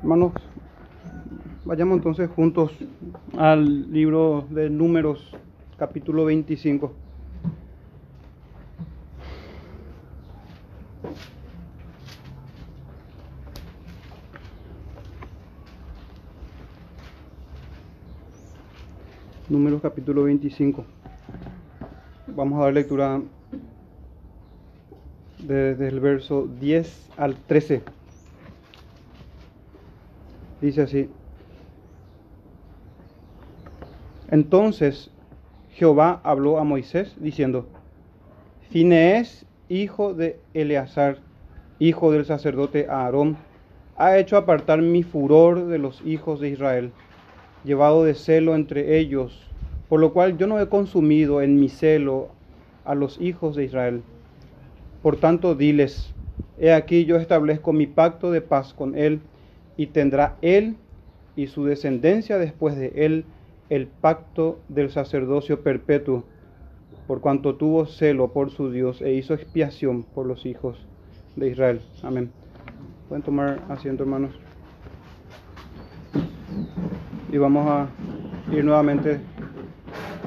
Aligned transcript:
Hermanos, 0.00 0.32
vayamos 1.64 1.96
entonces 1.96 2.30
juntos 2.30 2.70
al 3.36 3.92
libro 3.92 4.46
de 4.48 4.70
Números, 4.70 5.36
capítulo 5.76 6.24
25. 6.24 6.92
Números 19.48 19.82
capítulo 19.82 20.22
25. 20.22 20.84
Vamos 22.28 22.60
a 22.60 22.64
dar 22.66 22.72
lectura 22.72 23.20
desde 25.40 25.88
el 25.88 25.98
verso 25.98 26.46
10 26.60 27.10
al 27.16 27.34
13. 27.34 27.97
Dice 30.60 30.82
así. 30.82 31.08
Entonces 34.30 35.10
Jehová 35.70 36.20
habló 36.24 36.58
a 36.58 36.64
Moisés 36.64 37.14
diciendo, 37.20 37.66
Finees, 38.70 39.46
hijo 39.68 40.12
de 40.12 40.40
Eleazar, 40.54 41.18
hijo 41.78 42.10
del 42.10 42.24
sacerdote 42.24 42.86
Aarón, 42.90 43.36
ha 43.96 44.18
hecho 44.18 44.36
apartar 44.36 44.82
mi 44.82 45.02
furor 45.02 45.66
de 45.66 45.78
los 45.78 46.02
hijos 46.04 46.40
de 46.40 46.50
Israel, 46.50 46.92
llevado 47.64 48.04
de 48.04 48.14
celo 48.14 48.54
entre 48.54 48.98
ellos, 48.98 49.48
por 49.88 50.00
lo 50.00 50.12
cual 50.12 50.36
yo 50.36 50.46
no 50.46 50.60
he 50.60 50.68
consumido 50.68 51.40
en 51.42 51.58
mi 51.58 51.68
celo 51.68 52.28
a 52.84 52.94
los 52.94 53.20
hijos 53.20 53.56
de 53.56 53.64
Israel. 53.64 54.02
Por 55.02 55.16
tanto, 55.16 55.54
diles, 55.54 56.12
he 56.58 56.72
aquí 56.72 57.04
yo 57.04 57.16
establezco 57.16 57.72
mi 57.72 57.86
pacto 57.86 58.30
de 58.30 58.40
paz 58.40 58.74
con 58.74 58.96
él, 58.96 59.20
y 59.78 59.86
tendrá 59.86 60.36
él 60.42 60.76
y 61.36 61.46
su 61.46 61.64
descendencia 61.64 62.36
después 62.36 62.76
de 62.76 62.92
él 62.96 63.24
el 63.70 63.86
pacto 63.86 64.58
del 64.68 64.90
sacerdocio 64.90 65.62
perpetuo, 65.62 66.24
por 67.06 67.20
cuanto 67.20 67.54
tuvo 67.54 67.86
celo 67.86 68.32
por 68.32 68.50
su 68.50 68.70
Dios 68.70 69.00
e 69.00 69.12
hizo 69.12 69.34
expiación 69.34 70.02
por 70.02 70.26
los 70.26 70.44
hijos 70.44 70.84
de 71.36 71.50
Israel. 71.50 71.80
Amén. 72.02 72.30
Pueden 73.08 73.22
tomar 73.22 73.60
asiento, 73.68 74.02
hermanos. 74.02 74.32
Y 77.30 77.38
vamos 77.38 77.70
a 77.70 77.88
ir 78.52 78.64
nuevamente 78.64 79.20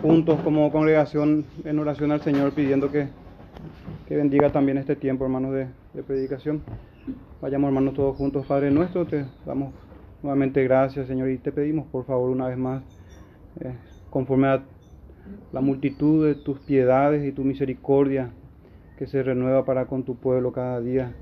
juntos 0.02 0.40
como 0.42 0.72
congregación 0.72 1.46
en 1.66 1.78
oración 1.78 2.12
al 2.14 2.22
Señor, 2.22 2.54
pidiendo 2.54 2.90
que, 2.90 3.10
que 4.08 4.16
bendiga 4.16 4.50
también 4.50 4.78
este 4.78 4.96
tiempo, 4.96 5.26
hermanos, 5.26 5.54
de, 5.54 5.68
de 5.94 6.04
predicación. 6.04 6.62
Vayamos, 7.42 7.70
hermanos, 7.70 7.96
todos 7.96 8.16
juntos, 8.16 8.46
Padre 8.46 8.70
nuestro, 8.70 9.08
te 9.08 9.26
damos 9.48 9.74
nuevamente 10.22 10.64
gracias, 10.64 11.08
Señor, 11.08 11.32
y 11.32 11.40
te 11.40 11.52
pedimos, 11.52 11.88
por 11.88 12.06
favor, 12.06 12.30
una 12.30 12.48
vez 12.48 12.58
más, 12.60 12.84
eh, 13.60 13.74
conforme 14.12 14.48
a 14.48 14.62
la 15.52 15.62
multitud 15.62 16.28
de 16.28 16.36
tus 16.36 16.60
piedades 16.60 17.28
y 17.28 17.32
tu 17.32 17.44
misericordia 17.44 18.30
que 19.00 19.08
se 19.08 19.24
renueva 19.24 19.66
para 19.66 19.88
con 19.88 20.04
tu 20.04 20.16
pueblo 20.18 20.52
cada 20.52 20.80
día, 20.80 21.14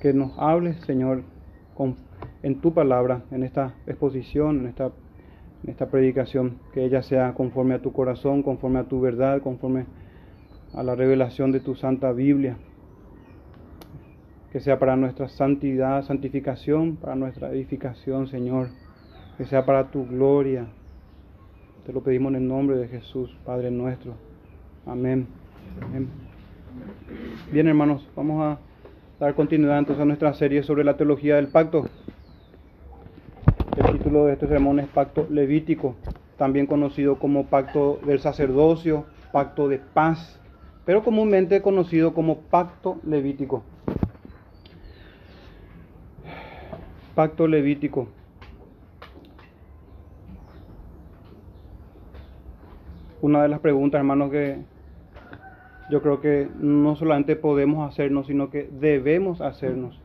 que 0.00 0.14
nos 0.14 0.32
hables, 0.38 0.76
Señor, 0.86 1.22
con, 1.74 1.96
en 2.42 2.62
tu 2.62 2.72
palabra, 2.72 3.24
en 3.30 3.42
esta 3.42 3.74
exposición, 3.86 4.60
en 4.60 4.66
esta, 4.68 4.86
en 5.64 5.70
esta 5.70 5.90
predicación, 5.90 6.56
que 6.72 6.82
ella 6.82 7.02
sea 7.02 7.34
conforme 7.34 7.74
a 7.74 7.82
tu 7.82 7.92
corazón, 7.92 8.42
conforme 8.42 8.78
a 8.78 8.84
tu 8.84 9.02
verdad, 9.02 9.42
conforme 9.42 9.84
a 10.72 10.82
la 10.82 10.94
revelación 10.94 11.52
de 11.52 11.60
tu 11.60 11.74
santa 11.74 12.12
Biblia 12.12 12.56
que 14.56 14.60
sea 14.60 14.78
para 14.78 14.96
nuestra 14.96 15.28
santidad, 15.28 16.02
santificación, 16.06 16.96
para 16.96 17.14
nuestra 17.14 17.50
edificación, 17.50 18.26
Señor, 18.26 18.70
que 19.36 19.44
sea 19.44 19.66
para 19.66 19.90
tu 19.90 20.06
gloria. 20.06 20.64
Te 21.84 21.92
lo 21.92 22.00
pedimos 22.00 22.30
en 22.30 22.36
el 22.36 22.48
nombre 22.48 22.78
de 22.78 22.88
Jesús, 22.88 23.36
Padre 23.44 23.70
nuestro. 23.70 24.14
Amén. 24.86 25.26
Bien, 27.52 27.68
hermanos, 27.68 28.08
vamos 28.16 28.42
a 28.42 28.58
dar 29.20 29.34
continuidad 29.34 29.78
entonces 29.78 30.00
a 30.00 30.06
nuestra 30.06 30.32
serie 30.32 30.62
sobre 30.62 30.84
la 30.84 30.96
teología 30.96 31.36
del 31.36 31.48
pacto. 31.48 31.90
El 33.76 33.98
título 33.98 34.24
de 34.24 34.32
este 34.32 34.48
sermón 34.48 34.80
es 34.80 34.88
Pacto 34.88 35.26
Levítico, 35.28 35.96
también 36.38 36.66
conocido 36.66 37.18
como 37.18 37.44
Pacto 37.44 38.00
del 38.06 38.20
Sacerdocio, 38.20 39.04
Pacto 39.32 39.68
de 39.68 39.80
Paz, 39.80 40.40
pero 40.86 41.04
comúnmente 41.04 41.60
conocido 41.60 42.14
como 42.14 42.38
Pacto 42.38 42.98
Levítico. 43.04 43.62
Pacto 47.16 47.48
Levítico. 47.48 48.08
Una 53.22 53.42
de 53.42 53.48
las 53.48 53.60
preguntas, 53.60 53.98
hermanos, 54.00 54.30
que 54.30 54.58
yo 55.90 56.02
creo 56.02 56.20
que 56.20 56.46
no 56.60 56.94
solamente 56.94 57.34
podemos 57.34 57.90
hacernos, 57.90 58.26
sino 58.26 58.50
que 58.50 58.68
debemos 58.70 59.40
hacernos. 59.40 59.98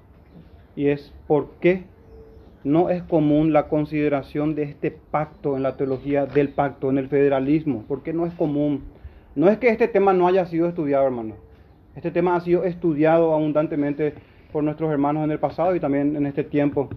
Y 0.77 0.87
es 0.87 1.13
por 1.27 1.49
qué 1.59 1.83
no 2.63 2.89
es 2.89 3.03
común 3.03 3.51
la 3.51 3.67
consideración 3.67 4.55
de 4.55 4.63
este 4.63 4.89
pacto 4.89 5.57
en 5.57 5.63
la 5.63 5.75
teología 5.75 6.25
del 6.25 6.47
pacto, 6.47 6.89
en 6.89 6.97
el 6.97 7.09
federalismo. 7.09 7.83
¿Por 7.89 8.03
qué 8.03 8.13
no 8.13 8.25
es 8.25 8.33
común? 8.35 8.83
No 9.35 9.49
es 9.49 9.57
que 9.57 9.67
este 9.67 9.89
tema 9.89 10.13
no 10.13 10.29
haya 10.29 10.45
sido 10.45 10.69
estudiado, 10.69 11.07
hermanos. 11.07 11.35
Este 11.93 12.09
tema 12.09 12.37
ha 12.37 12.39
sido 12.39 12.63
estudiado 12.63 13.33
abundantemente 13.33 14.13
por 14.51 14.63
nuestros 14.63 14.91
hermanos 14.91 15.23
en 15.23 15.31
el 15.31 15.39
pasado 15.39 15.75
y 15.75 15.79
también 15.79 16.15
en 16.15 16.25
este 16.25 16.43
tiempo. 16.43 16.89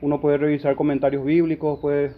Uno 0.00 0.20
puede 0.20 0.38
revisar 0.38 0.76
comentarios 0.76 1.24
bíblicos, 1.24 1.78
puede, 1.80 2.12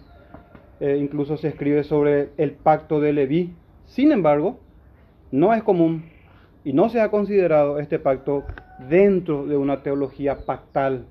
eh, 0.79 0.97
incluso 0.99 1.37
se 1.37 1.49
escribe 1.49 1.83
sobre 1.83 2.29
el 2.37 2.51
pacto 2.51 2.99
de 2.99 3.13
Leví. 3.13 3.53
Sin 3.85 4.11
embargo, 4.11 4.59
no 5.31 5.53
es 5.53 5.63
común 5.63 6.05
y 6.63 6.73
no 6.73 6.89
se 6.89 7.01
ha 7.01 7.09
considerado 7.09 7.79
este 7.79 7.99
pacto 7.99 8.43
dentro 8.89 9.45
de 9.45 9.57
una 9.57 9.83
teología 9.83 10.45
pactal, 10.45 11.05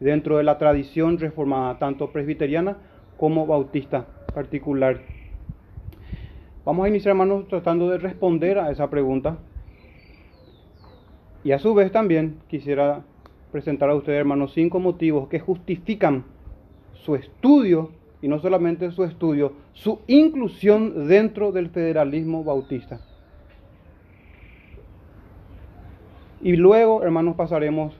dentro 0.00 0.36
de 0.36 0.44
la 0.44 0.58
tradición 0.58 1.18
reformada, 1.18 1.78
tanto 1.78 2.10
presbiteriana 2.10 2.76
como 3.16 3.46
bautista 3.46 4.06
particular. 4.34 5.00
Vamos 6.64 6.84
a 6.84 6.88
iniciar, 6.88 7.12
hermanos, 7.12 7.46
tratando 7.48 7.88
de 7.88 7.98
responder 7.98 8.58
a 8.58 8.70
esa 8.70 8.90
pregunta 8.90 9.38
y 11.46 11.52
a 11.52 11.60
su 11.60 11.74
vez 11.74 11.92
también 11.92 12.40
quisiera 12.48 13.04
presentar 13.52 13.88
a 13.88 13.94
ustedes, 13.94 14.18
hermanos, 14.18 14.52
cinco 14.52 14.80
motivos 14.80 15.28
que 15.28 15.38
justifican 15.38 16.24
su 16.94 17.14
estudio, 17.14 17.92
y 18.20 18.26
no 18.26 18.40
solamente 18.40 18.90
su 18.90 19.04
estudio, 19.04 19.52
su 19.72 20.00
inclusión 20.08 21.06
dentro 21.06 21.52
del 21.52 21.68
federalismo 21.70 22.42
bautista. 22.42 23.00
Y 26.42 26.56
luego, 26.56 27.04
hermanos, 27.04 27.36
pasaremos 27.36 27.94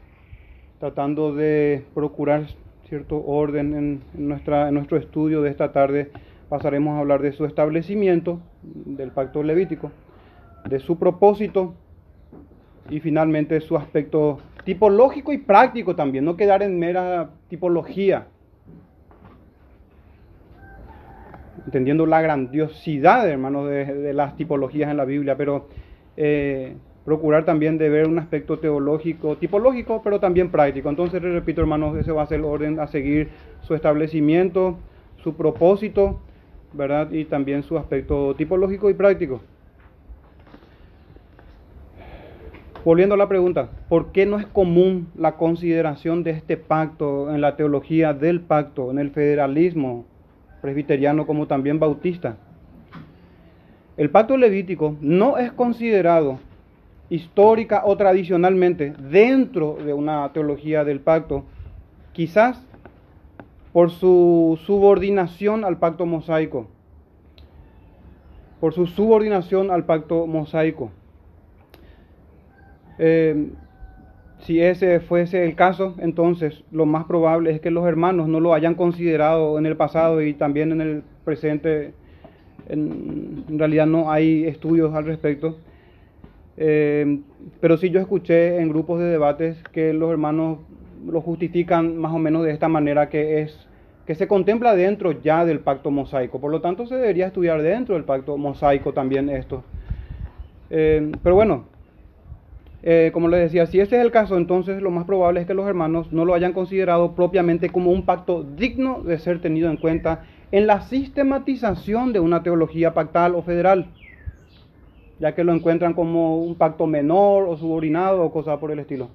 tratando 0.80 1.32
de 1.32 1.84
procurar 1.94 2.48
cierto 2.88 3.24
orden 3.24 3.74
en, 3.74 4.02
en 4.18 4.74
nuestro 4.74 4.96
estudio 4.96 5.42
de 5.42 5.50
esta 5.50 5.70
tarde. 5.70 6.10
Pasaremos 6.48 6.96
a 6.96 6.98
hablar 6.98 7.22
de 7.22 7.30
su 7.30 7.44
establecimiento, 7.44 8.40
del 8.64 9.12
pacto 9.12 9.44
levítico, 9.44 9.92
de 10.68 10.80
su 10.80 10.98
propósito, 10.98 11.76
y 12.90 13.00
finalmente 13.00 13.60
su 13.60 13.76
aspecto 13.76 14.38
tipológico 14.64 15.32
y 15.32 15.38
práctico 15.38 15.94
también, 15.94 16.24
no 16.24 16.36
quedar 16.36 16.62
en 16.62 16.78
mera 16.78 17.30
tipología. 17.48 18.26
Entendiendo 21.64 22.06
la 22.06 22.20
grandiosidad, 22.20 23.28
hermanos, 23.28 23.68
de, 23.68 24.12
las 24.12 24.36
tipologías 24.36 24.90
en 24.90 24.96
la 24.96 25.04
Biblia, 25.04 25.36
pero 25.36 25.68
eh, 26.16 26.74
procurar 27.04 27.44
también 27.44 27.78
de 27.78 27.88
ver 27.88 28.06
un 28.06 28.18
aspecto 28.18 28.58
teológico, 28.58 29.36
tipológico, 29.36 30.00
pero 30.02 30.20
también 30.20 30.50
práctico. 30.50 30.88
Entonces, 30.88 31.22
repito, 31.22 31.60
hermanos, 31.60 31.96
ese 31.96 32.12
va 32.12 32.22
a 32.22 32.26
ser 32.26 32.40
el 32.40 32.44
orden 32.44 32.78
a 32.78 32.86
seguir 32.86 33.30
su 33.62 33.74
establecimiento, 33.74 34.78
su 35.22 35.34
propósito, 35.34 36.20
¿verdad? 36.72 37.10
Y 37.10 37.24
también 37.24 37.62
su 37.62 37.78
aspecto 37.78 38.34
tipológico 38.34 38.90
y 38.90 38.94
práctico. 38.94 39.40
Volviendo 42.86 43.16
a 43.16 43.18
la 43.18 43.26
pregunta, 43.26 43.68
¿por 43.88 44.12
qué 44.12 44.26
no 44.26 44.38
es 44.38 44.46
común 44.46 45.08
la 45.16 45.32
consideración 45.32 46.22
de 46.22 46.30
este 46.30 46.56
pacto 46.56 47.34
en 47.34 47.40
la 47.40 47.56
teología 47.56 48.14
del 48.14 48.40
pacto, 48.40 48.92
en 48.92 49.00
el 49.00 49.10
federalismo 49.10 50.04
presbiteriano 50.62 51.26
como 51.26 51.48
también 51.48 51.80
bautista? 51.80 52.36
El 53.96 54.10
pacto 54.10 54.36
levítico 54.36 54.94
no 55.00 55.36
es 55.36 55.50
considerado 55.50 56.38
histórica 57.10 57.82
o 57.84 57.96
tradicionalmente 57.96 58.94
dentro 59.10 59.78
de 59.84 59.92
una 59.92 60.32
teología 60.32 60.84
del 60.84 61.00
pacto, 61.00 61.42
quizás 62.12 62.64
por 63.72 63.90
su 63.90 64.60
subordinación 64.64 65.64
al 65.64 65.78
pacto 65.78 66.06
mosaico, 66.06 66.68
por 68.60 68.74
su 68.74 68.86
subordinación 68.86 69.72
al 69.72 69.86
pacto 69.86 70.28
mosaico. 70.28 70.92
Eh, 72.98 73.48
si 74.40 74.60
ese 74.60 75.00
fuese 75.00 75.44
el 75.44 75.54
caso, 75.54 75.94
entonces 75.98 76.62
lo 76.70 76.86
más 76.86 77.04
probable 77.04 77.50
es 77.50 77.60
que 77.60 77.70
los 77.70 77.86
hermanos 77.86 78.28
no 78.28 78.40
lo 78.40 78.54
hayan 78.54 78.74
considerado 78.74 79.58
en 79.58 79.66
el 79.66 79.76
pasado 79.76 80.22
y 80.22 80.34
también 80.34 80.72
en 80.72 80.80
el 80.80 81.02
presente. 81.24 81.92
En, 82.68 83.44
realidad 83.58 83.86
no 83.86 84.10
hay 84.10 84.44
estudios 84.44 84.94
al 84.94 85.04
respecto. 85.04 85.56
Eh, 86.58 87.20
pero 87.60 87.76
sí 87.76 87.90
yo 87.90 88.00
escuché 88.00 88.60
en 88.60 88.68
grupos 88.68 88.98
de 89.00 89.06
debates 89.06 89.62
que 89.72 89.92
los 89.92 90.10
hermanos 90.10 90.58
lo 91.06 91.20
justifican 91.20 91.98
más 91.98 92.12
o 92.12 92.18
menos 92.18 92.44
de 92.44 92.52
esta 92.52 92.68
manera 92.68 93.08
que 93.08 93.42
es 93.42 93.66
que 94.06 94.14
se 94.14 94.28
contempla 94.28 94.76
dentro 94.76 95.20
ya 95.20 95.44
del 95.44 95.60
pacto 95.60 95.90
mosaico. 95.90 96.40
Por 96.40 96.52
lo 96.52 96.60
tanto, 96.60 96.86
se 96.86 96.94
debería 96.94 97.26
estudiar 97.26 97.60
dentro 97.60 97.96
del 97.96 98.04
pacto 98.04 98.36
mosaico 98.36 98.92
también 98.92 99.28
esto. 99.28 99.64
Eh, 100.70 101.10
pero 101.24 101.34
bueno, 101.34 101.64
eh, 102.88 103.10
como 103.12 103.26
les 103.26 103.40
decía, 103.40 103.66
si 103.66 103.80
ese 103.80 103.96
es 103.96 104.04
el 104.04 104.12
caso, 104.12 104.36
entonces 104.36 104.80
lo 104.80 104.92
más 104.92 105.06
probable 105.06 105.40
es 105.40 105.46
que 105.48 105.54
los 105.54 105.66
hermanos 105.66 106.12
no 106.12 106.24
lo 106.24 106.34
hayan 106.34 106.52
considerado 106.52 107.16
propiamente 107.16 107.68
como 107.70 107.90
un 107.90 108.04
pacto 108.04 108.44
digno 108.44 109.02
de 109.02 109.18
ser 109.18 109.40
tenido 109.40 109.68
en 109.68 109.76
cuenta 109.76 110.22
en 110.52 110.68
la 110.68 110.82
sistematización 110.82 112.12
de 112.12 112.20
una 112.20 112.44
teología 112.44 112.94
pactal 112.94 113.34
o 113.34 113.42
federal, 113.42 113.86
ya 115.18 115.34
que 115.34 115.42
lo 115.42 115.52
encuentran 115.52 115.94
como 115.94 116.38
un 116.38 116.54
pacto 116.54 116.86
menor 116.86 117.48
o 117.48 117.56
subordinado 117.56 118.22
o 118.22 118.30
cosa 118.30 118.60
por 118.60 118.70
el 118.70 118.78
estilo. 118.78 119.08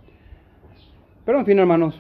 Pero 1.24 1.40
en 1.40 1.46
fin, 1.46 1.58
hermanos, 1.58 1.98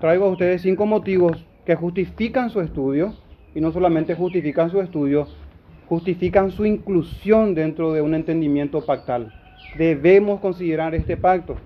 traigo 0.00 0.24
a 0.24 0.30
ustedes 0.30 0.62
cinco 0.62 0.86
motivos 0.86 1.44
que 1.66 1.74
justifican 1.74 2.48
su 2.48 2.62
estudio, 2.62 3.12
y 3.54 3.60
no 3.60 3.70
solamente 3.70 4.14
justifican 4.14 4.70
su 4.70 4.80
estudio, 4.80 5.28
justifican 5.90 6.50
su 6.50 6.64
inclusión 6.64 7.54
dentro 7.54 7.92
de 7.92 8.00
un 8.00 8.14
entendimiento 8.14 8.80
pactal. 8.80 9.43
Debemos 9.76 10.40
considerar 10.40 10.94
este 10.94 11.16
pacto. 11.16 11.56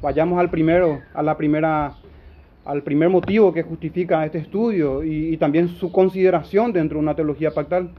Vayamos 0.00 0.38
al 0.38 0.48
primero, 0.48 1.00
a 1.12 1.22
la 1.22 1.36
primera, 1.36 1.94
al 2.64 2.82
primer 2.82 3.08
motivo 3.08 3.52
que 3.52 3.64
justifica 3.64 4.24
este 4.24 4.38
estudio 4.38 5.02
y, 5.02 5.36
también 5.36 5.68
su 5.68 5.90
consideración 5.90 6.72
dentro 6.72 6.98
de 6.98 7.02
una 7.02 7.16
teología 7.16 7.50
pactal. 7.50 7.90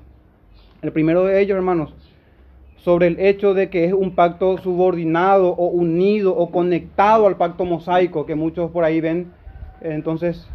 El 0.81 0.93
primero 0.93 1.25
de 1.25 1.41
ellos, 1.41 1.57
hermanos, 1.57 1.93
sobre 2.77 3.07
el 3.07 3.19
hecho 3.19 3.53
de 3.53 3.69
que 3.69 3.85
es 3.85 3.93
un 3.93 4.15
pacto 4.15 4.57
subordinado 4.57 5.49
o 5.49 5.67
unido 5.67 6.35
o 6.35 6.49
conectado 6.49 7.27
al 7.27 7.35
pacto 7.35 7.65
mosaico 7.65 8.25
que 8.25 8.35
muchos 8.35 8.71
por 8.71 8.85
ahí 8.85 9.01
ven. 9.01 9.27
Entonces, 9.81 10.47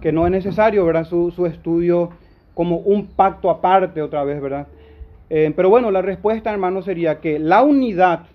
que 0.00 0.10
no 0.10 0.26
es 0.26 0.32
necesario, 0.32 0.84
¿verdad? 0.84 1.04
Su, 1.04 1.30
su 1.30 1.46
estudio 1.46 2.10
como 2.54 2.78
un 2.78 3.06
pacto 3.06 3.50
aparte 3.50 4.02
otra 4.02 4.24
vez, 4.24 4.42
¿verdad? 4.42 4.66
Eh, 5.30 5.52
pero 5.54 5.70
bueno, 5.70 5.92
la 5.92 6.02
respuesta, 6.02 6.50
hermano, 6.50 6.82
sería 6.82 7.20
que 7.20 7.38
la 7.38 7.62
unidad, 7.62 8.26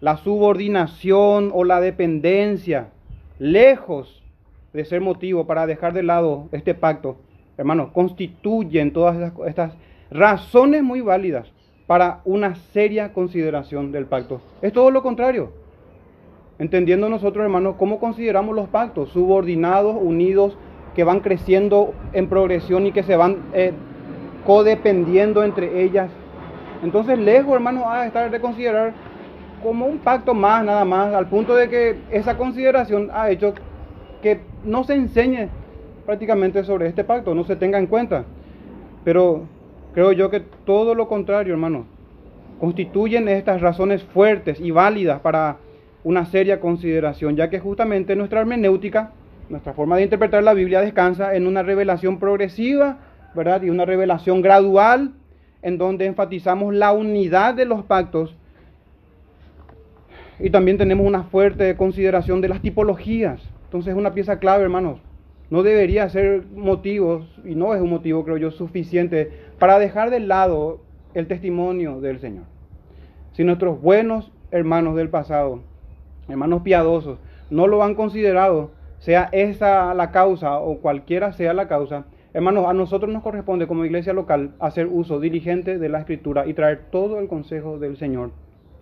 la 0.00 0.18
subordinación 0.18 1.50
o 1.54 1.64
la 1.64 1.80
dependencia, 1.80 2.90
lejos 3.38 4.22
de 4.74 4.84
ser 4.84 5.00
motivo 5.00 5.46
para 5.46 5.66
dejar 5.66 5.94
de 5.94 6.02
lado 6.02 6.48
este 6.52 6.74
pacto, 6.74 7.16
hermano, 7.56 7.92
constituyen 7.92 8.92
todas 8.92 9.32
estas 9.46 9.74
razones 10.10 10.82
muy 10.82 11.00
válidas 11.00 11.50
para 11.86 12.20
una 12.24 12.54
seria 12.54 13.12
consideración 13.12 13.90
del 13.90 14.06
pacto. 14.06 14.40
Es 14.60 14.72
todo 14.72 14.90
lo 14.90 15.02
contrario. 15.02 15.52
Entendiendo 16.58 17.08
nosotros, 17.08 17.42
hermanos, 17.42 17.76
cómo 17.78 17.98
consideramos 17.98 18.54
los 18.54 18.68
pactos, 18.68 19.08
subordinados, 19.10 19.96
unidos, 19.98 20.56
que 20.94 21.04
van 21.04 21.20
creciendo 21.20 21.94
en 22.12 22.28
progresión 22.28 22.86
y 22.86 22.92
que 22.92 23.02
se 23.02 23.16
van 23.16 23.38
eh, 23.54 23.72
codependiendo 24.46 25.44
entre 25.44 25.82
ellas. 25.82 26.10
Entonces, 26.82 27.18
lejos, 27.18 27.54
hermanos, 27.54 27.84
a 27.86 28.06
estar 28.06 28.30
de 28.30 28.40
considerar 28.40 28.92
como 29.62 29.86
un 29.86 29.98
pacto 29.98 30.34
más, 30.34 30.64
nada 30.64 30.84
más, 30.84 31.14
al 31.14 31.28
punto 31.28 31.54
de 31.54 31.68
que 31.68 31.96
esa 32.10 32.36
consideración 32.36 33.10
ha 33.12 33.30
hecho 33.30 33.54
que 34.20 34.40
no 34.64 34.82
se 34.84 34.94
enseñe 34.94 35.48
prácticamente 36.04 36.64
sobre 36.64 36.88
este 36.88 37.04
pacto, 37.04 37.34
no 37.34 37.44
se 37.44 37.56
tenga 37.56 37.78
en 37.78 37.86
cuenta. 37.86 38.24
Pero 39.04 39.42
creo 39.94 40.12
yo 40.12 40.30
que 40.30 40.40
todo 40.40 40.94
lo 40.94 41.06
contrario, 41.06 41.54
hermanos, 41.54 41.86
constituyen 42.58 43.28
estas 43.28 43.60
razones 43.60 44.02
fuertes 44.02 44.60
y 44.60 44.70
válidas 44.70 45.20
para 45.20 45.58
una 46.04 46.26
seria 46.26 46.60
consideración, 46.60 47.36
ya 47.36 47.48
que 47.48 47.60
justamente 47.60 48.16
nuestra 48.16 48.40
hermenéutica 48.40 49.12
nuestra 49.48 49.74
forma 49.74 49.96
de 49.96 50.04
interpretar 50.04 50.42
la 50.42 50.54
Biblia 50.54 50.80
descansa 50.80 51.34
en 51.36 51.46
una 51.46 51.62
revelación 51.62 52.18
progresiva, 52.18 52.98
¿verdad? 53.34 53.62
Y 53.62 53.70
una 53.70 53.84
revelación 53.84 54.42
gradual 54.42 55.12
en 55.62 55.78
donde 55.78 56.06
enfatizamos 56.06 56.74
la 56.74 56.92
unidad 56.92 57.54
de 57.54 57.64
los 57.64 57.84
pactos. 57.84 58.36
Y 60.38 60.50
también 60.50 60.78
tenemos 60.78 61.06
una 61.06 61.24
fuerte 61.24 61.76
consideración 61.76 62.40
de 62.40 62.48
las 62.48 62.60
tipologías. 62.60 63.40
Entonces 63.64 63.92
es 63.92 63.98
una 63.98 64.12
pieza 64.12 64.38
clave, 64.38 64.64
hermanos. 64.64 64.98
No 65.50 65.62
debería 65.62 66.08
ser 66.08 66.44
motivo, 66.54 67.26
y 67.44 67.54
no 67.54 67.74
es 67.74 67.80
un 67.80 67.90
motivo, 67.90 68.24
creo 68.24 68.38
yo, 68.38 68.50
suficiente 68.50 69.30
para 69.58 69.78
dejar 69.78 70.10
de 70.10 70.20
lado 70.20 70.80
el 71.14 71.26
testimonio 71.26 72.00
del 72.00 72.20
Señor. 72.20 72.44
Si 73.32 73.44
nuestros 73.44 73.80
buenos 73.80 74.32
hermanos 74.50 74.96
del 74.96 75.10
pasado, 75.10 75.60
hermanos 76.28 76.62
piadosos, 76.62 77.18
no 77.50 77.66
lo 77.66 77.82
han 77.82 77.94
considerado, 77.94 78.70
sea 78.98 79.28
esa 79.32 79.92
la 79.94 80.10
causa 80.10 80.58
o 80.58 80.78
cualquiera 80.78 81.32
sea 81.32 81.52
la 81.52 81.68
causa, 81.68 82.04
hermanos, 82.34 82.66
a 82.66 82.72
nosotros 82.72 83.12
nos 83.12 83.22
corresponde 83.22 83.66
como 83.66 83.84
iglesia 83.84 84.12
local 84.12 84.54
hacer 84.58 84.86
uso 84.86 85.20
diligente 85.20 85.78
de 85.78 85.88
la 85.88 86.00
escritura 86.00 86.46
y 86.46 86.54
traer 86.54 86.84
todo 86.90 87.18
el 87.18 87.28
consejo 87.28 87.78
del 87.78 87.96
Señor. 87.96 88.30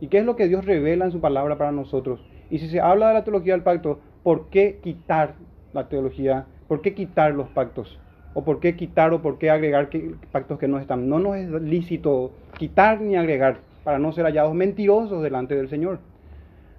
¿Y 0.01 0.09
qué 0.09 0.19
es 0.19 0.25
lo 0.25 0.37
que 0.37 0.49
Dios 0.49 0.65
revela 0.65 1.05
en 1.05 1.13
su 1.13 1.21
palabra 1.21 1.59
para 1.59 1.73
nosotros? 1.73 2.25
Y 2.51 2.59
si 2.59 2.69
se 2.69 2.81
habla 2.81 3.09
de 3.09 3.15
la 3.15 3.25
teología 3.25 3.53
del 3.53 3.63
pacto, 3.63 4.01
¿por 4.23 4.49
qué 4.49 4.79
quitar 4.83 5.35
la 5.73 5.89
teología? 5.89 6.47
¿Por 6.69 6.81
qué 6.81 6.95
quitar 6.95 7.35
los 7.35 7.49
pactos? 7.49 7.99
¿O 8.35 8.45
por 8.45 8.61
qué 8.61 8.77
quitar 8.77 9.13
o 9.13 9.21
por 9.21 9.39
qué 9.39 9.51
agregar 9.51 9.91
pactos 10.31 10.59
que 10.59 10.69
no 10.69 10.79
están? 10.79 11.09
No 11.09 11.19
nos 11.19 11.37
es 11.37 11.51
lícito 11.51 12.31
quitar 12.57 13.01
ni 13.01 13.17
agregar 13.17 13.59
para 13.83 13.99
no 13.99 14.13
ser 14.13 14.25
hallados 14.25 14.55
mentirosos 14.55 15.23
delante 15.23 15.57
del 15.57 15.69
Señor. 15.69 15.99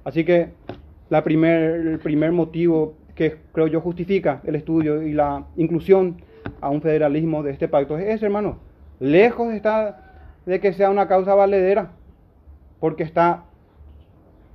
Así 0.04 0.24
que 0.24 0.50
la 1.10 1.24
primer, 1.24 1.88
el 1.88 2.00
primer 2.00 2.32
motivo 2.32 2.94
que 3.16 3.38
creo 3.52 3.68
yo 3.68 3.82
justifica 3.82 4.42
el 4.46 4.56
estudio 4.56 5.02
y 5.04 5.14
la 5.14 5.46
inclusión 5.58 6.18
a 6.60 6.70
un 6.70 6.82
federalismo 6.82 7.44
de 7.44 7.52
este 7.52 7.68
pacto 7.68 7.98
es 7.98 8.08
ese, 8.08 8.26
hermano. 8.26 8.58
Lejos 9.00 9.54
está 9.54 10.12
de 10.46 10.60
que 10.60 10.74
sea 10.74 10.90
una 10.90 11.08
causa 11.08 11.36
valedera, 11.36 11.92
porque 12.80 13.04
está 13.04 13.46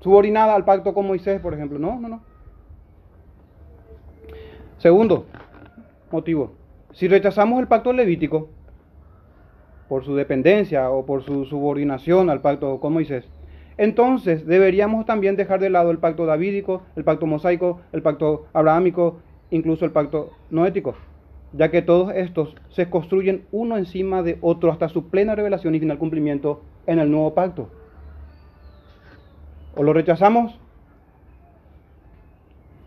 subordinada 0.01 0.55
al 0.55 0.65
pacto 0.65 0.95
con 0.95 1.07
Moisés, 1.07 1.41
por 1.41 1.55
ejemplo. 1.55 1.79
No, 1.79 1.99
no, 1.99 2.09
no. 2.09 2.21
Segundo 4.79 5.27
motivo, 6.11 6.53
si 6.93 7.09
rechazamos 7.09 7.61
el 7.61 7.67
pacto 7.67 7.93
levítico 7.93 8.49
por 9.89 10.05
su 10.05 10.15
dependencia 10.15 10.91
o 10.91 11.07
por 11.07 11.23
su 11.23 11.45
subordinación 11.45 12.31
al 12.31 12.41
pacto 12.41 12.79
con 12.81 12.93
Moisés, 12.93 13.29
entonces 13.79 14.47
deberíamos 14.47 15.07
también 15.07 15.37
dejar 15.37 15.61
de 15.61 15.71
lado 15.71 15.91
el 15.91 15.99
pacto 15.99 16.27
davídico, 16.27 16.83
el 16.97 17.05
pacto 17.05 17.27
mosaico, 17.27 17.81
el 17.93 18.03
pacto 18.03 18.47
abrahámico, 18.53 19.19
incluso 19.51 19.85
el 19.85 19.93
pacto 19.93 20.31
noético, 20.51 20.95
ya 21.57 21.71
que 21.71 21.83
todos 21.83 22.13
estos 22.15 22.55
se 22.71 22.89
construyen 22.91 23.45
uno 23.53 23.77
encima 23.77 24.23
de 24.23 24.39
otro 24.41 24.71
hasta 24.71 24.89
su 24.89 25.09
plena 25.09 25.35
revelación 25.35 25.75
y 25.75 25.81
final 25.81 25.99
cumplimiento 25.99 26.63
en 26.87 26.99
el 26.99 27.11
nuevo 27.11 27.35
pacto. 27.35 27.69
O 29.75 29.83
lo 29.83 29.93
rechazamos, 29.93 30.59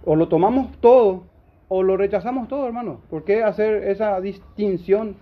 o 0.05 0.15
lo 0.15 0.27
tomamos 0.27 0.71
todo, 0.79 1.23
o 1.67 1.83
lo 1.83 1.97
rechazamos 1.97 2.47
todo, 2.47 2.65
hermano. 2.65 2.99
¿Por 3.09 3.23
qué 3.23 3.43
hacer 3.43 3.83
esa 3.89 4.19
distinción? 4.21 5.15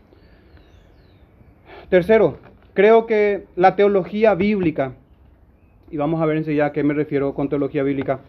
Tercero, 1.89 2.37
creo 2.73 3.05
que 3.05 3.45
la 3.55 3.75
teología 3.75 4.33
bíblica 4.33 4.93
y 5.89 5.97
vamos 5.97 6.21
a 6.21 6.25
ver 6.25 6.37
enseguida 6.37 6.67
a 6.67 6.71
qué 6.71 6.83
me 6.83 6.93
refiero 6.93 7.33
con 7.33 7.49
teología 7.49 7.83
bíblica. 7.83 8.19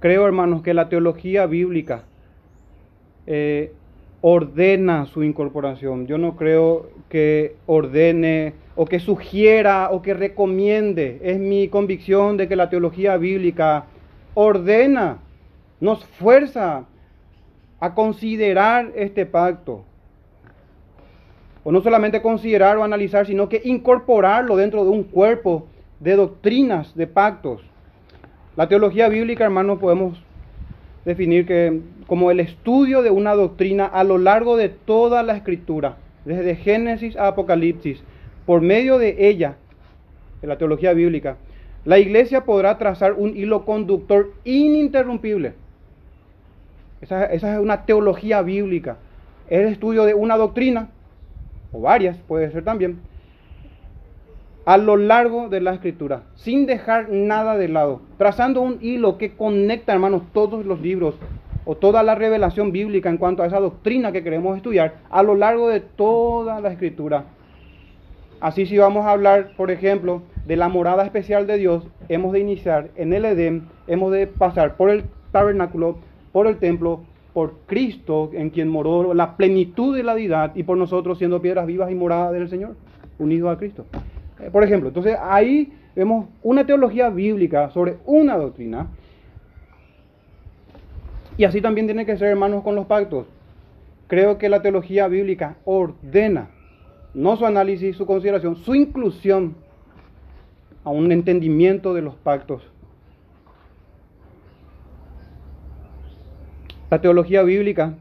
Creo, 0.00 0.26
hermanos, 0.26 0.62
que 0.62 0.74
la 0.74 0.88
teología 0.88 1.46
bíblica 1.46 2.04
eh, 3.26 3.72
ordena 4.20 5.06
su 5.06 5.22
incorporación. 5.22 6.06
Yo 6.06 6.18
no 6.18 6.36
creo 6.36 6.90
que 7.08 7.56
ordene 7.66 8.54
o 8.76 8.84
que 8.84 9.00
sugiera 9.00 9.90
o 9.90 10.02
que 10.02 10.14
recomiende. 10.14 11.20
Es 11.22 11.38
mi 11.38 11.68
convicción 11.68 12.36
de 12.36 12.48
que 12.48 12.56
la 12.56 12.70
teología 12.70 13.16
bíblica 13.16 13.86
ordena, 14.34 15.18
nos 15.80 16.04
fuerza 16.04 16.84
a 17.80 17.94
considerar 17.94 18.92
este 18.94 19.26
pacto. 19.26 19.84
O 21.64 21.72
no 21.72 21.80
solamente 21.80 22.22
considerar 22.22 22.76
o 22.76 22.84
analizar, 22.84 23.26
sino 23.26 23.48
que 23.48 23.60
incorporarlo 23.64 24.56
dentro 24.56 24.84
de 24.84 24.90
un 24.90 25.04
cuerpo 25.04 25.66
de 26.00 26.16
doctrinas, 26.16 26.94
de 26.94 27.06
pactos. 27.06 27.62
La 28.56 28.68
teología 28.68 29.08
bíblica, 29.08 29.44
hermanos, 29.44 29.78
podemos 29.78 30.22
definir 31.08 31.46
que 31.46 31.80
como 32.06 32.30
el 32.30 32.38
estudio 32.38 33.00
de 33.00 33.10
una 33.10 33.34
doctrina 33.34 33.86
a 33.86 34.04
lo 34.04 34.18
largo 34.18 34.58
de 34.58 34.68
toda 34.68 35.22
la 35.22 35.36
escritura, 35.36 35.96
desde 36.26 36.54
Génesis 36.54 37.16
a 37.16 37.28
Apocalipsis, 37.28 38.02
por 38.44 38.60
medio 38.60 38.98
de 38.98 39.16
ella, 39.28 39.56
de 40.42 40.48
la 40.48 40.58
teología 40.58 40.92
bíblica, 40.92 41.36
La 41.86 41.98
iglesia 41.98 42.44
podrá 42.44 42.76
trazar 42.76 43.14
un 43.14 43.34
hilo 43.34 43.64
conductor 43.64 44.34
ininterrumpible. 44.44 45.54
Esa, 47.00 47.24
esa 47.24 47.54
es 47.54 47.60
una 47.60 47.86
teología 47.86 48.42
bíblica. 48.42 48.98
Es 49.48 49.60
el 49.60 49.68
estudio 49.68 50.04
de 50.04 50.12
una 50.12 50.36
doctrina, 50.36 50.90
o 51.72 51.80
varias, 51.80 52.18
puede 52.18 52.50
ser 52.50 52.64
también, 52.64 52.98
a 54.68 54.76
lo 54.76 54.98
largo 54.98 55.48
de 55.48 55.62
la 55.62 55.72
escritura, 55.72 56.24
sin 56.34 56.66
dejar 56.66 57.08
nada 57.08 57.56
de 57.56 57.68
lado, 57.68 58.02
trazando 58.18 58.60
un 58.60 58.76
hilo 58.82 59.16
que 59.16 59.32
conecta, 59.32 59.94
hermanos, 59.94 60.24
todos 60.34 60.66
los 60.66 60.82
libros 60.82 61.14
o 61.64 61.76
toda 61.76 62.02
la 62.02 62.14
revelación 62.14 62.70
bíblica 62.70 63.08
en 63.08 63.16
cuanto 63.16 63.42
a 63.42 63.46
esa 63.46 63.60
doctrina 63.60 64.12
que 64.12 64.22
queremos 64.22 64.58
estudiar 64.58 64.96
a 65.08 65.22
lo 65.22 65.36
largo 65.36 65.70
de 65.70 65.80
toda 65.80 66.60
la 66.60 66.70
escritura. 66.70 67.24
Así 68.40 68.66
si 68.66 68.76
vamos 68.76 69.06
a 69.06 69.12
hablar, 69.12 69.52
por 69.56 69.70
ejemplo, 69.70 70.20
de 70.44 70.56
la 70.56 70.68
morada 70.68 71.02
especial 71.02 71.46
de 71.46 71.56
Dios, 71.56 71.88
hemos 72.10 72.34
de 72.34 72.40
iniciar 72.40 72.90
en 72.96 73.14
el 73.14 73.24
Edén, 73.24 73.68
hemos 73.86 74.12
de 74.12 74.26
pasar 74.26 74.76
por 74.76 74.90
el 74.90 75.04
tabernáculo, 75.32 75.96
por 76.30 76.46
el 76.46 76.58
templo, 76.58 77.04
por 77.32 77.54
Cristo, 77.64 78.28
en 78.34 78.50
quien 78.50 78.68
moró 78.68 79.14
la 79.14 79.38
plenitud 79.38 79.96
de 79.96 80.02
la 80.02 80.14
deidad, 80.14 80.54
y 80.54 80.64
por 80.64 80.76
nosotros 80.76 81.16
siendo 81.16 81.40
piedras 81.40 81.66
vivas 81.66 81.90
y 81.90 81.94
moradas 81.94 82.34
del 82.34 82.50
Señor, 82.50 82.76
unidos 83.18 83.50
a 83.50 83.56
Cristo. 83.56 83.86
Eh, 84.40 84.50
por 84.50 84.62
ejemplo, 84.64 84.88
entonces 84.88 85.16
ahí 85.20 85.72
vemos 85.96 86.26
una 86.42 86.64
teología 86.64 87.10
bíblica 87.10 87.70
sobre 87.70 87.98
una 88.04 88.36
doctrina. 88.36 88.88
Y 91.36 91.44
así 91.44 91.60
también 91.60 91.86
tiene 91.86 92.06
que 92.06 92.16
ser, 92.16 92.28
hermanos, 92.28 92.62
con 92.62 92.74
los 92.74 92.86
pactos. 92.86 93.26
Creo 94.06 94.38
que 94.38 94.48
la 94.48 94.62
teología 94.62 95.06
bíblica 95.08 95.56
ordena, 95.64 96.50
no 97.14 97.36
su 97.36 97.46
análisis, 97.46 97.96
su 97.96 98.06
consideración, 98.06 98.56
su 98.56 98.74
inclusión 98.74 99.54
a 100.84 100.90
un 100.90 101.12
entendimiento 101.12 101.94
de 101.94 102.02
los 102.02 102.14
pactos. 102.14 102.62
La 106.90 107.00
teología 107.00 107.42
bíblica, 107.42 107.94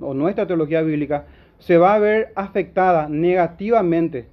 o 0.00 0.14
nuestra 0.14 0.46
teología 0.46 0.82
bíblica, 0.82 1.26
se 1.58 1.76
va 1.76 1.94
a 1.94 1.98
ver 1.98 2.32
afectada 2.36 3.08
negativamente 3.08 4.28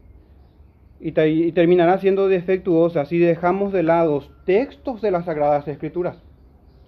y, 0.99 1.11
terminará 1.51 1.99
siendo 1.99 2.27
defectuosa 2.27 3.05
si 3.05 3.19
dejamos 3.19 3.73
de 3.73 3.83
lado 3.83 4.23
textos 4.45 5.01
de 5.01 5.11
las 5.11 5.25
Sagradas 5.25 5.67
Escrituras. 5.67 6.17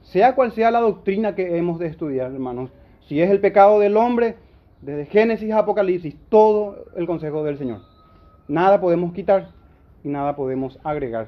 Sea 0.04 0.36
cual 0.36 0.52
sea 0.54 0.72
la 0.72 0.80
doctrina 0.80 1.36
que 1.36 1.58
hemos 1.58 1.80
de 1.80 1.88
estudiar, 1.88 2.32
hermanos. 2.32 2.72
Si 3.08 3.22
es 3.22 3.30
el 3.30 3.40
pecado 3.40 3.80
del 3.80 3.98
hombre, 3.98 4.36
desde 4.82 5.06
Génesis 5.06 5.52
a 5.52 5.60
Apocalipsis, 5.60 6.16
todo 6.30 6.86
el 6.96 7.06
consejo 7.06 7.44
del 7.44 7.58
Señor. 7.58 7.82
Nada 8.48 8.80
podemos 8.80 9.14
quitar 9.14 9.50
y 10.04 10.10
nada 10.10 10.36
podemos 10.36 10.80
agregar. 10.84 11.28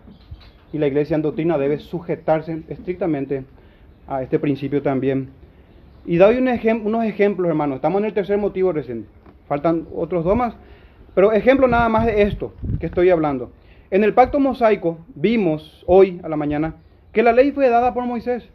Y 0.71 0.77
la 0.77 0.87
iglesia 0.87 1.15
en 1.15 1.21
doctrina 1.21 1.57
debe 1.57 1.79
sujetarse 1.79 2.63
estrictamente 2.69 3.43
a 4.07 4.23
este 4.23 4.39
principio 4.39 4.81
también. 4.81 5.29
Y 6.05 6.17
doy 6.17 6.37
un 6.37 6.47
unos 6.85 7.05
ejemplos, 7.05 7.49
hermanos. 7.49 7.77
Estamos 7.77 7.99
en 7.99 8.05
el 8.05 8.13
tercer 8.13 8.37
motivo 8.37 8.71
recién. 8.71 9.05
Faltan 9.47 9.87
otros 9.93 10.23
dos 10.23 10.35
más. 10.35 10.55
Pero 11.19 11.33
ejemplo 11.33 11.67
nada 11.67 11.89
más 11.89 12.05
de 12.05 12.21
esto 12.21 12.53
que 12.79 12.85
estoy 12.85 13.09
hablando. 13.09 13.51
En 13.91 14.05
el 14.05 14.13
pacto 14.13 14.39
mosaico 14.39 14.99
vimos 15.15 15.83
hoy 15.85 16.21
a 16.23 16.29
la 16.29 16.37
mañana 16.37 16.75
que 17.11 17.23
la 17.23 17.33
ley 17.33 17.51
fue 17.51 17.69
dada 17.69 17.93
por 17.93 18.05
Moisés. 18.05 18.47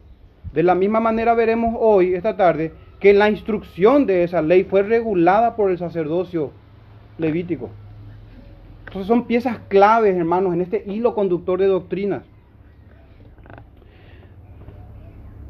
De 0.51 0.63
la 0.63 0.73
misma 0.73 0.99
manera 0.99 1.35
veremos 1.35 1.75
hoy, 1.79 2.15
esta 2.15 2.35
tarde, 2.37 2.73
que 2.99 3.13
la 3.13 3.29
instrucción 3.29 4.07
de 4.07 4.23
esa 4.23 4.41
ley 4.41 4.63
fue 4.63 4.81
regulada 4.81 5.55
por 5.55 5.69
el 5.69 5.77
sacerdocio 5.77 6.53
levítico. 7.19 7.69
Entonces 8.87 9.05
son 9.09 9.27
piezas 9.27 9.59
claves, 9.67 10.15
hermanos, 10.15 10.55
en 10.55 10.61
este 10.61 10.85
hilo 10.87 11.13
conductor 11.13 11.59
de 11.59 11.67
doctrinas. 11.67 12.23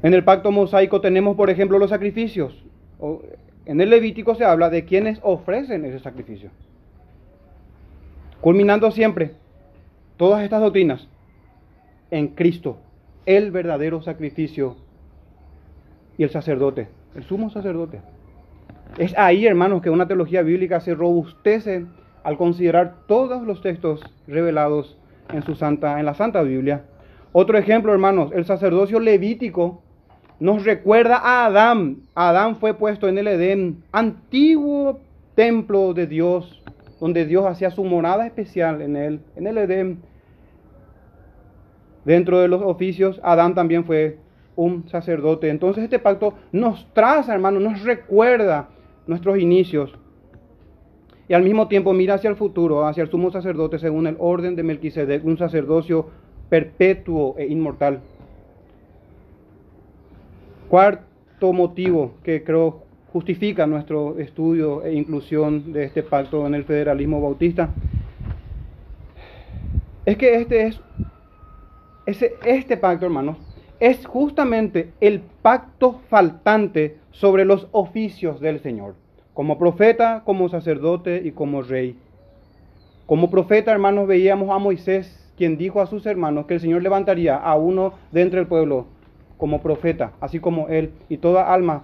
En 0.04 0.14
el 0.14 0.26
pacto 0.26 0.52
mosaico 0.52 1.00
tenemos, 1.00 1.38
por 1.38 1.50
ejemplo, 1.50 1.80
los 1.80 1.92
sacrificios. 1.92 2.62
En 3.66 3.80
el 3.80 3.90
Levítico 3.90 4.36
se 4.36 4.44
habla 4.44 4.70
de 4.70 4.84
quienes 4.84 5.18
ofrecen 5.24 5.86
ese 5.86 6.00
sacrificio 6.00 6.52
culminando 8.46 8.92
siempre 8.92 9.32
todas 10.18 10.44
estas 10.44 10.62
doctrinas 10.62 11.08
en 12.12 12.28
Cristo, 12.28 12.78
el 13.26 13.50
verdadero 13.50 14.04
sacrificio 14.04 14.76
y 16.16 16.22
el 16.22 16.30
sacerdote, 16.30 16.88
el 17.16 17.24
sumo 17.24 17.50
sacerdote. 17.50 18.02
Es 19.00 19.18
ahí, 19.18 19.48
hermanos, 19.48 19.82
que 19.82 19.90
una 19.90 20.08
teología 20.08 20.44
bíblica 20.44 20.80
se 20.80 20.94
robustece 20.94 21.88
al 22.24 22.38
considerar 22.38 22.98
todos 23.08 23.42
los 23.42 23.64
textos 23.64 24.02
revelados 24.28 24.96
en 25.34 25.42
su 25.42 25.56
santa 25.56 26.00
en 26.00 26.06
la 26.06 26.14
Santa 26.14 26.44
Biblia. 26.44 26.84
Otro 27.32 27.58
ejemplo, 27.58 27.94
hermanos, 27.94 28.32
el 28.32 28.46
sacerdocio 28.46 29.00
levítico 29.00 29.82
nos 30.40 30.64
recuerda 30.66 31.18
a 31.18 31.48
Adán. 31.48 31.98
Adán 32.14 32.58
fue 32.58 32.76
puesto 32.76 33.08
en 33.08 33.18
el 33.18 33.28
Edén, 33.28 33.84
antiguo 33.92 35.00
templo 35.34 35.96
de 35.96 36.06
Dios, 36.06 36.62
donde 37.00 37.26
Dios 37.26 37.46
hacía 37.46 37.72
su 37.72 37.84
morada 37.84 38.26
especial 38.26 38.82
en 38.82 38.96
él, 38.96 39.20
en 39.36 39.48
el 39.48 39.58
Edén. 39.58 40.02
Dentro 42.06 42.40
de 42.40 42.48
los 42.48 42.62
oficios, 42.62 43.20
Adán 43.24 43.56
también 43.56 43.84
fue 43.86 44.18
un 44.56 44.88
sacerdote. 44.88 45.50
Entonces 45.50 45.84
este 45.84 46.00
pacto 46.00 46.34
nos 46.52 46.88
traza, 46.94 47.34
hermano, 47.34 47.60
nos 47.60 47.84
recuerda 47.84 48.70
nuestros 49.08 49.40
inicios. 49.40 49.94
Y 51.28 51.34
al 51.34 51.44
mismo 51.44 51.68
tiempo 51.68 51.94
mira 51.94 52.16
hacia 52.16 52.30
el 52.30 52.36
futuro, 52.36 52.86
hacia 52.86 53.04
el 53.04 53.10
sumo 53.10 53.32
sacerdote 53.32 53.80
según 53.80 54.08
el 54.08 54.16
orden 54.20 54.56
de 54.56 54.64
Melquisedec, 54.64 55.26
un 55.26 55.38
sacerdocio 55.38 56.10
perpetuo 56.50 57.36
e 57.38 57.48
inmortal. 57.48 58.02
Cuarto 60.70 61.54
motivo 61.54 62.14
que 62.24 62.44
creo 62.44 62.85
justifica 63.16 63.66
nuestro 63.66 64.20
estudio 64.20 64.84
e 64.84 64.94
inclusión 64.94 65.72
de 65.72 65.86
este 65.86 66.04
pacto 66.04 66.46
en 66.46 66.54
el 66.54 66.66
federalismo 66.66 67.22
bautista, 67.22 67.70
es 70.06 70.18
que 70.18 70.36
este 70.36 70.68
es, 70.68 70.82
este 72.46 72.76
pacto, 72.76 73.06
hermanos, 73.06 73.38
es 73.80 74.06
justamente 74.06 74.92
el 75.00 75.22
pacto 75.42 76.02
faltante 76.10 76.98
sobre 77.12 77.46
los 77.46 77.70
oficios 77.72 78.42
del 78.42 78.60
Señor, 78.60 78.96
como 79.34 79.58
profeta, 79.58 80.24
como 80.26 80.50
sacerdote 80.50 81.22
y 81.24 81.32
como 81.32 81.62
rey. 81.62 81.96
Como 83.06 83.32
profeta, 83.32 83.72
hermanos, 83.72 84.10
veíamos 84.10 84.50
a 84.50 84.60
Moisés, 84.60 85.32
quien 85.38 85.58
dijo 85.58 85.80
a 85.80 85.88
sus 85.88 86.06
hermanos 86.06 86.48
que 86.48 86.56
el 86.56 86.60
Señor 86.60 86.84
levantaría 86.84 87.38
a 87.38 87.56
uno 87.56 87.94
de 88.12 88.24
entre 88.24 88.42
el 88.42 88.48
pueblo 88.48 88.88
como 89.38 89.62
profeta, 89.62 90.12
así 90.20 90.42
como 90.42 90.68
él, 90.68 90.92
y 91.08 91.16
toda 91.16 91.54
alma 91.54 91.84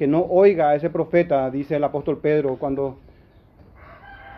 que 0.00 0.06
no 0.06 0.22
oiga 0.30 0.70
a 0.70 0.76
ese 0.76 0.88
profeta, 0.88 1.50
dice 1.50 1.76
el 1.76 1.84
apóstol 1.84 2.20
Pedro 2.22 2.56
cuando 2.56 2.96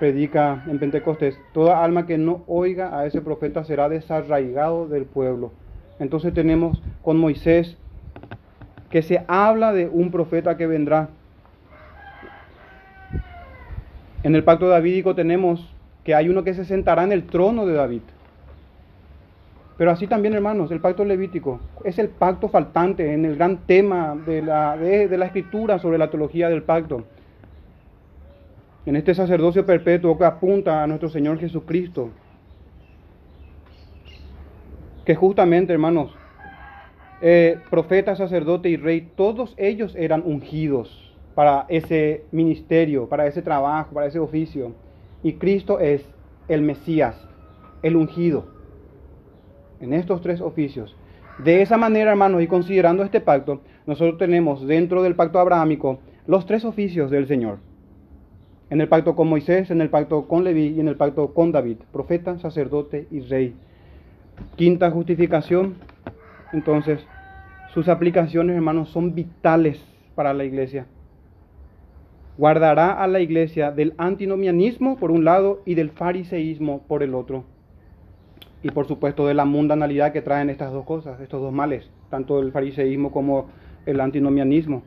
predica 0.01 0.65
en 0.67 0.81
Pentecostés, 0.81 1.39
toda 1.55 1.85
alma 1.85 2.05
que 2.05 2.19
no 2.19 2.43
oiga 2.49 2.99
a 2.99 3.07
ese 3.07 3.21
profeta 3.21 3.63
será 3.63 3.89
desarraigado 3.89 4.89
del 4.89 5.05
pueblo. 5.05 5.53
Entonces 6.01 6.35
tenemos 6.35 6.83
con 7.01 7.17
Moisés 7.17 7.77
que 8.91 9.03
se 9.03 9.25
habla 9.29 9.73
de 9.73 9.87
un 9.87 10.11
profeta 10.11 10.57
que 10.57 10.67
vendrá. 10.67 11.11
En 14.25 14.35
el 14.35 14.43
pacto 14.43 14.67
davídico 14.67 15.15
tenemos 15.15 15.73
que 16.03 16.17
hay 16.17 16.29
uno 16.29 16.43
que 16.43 16.55
se 16.55 16.65
sentará 16.65 17.05
en 17.05 17.13
el 17.13 17.23
trono 17.23 17.67
de 17.67 17.75
David. 17.75 18.03
Pero 19.77 19.91
así 19.91 20.07
también, 20.07 20.35
hermanos, 20.35 20.71
el 20.71 20.81
pacto 20.81 21.05
levítico 21.05 21.61
es 21.85 21.99
el 21.99 22.09
pacto 22.09 22.49
faltante 22.49 23.13
en 23.15 23.25
el 23.25 23.37
gran 23.37 23.59
tema 23.67 24.15
de 24.27 24.43
la, 24.43 24.77
de, 24.77 25.17
la 25.17 25.27
escritura 25.27 25.79
sobre 25.79 25.99
la 25.99 26.11
teología 26.11 26.49
del 26.49 26.63
pacto. 26.63 27.05
En 28.85 28.97
este 28.97 29.15
sacerdocio 29.15 29.65
perpetuo 29.65 30.19
que 30.19 30.25
apunta 30.25 30.83
a 30.83 30.87
nuestro 30.87 31.09
Señor 31.09 31.39
Jesucristo. 31.39 32.11
Que 35.07 35.15
justamente, 35.15 35.73
hermanos, 35.73 36.15
eh, 37.23 37.59
profeta, 37.71 38.15
sacerdote 38.15 38.69
y 38.69 38.77
rey, 38.77 39.09
todos 39.17 39.55
ellos 39.57 39.95
eran 39.97 40.23
ungidos 40.25 41.17
para 41.35 41.65
ese 41.69 42.25
ministerio, 42.31 43.09
para 43.09 43.27
ese 43.27 43.41
trabajo, 43.41 43.95
para 43.95 44.07
ese 44.07 44.19
oficio. 44.19 44.75
Y 45.23 45.35
Cristo 45.35 45.81
es 45.81 46.05
el 46.49 46.61
Mesías, 46.61 47.17
el 47.83 47.97
ungido 47.97 48.52
en 49.83 49.93
estos 49.93 50.23
tres 50.23 50.41
oficios. 50.41 50.97
De 51.39 51.61
esa 51.61 51.77
manera, 51.77 52.13
hermanos, 52.13 52.43
y 52.43 52.47
considerando 52.47 53.03
este 53.03 53.21
pacto, 53.21 53.61
nosotros 53.87 54.19
tenemos 54.19 54.67
dentro 54.67 55.03
del 55.03 55.17
pacto 55.17 55.39
abrahámico 55.39 55.99
los 56.27 56.47
tres 56.47 56.65
oficios 56.65 57.11
del 57.11 57.27
Señor. 57.27 57.59
En 58.71 58.81
el 58.81 58.89
pacto 58.89 59.15
con 59.15 59.29
Moisés, 59.29 59.71
en 59.71 59.81
el 59.81 59.91
pacto 59.91 60.29
con 60.29 60.45
Leví 60.45 60.69
y 60.69 60.81
en 60.81 60.89
el 60.89 60.97
pacto 60.97 61.35
con 61.35 61.53
David, 61.53 61.79
profeta, 61.93 62.39
sacerdote 62.39 63.07
y 63.11 63.21
rey. 63.21 63.55
Quinta 64.57 64.91
justificación, 64.91 65.75
entonces, 66.53 67.05
sus 67.75 67.89
aplicaciones, 67.89 68.57
hermanos, 68.57 68.91
son 68.91 69.15
vitales 69.15 69.83
para 70.15 70.33
la 70.33 70.45
iglesia. 70.45 70.87
Guardará 72.39 72.93
a 72.93 73.07
la 73.07 73.21
iglesia 73.21 73.73
del 73.73 73.95
antinomianismo 73.99 74.97
por 74.97 75.11
un 75.11 75.25
lado 75.25 75.61
y 75.67 75.75
del 75.75 75.91
fariseísmo 75.91 76.83
por 76.87 77.03
el 77.03 77.15
otro. 77.15 77.45
Y 78.63 78.71
por 78.71 78.87
supuesto 78.87 79.27
de 79.27 79.35
la 79.35 79.45
mundanalidad 79.45 80.13
que 80.13 80.23
traen 80.23 80.51
estas 80.51 80.73
dos 80.73 80.85
cosas, 80.85 81.21
estos 81.21 81.41
dos 81.41 81.53
males, 81.53 81.91
tanto 82.11 82.41
el 82.41 82.53
fariseísmo 82.53 83.11
como 83.11 83.49
el 83.87 84.01
antinomianismo. 84.01 84.83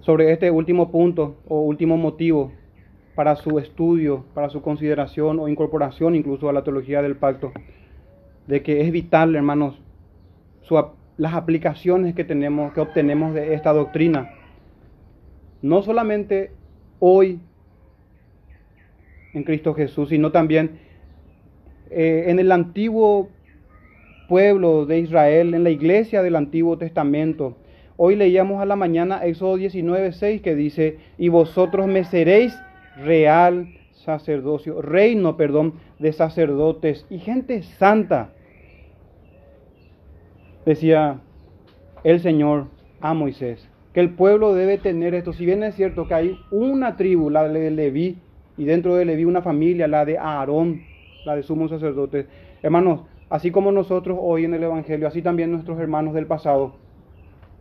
Sobre 0.00 0.32
este 0.32 0.50
último 0.50 0.90
punto 0.90 1.36
o 1.46 1.60
último 1.60 1.96
motivo 1.96 2.52
para 3.14 3.36
su 3.36 3.58
estudio, 3.58 4.24
para 4.34 4.48
su 4.48 4.62
consideración 4.62 5.38
o 5.38 5.48
incorporación 5.48 6.16
incluso 6.16 6.48
a 6.48 6.52
la 6.52 6.64
teología 6.64 7.02
del 7.02 7.16
pacto, 7.16 7.52
de 8.46 8.62
que 8.62 8.80
es 8.80 8.90
vital, 8.90 9.36
hermanos, 9.36 9.80
las 11.16 11.34
aplicaciones 11.34 12.14
que 12.14 12.24
tenemos, 12.24 12.72
que 12.72 12.80
obtenemos 12.80 13.34
de 13.34 13.54
esta 13.54 13.72
doctrina, 13.72 14.30
no 15.62 15.82
solamente 15.82 16.52
hoy 16.98 17.40
en 19.32 19.44
Cristo 19.44 19.74
Jesús, 19.74 20.08
sino 20.08 20.32
también 20.32 20.78
eh, 21.90 22.24
en 22.28 22.38
el 22.38 22.52
antiguo 22.52 23.30
pueblo 24.28 24.86
de 24.86 25.00
Israel, 25.00 25.54
en 25.54 25.64
la 25.64 25.70
iglesia 25.70 26.22
del 26.22 26.36
Antiguo 26.36 26.78
Testamento. 26.78 27.56
Hoy 27.96 28.16
leíamos 28.16 28.62
a 28.62 28.64
la 28.64 28.76
mañana 28.76 29.24
Éxodo 29.24 29.56
19, 29.56 30.12
6 30.12 30.40
que 30.40 30.54
dice, 30.54 30.98
y 31.18 31.28
vosotros 31.28 31.86
me 31.86 32.04
seréis 32.04 32.56
real 32.96 33.74
sacerdocio, 33.92 34.80
reino, 34.80 35.36
perdón, 35.36 35.74
de 35.98 36.12
sacerdotes 36.12 37.06
y 37.10 37.18
gente 37.18 37.62
santa. 37.62 38.30
Decía 40.64 41.20
el 42.04 42.20
Señor 42.20 42.68
a 43.00 43.14
Moisés, 43.14 43.68
que 43.92 44.00
el 44.00 44.10
pueblo 44.10 44.54
debe 44.54 44.78
tener 44.78 45.14
esto. 45.14 45.32
Si 45.32 45.44
bien 45.44 45.62
es 45.62 45.74
cierto 45.74 46.06
que 46.06 46.14
hay 46.14 46.38
una 46.50 46.96
tribu, 46.96 47.30
la 47.30 47.48
de 47.48 47.70
Leví, 47.70 48.18
y 48.60 48.66
dentro 48.66 48.94
de 48.94 49.06
Leví 49.06 49.24
una 49.24 49.40
familia, 49.40 49.88
la 49.88 50.04
de 50.04 50.18
Aarón, 50.18 50.82
la 51.24 51.34
de 51.34 51.42
sumo 51.42 51.66
sacerdote. 51.66 52.26
Hermanos, 52.62 53.00
así 53.30 53.50
como 53.50 53.72
nosotros 53.72 54.18
hoy 54.20 54.44
en 54.44 54.52
el 54.52 54.62
Evangelio, 54.62 55.08
así 55.08 55.22
también 55.22 55.50
nuestros 55.50 55.80
hermanos 55.80 56.12
del 56.12 56.26
pasado, 56.26 56.74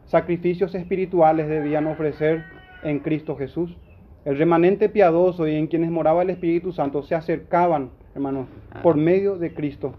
sacrificios 0.07 0.75
espirituales 0.75 1.47
debían 1.47 1.87
ofrecer 1.87 2.43
en 2.83 2.99
Cristo 2.99 3.37
Jesús. 3.37 3.77
El 4.25 4.37
remanente 4.37 4.89
piadoso 4.89 5.47
y 5.47 5.55
en 5.55 5.67
quienes 5.67 5.89
moraba 5.89 6.21
el 6.21 6.31
Espíritu 6.31 6.73
Santo 6.73 7.01
se 7.01 7.15
acercaban, 7.15 7.91
hermanos, 8.13 8.47
por 8.83 8.97
medio 8.97 9.37
de 9.37 9.53
Cristo. 9.53 9.93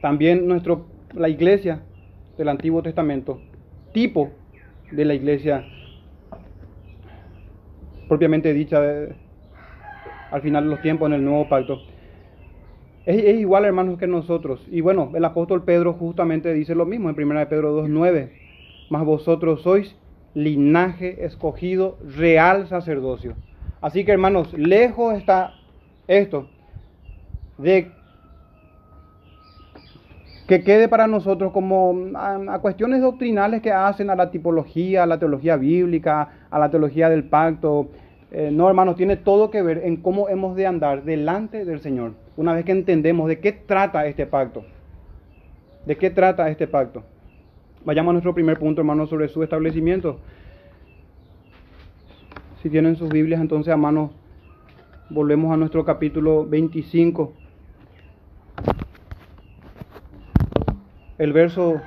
También 0.00 0.46
nuestro, 0.46 0.86
la 1.14 1.28
iglesia 1.28 1.82
del 2.36 2.48
Antiguo 2.48 2.80
Testamento, 2.80 3.40
tipo 3.92 4.30
de 4.92 5.04
la 5.04 5.14
iglesia 5.14 5.64
propiamente 8.08 8.54
dicha 8.54 8.80
al 10.30 10.42
final 10.42 10.64
de 10.64 10.70
los 10.70 10.82
tiempos 10.82 11.08
en 11.08 11.14
el 11.14 11.24
nuevo 11.24 11.48
pacto. 11.48 11.80
Es, 13.06 13.38
igual, 13.38 13.64
hermanos, 13.64 13.98
que 13.98 14.06
nosotros. 14.06 14.66
Y 14.70 14.80
bueno, 14.80 15.10
el 15.14 15.24
apóstol 15.24 15.64
Pedro 15.64 15.94
justamente 15.94 16.52
dice 16.52 16.74
lo 16.74 16.84
mismo 16.84 17.08
en 17.08 17.16
1 17.20 17.48
Pedro 17.48 17.82
2.9. 17.82 18.30
Mas 18.90 19.04
vosotros 19.04 19.62
sois 19.62 19.96
linaje 20.34 21.24
escogido, 21.24 21.98
real 22.16 22.68
sacerdocio. 22.68 23.34
Así 23.80 24.04
que, 24.04 24.12
hermanos, 24.12 24.52
lejos 24.52 25.14
está 25.14 25.54
esto 26.06 26.48
de 27.58 27.90
que 30.48 30.64
quede 30.64 30.88
para 30.88 31.06
nosotros 31.06 31.52
como 31.52 31.94
a, 32.14 32.58
cuestiones 32.60 33.02
doctrinales 33.02 33.60
que 33.60 33.70
hacen 33.70 34.08
a 34.08 34.16
la 34.16 34.30
tipología, 34.30 35.02
a 35.02 35.06
la 35.06 35.18
teología 35.18 35.56
bíblica, 35.56 36.46
a 36.50 36.58
la 36.58 36.70
teología 36.70 37.10
del 37.10 37.24
pacto. 37.24 37.90
Eh, 38.30 38.50
no, 38.52 38.68
hermanos, 38.68 38.96
tiene 38.96 39.16
todo 39.16 39.50
que 39.50 39.62
ver 39.62 39.82
en 39.84 39.96
cómo 39.96 40.28
hemos 40.28 40.54
de 40.54 40.66
andar 40.66 41.04
delante 41.04 41.64
del 41.64 41.80
Señor, 41.80 42.12
una 42.36 42.52
vez 42.52 42.64
que 42.64 42.72
entendemos 42.72 43.26
de 43.28 43.40
qué 43.40 43.52
trata 43.52 44.06
este 44.06 44.26
pacto. 44.26 44.64
¿De 45.86 45.96
qué 45.96 46.10
trata 46.10 46.50
este 46.50 46.66
pacto? 46.66 47.04
Vayamos 47.84 48.10
a 48.10 48.12
nuestro 48.12 48.34
primer 48.34 48.58
punto, 48.58 48.82
hermanos, 48.82 49.08
sobre 49.08 49.28
su 49.28 49.42
establecimiento. 49.42 50.18
Si 52.62 52.68
tienen 52.68 52.96
sus 52.96 53.08
Biblias, 53.08 53.40
entonces, 53.40 53.70
hermanos, 53.70 54.10
volvemos 55.08 55.50
a 55.50 55.56
nuestro 55.56 55.86
capítulo 55.86 56.46
25. 56.46 57.32
El 61.16 61.32
verso, 61.32 61.80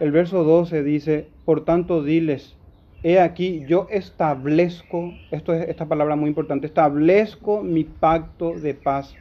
el 0.00 0.10
verso 0.10 0.42
12 0.42 0.82
dice, 0.82 1.28
por 1.44 1.64
tanto 1.64 2.02
diles, 2.02 2.57
he 3.02 3.20
aquí, 3.20 3.64
yo 3.66 3.86
establezco, 3.90 5.12
esto 5.30 5.54
es 5.54 5.68
esta 5.68 5.86
palabra 5.86 6.16
muy 6.16 6.28
importante, 6.28 6.66
establezco 6.66 7.62
mi 7.62 7.84
pacto 7.84 8.54
de 8.54 8.74
paz 8.74 9.14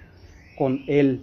con 0.58 0.84
él. 0.88 1.22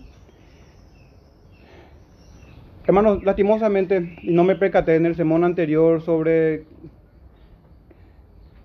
Hermanos, 2.86 3.24
lastimosamente, 3.24 4.16
no 4.22 4.44
me 4.44 4.56
percaté 4.56 4.96
en 4.96 5.06
el 5.06 5.16
sermón 5.16 5.42
anterior 5.42 6.02
sobre, 6.02 6.64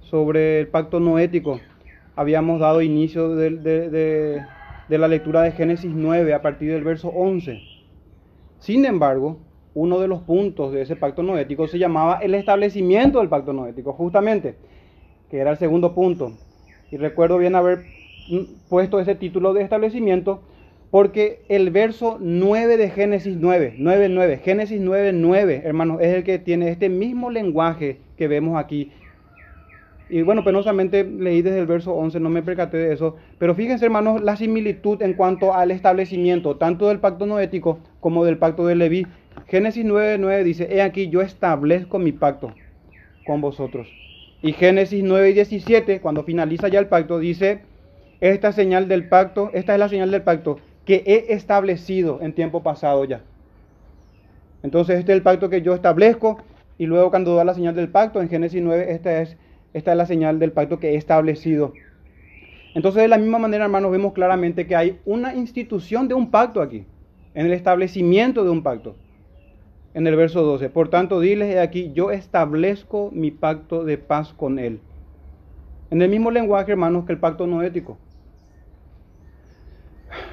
sobre 0.01 0.59
el 0.59 0.67
pacto 0.67 0.99
noético. 0.99 1.61
Habíamos 2.15 2.59
dado 2.59 2.81
inicio 2.81 3.35
de, 3.35 3.49
de 4.89 4.97
la 4.97 5.07
lectura 5.07 5.41
de 5.41 5.53
Génesis 5.53 5.91
9 5.93 6.33
a 6.33 6.41
partir 6.41 6.71
del 6.71 6.83
verso 6.83 7.07
11. 7.09 7.61
Sin 8.59 8.85
embargo, 8.85 9.39
uno 9.73 9.99
de 9.99 10.07
los 10.07 10.21
puntos 10.21 10.71
de 10.71 10.81
ese 10.81 10.95
pacto 10.95 11.23
noético 11.23 11.67
se 11.67 11.79
llamaba 11.79 12.19
el 12.21 12.35
establecimiento 12.35 13.19
del 13.19 13.29
pacto 13.29 13.53
noético, 13.53 13.93
justamente, 13.93 14.55
que 15.29 15.37
era 15.37 15.51
el 15.51 15.57
segundo 15.57 15.93
punto. 15.93 16.33
Y 16.91 16.97
recuerdo 16.97 17.37
bien 17.37 17.55
haber 17.55 17.85
puesto 18.67 18.99
ese 18.99 19.15
título 19.15 19.53
de 19.53 19.63
establecimiento 19.63 20.41
porque 20.91 21.41
el 21.49 21.69
verso 21.69 22.17
9 22.19 22.77
de 22.77 22.89
Génesis 22.89 23.37
9, 23.39 23.75
9, 23.77 24.09
9, 24.09 24.37
Génesis 24.43 24.81
9, 24.81 25.13
9, 25.13 25.61
hermanos, 25.63 26.01
es 26.01 26.15
el 26.15 26.23
que 26.23 26.39
tiene 26.39 26.69
este 26.69 26.89
mismo 26.89 27.29
lenguaje 27.29 27.99
que 28.17 28.27
vemos 28.27 28.57
aquí. 28.57 28.91
Y 30.09 30.23
bueno, 30.23 30.43
penosamente 30.43 31.03
leí 31.03 31.41
desde 31.43 31.59
el 31.59 31.67
verso 31.67 31.93
11, 31.93 32.19
no 32.19 32.29
me 32.29 32.41
percaté 32.41 32.77
de 32.77 32.93
eso. 32.93 33.15
Pero 33.37 33.53
fíjense, 33.53 33.85
hermanos, 33.85 34.21
la 34.21 34.35
similitud 34.35 35.01
en 35.03 35.13
cuanto 35.13 35.53
al 35.53 35.69
establecimiento, 35.69 36.57
tanto 36.57 36.87
del 36.87 36.99
pacto 36.99 37.27
noético 37.27 37.79
como 37.99 38.25
del 38.25 38.37
pacto 38.37 38.65
de 38.65 38.75
Leví. 38.75 39.05
Génesis 39.47 39.85
9, 39.85 40.17
9 40.19 40.43
dice, 40.43 40.67
he 40.71 40.81
aquí 40.81 41.09
yo 41.09 41.21
establezco 41.21 41.99
mi 41.99 42.11
pacto 42.11 42.53
con 43.25 43.39
vosotros. 43.39 43.87
Y 44.41 44.53
Génesis 44.53 45.03
9 45.03 45.29
y 45.29 45.33
17, 45.33 46.01
cuando 46.01 46.23
finaliza 46.23 46.67
ya 46.69 46.79
el 46.79 46.87
pacto, 46.87 47.19
dice, 47.19 47.61
esta 48.19 48.51
señal 48.51 48.87
del 48.87 49.07
pacto, 49.07 49.51
esta 49.53 49.73
es 49.73 49.79
la 49.79 49.89
señal 49.89 50.11
del 50.11 50.23
pacto 50.23 50.57
que 50.85 51.03
he 51.05 51.33
establecido 51.33 52.19
en 52.21 52.33
tiempo 52.33 52.63
pasado 52.63 53.05
ya. 53.05 53.21
Entonces 54.63 54.99
este 54.99 55.11
es 55.11 55.17
el 55.17 55.23
pacto 55.23 55.49
que 55.49 55.61
yo 55.61 55.73
establezco 55.73 56.39
y 56.77 56.85
luego 56.85 57.11
cuando 57.11 57.35
da 57.35 57.43
la 57.43 57.53
señal 57.53 57.75
del 57.75 57.89
pacto 57.89 58.21
en 58.21 58.29
Génesis 58.29 58.61
9, 58.61 58.91
esta 58.91 59.21
es, 59.21 59.37
esta 59.73 59.91
es 59.91 59.97
la 59.97 60.05
señal 60.05 60.39
del 60.39 60.51
pacto 60.51 60.79
que 60.79 60.91
he 60.91 60.95
establecido. 60.95 61.73
Entonces 62.75 63.01
de 63.01 63.07
la 63.07 63.17
misma 63.17 63.39
manera, 63.39 63.65
hermanos, 63.65 63.91
vemos 63.91 64.13
claramente 64.13 64.67
que 64.67 64.75
hay 64.75 64.99
una 65.05 65.35
institución 65.35 66.07
de 66.07 66.13
un 66.13 66.31
pacto 66.31 66.61
aquí, 66.61 66.85
en 67.33 67.45
el 67.45 67.53
establecimiento 67.53 68.43
de 68.43 68.49
un 68.49 68.63
pacto. 68.63 68.95
En 69.93 70.05
el 70.05 70.15
verso 70.15 70.43
12, 70.43 70.69
por 70.69 70.89
tanto, 70.89 71.19
diles 71.19 71.57
aquí, 71.57 71.91
yo 71.93 72.11
establezco 72.11 73.09
mi 73.11 73.31
pacto 73.31 73.83
de 73.83 73.97
paz 73.97 74.33
con 74.33 74.59
él. 74.59 74.79
En 75.89 76.01
el 76.01 76.09
mismo 76.09 76.29
lenguaje, 76.29 76.71
hermanos, 76.71 77.05
que 77.05 77.13
el 77.13 77.19
pacto 77.19 77.47
no 77.47 77.63
ético. 77.63 77.97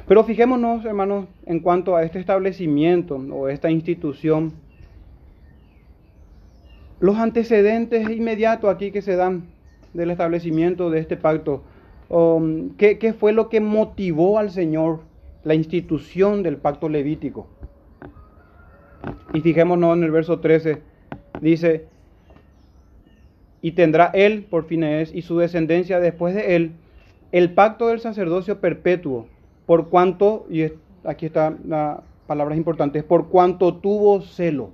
Pero 0.07 0.25
fijémonos, 0.25 0.85
hermanos, 0.85 1.27
en 1.47 1.61
cuanto 1.61 1.97
a 1.97 2.03
este 2.03 2.19
establecimiento 2.19 3.17
o 3.17 3.49
esta 3.49 3.71
institución, 3.71 4.53
los 7.01 7.17
antecedentes 7.17 8.09
inmediatos 8.09 8.73
aquí 8.73 8.91
que 8.91 9.03
se 9.03 9.17
dan 9.17 9.45
del 9.93 10.11
establecimiento 10.11 10.91
de 10.91 11.01
este 11.01 11.17
pacto, 11.17 11.63
um, 12.09 12.71
¿qué, 12.77 13.15
fue 13.19 13.33
lo 13.33 13.49
que 13.49 13.61
motivó 13.61 14.39
al 14.39 14.51
Señor 14.51 15.01
la 15.45 15.55
institución 15.55 16.43
del 16.43 16.57
pacto 16.57 16.89
levítico? 16.89 17.47
Y 19.33 19.41
fijémonos 19.41 19.97
en 19.97 20.05
el 20.05 20.11
verso 20.11 20.41
13, 20.41 20.83
dice, 21.41 21.87
y 23.63 23.73
tendrá 23.73 24.11
él, 24.15 24.47
por 24.49 24.65
fin 24.65 24.83
es, 24.83 25.15
y 25.15 25.23
su 25.23 25.39
descendencia 25.39 26.01
después 26.01 26.35
de 26.35 26.57
él, 26.57 26.73
el 27.33 27.53
pacto 27.53 27.89
del 27.89 28.01
sacerdocio 28.01 28.61
perpetuo 28.61 29.27
por 29.67 29.89
cuanto, 29.89 30.47
y 30.49 30.65
aquí 31.05 31.27
está 31.27 31.57
la 31.67 32.03
palabra 32.27 32.57
importante, 32.57 33.03
por 33.03 33.29
cuanto 33.29 33.75
tuvo 33.75 34.21
celo 34.23 34.71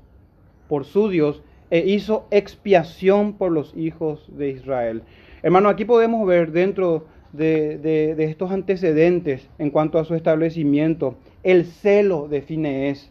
por 0.68 0.84
su 0.84 1.08
Dios 1.08 1.42
e 1.72 1.78
hizo 1.78 2.26
expiación 2.30 3.32
por 3.32 3.50
los 3.50 3.74
hijos 3.74 4.26
de 4.36 4.50
Israel. 4.50 5.04
Hermano, 5.42 5.70
aquí 5.70 5.86
podemos 5.86 6.26
ver 6.26 6.52
dentro 6.52 7.06
de, 7.32 8.14
estos 8.18 8.50
antecedentes 8.50 9.48
en 9.58 9.70
cuanto 9.70 9.98
a 9.98 10.04
su 10.04 10.14
establecimiento, 10.14 11.14
el 11.42 11.64
celo 11.64 12.28
de 12.28 12.42
Finees. 12.42 13.10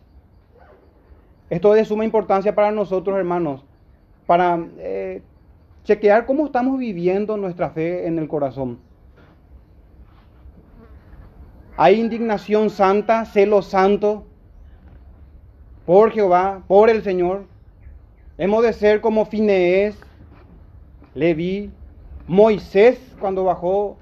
Esto 1.50 1.74
es 1.74 1.82
de 1.82 1.86
suma 1.86 2.06
importancia 2.06 2.54
para 2.54 2.71
nosotros, 2.71 3.17
hermanos, 3.17 3.65
para 4.28 4.63
eh, 4.78 5.24
chequear 5.84 6.28
cómo 6.28 6.45
estamos 6.45 6.78
viviendo 6.78 7.38
nuestra 7.38 7.71
fe 7.71 8.06
en 8.06 8.19
el 8.19 8.28
corazón. 8.28 8.78
Hay 11.78 12.00
indignación 12.00 12.69
santa, 12.69 13.26
celo 13.26 13.63
santo 13.63 14.28
por 15.88 16.12
Jehová, 16.12 16.62
por 16.67 16.91
el 16.91 17.02
Señor. 17.02 17.50
Hemos 18.41 18.63
de 18.63 18.73
ser 18.73 19.01
como 19.01 19.25
Fineés, 19.25 19.95
Leví, 21.13 21.69
Moisés 22.25 22.99
cuando 23.19 23.43
bajó 23.43 23.99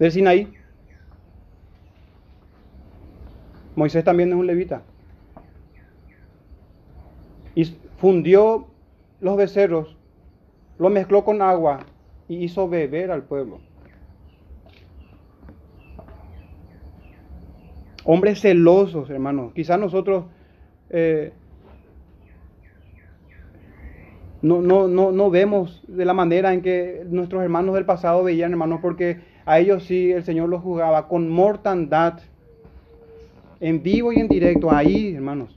del 0.00 0.10
Sinaí. 0.10 0.52
Moisés 3.76 4.02
también 4.02 4.30
es 4.30 4.34
un 4.34 4.48
levita. 4.48 4.82
Y 7.54 7.66
fundió 7.98 8.66
los 9.20 9.36
becerros, 9.36 9.96
lo 10.76 10.90
mezcló 10.90 11.24
con 11.24 11.40
agua 11.40 11.86
y 12.26 12.42
hizo 12.42 12.68
beber 12.68 13.12
al 13.12 13.22
pueblo. 13.22 13.60
Hombres 18.04 18.40
celosos, 18.40 19.08
hermanos. 19.08 19.52
Quizás 19.54 19.78
nosotros 19.78 20.24
eh, 20.90 21.32
no, 24.44 24.60
no, 24.60 24.88
no, 24.88 25.10
no 25.10 25.30
vemos 25.30 25.82
de 25.88 26.04
la 26.04 26.12
manera 26.12 26.52
en 26.52 26.60
que 26.60 27.02
nuestros 27.08 27.42
hermanos 27.42 27.74
del 27.76 27.86
pasado 27.86 28.22
veían, 28.22 28.50
hermanos, 28.50 28.80
porque 28.82 29.20
a 29.46 29.58
ellos 29.58 29.84
sí 29.84 30.12
el 30.12 30.22
Señor 30.22 30.50
los 30.50 30.62
juzgaba 30.62 31.08
con 31.08 31.30
mortandad, 31.30 32.20
en 33.58 33.82
vivo 33.82 34.12
y 34.12 34.16
en 34.16 34.28
directo, 34.28 34.70
ahí, 34.70 35.14
hermanos. 35.14 35.56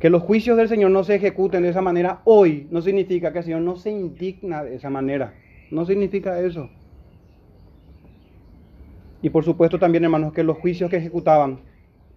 Que 0.00 0.10
los 0.10 0.22
juicios 0.22 0.58
del 0.58 0.68
Señor 0.68 0.90
no 0.90 1.02
se 1.02 1.14
ejecuten 1.14 1.62
de 1.62 1.70
esa 1.70 1.80
manera 1.80 2.20
hoy 2.24 2.68
no 2.70 2.82
significa 2.82 3.32
que 3.32 3.38
el 3.38 3.44
Señor 3.44 3.62
no 3.62 3.76
se 3.76 3.90
indigna 3.90 4.62
de 4.64 4.74
esa 4.74 4.90
manera. 4.90 5.32
No 5.70 5.86
significa 5.86 6.38
eso. 6.42 6.68
Y 9.22 9.30
por 9.30 9.46
supuesto 9.46 9.78
también, 9.78 10.04
hermanos, 10.04 10.34
que 10.34 10.42
los 10.42 10.58
juicios 10.58 10.90
que 10.90 10.98
ejecutaban, 10.98 11.60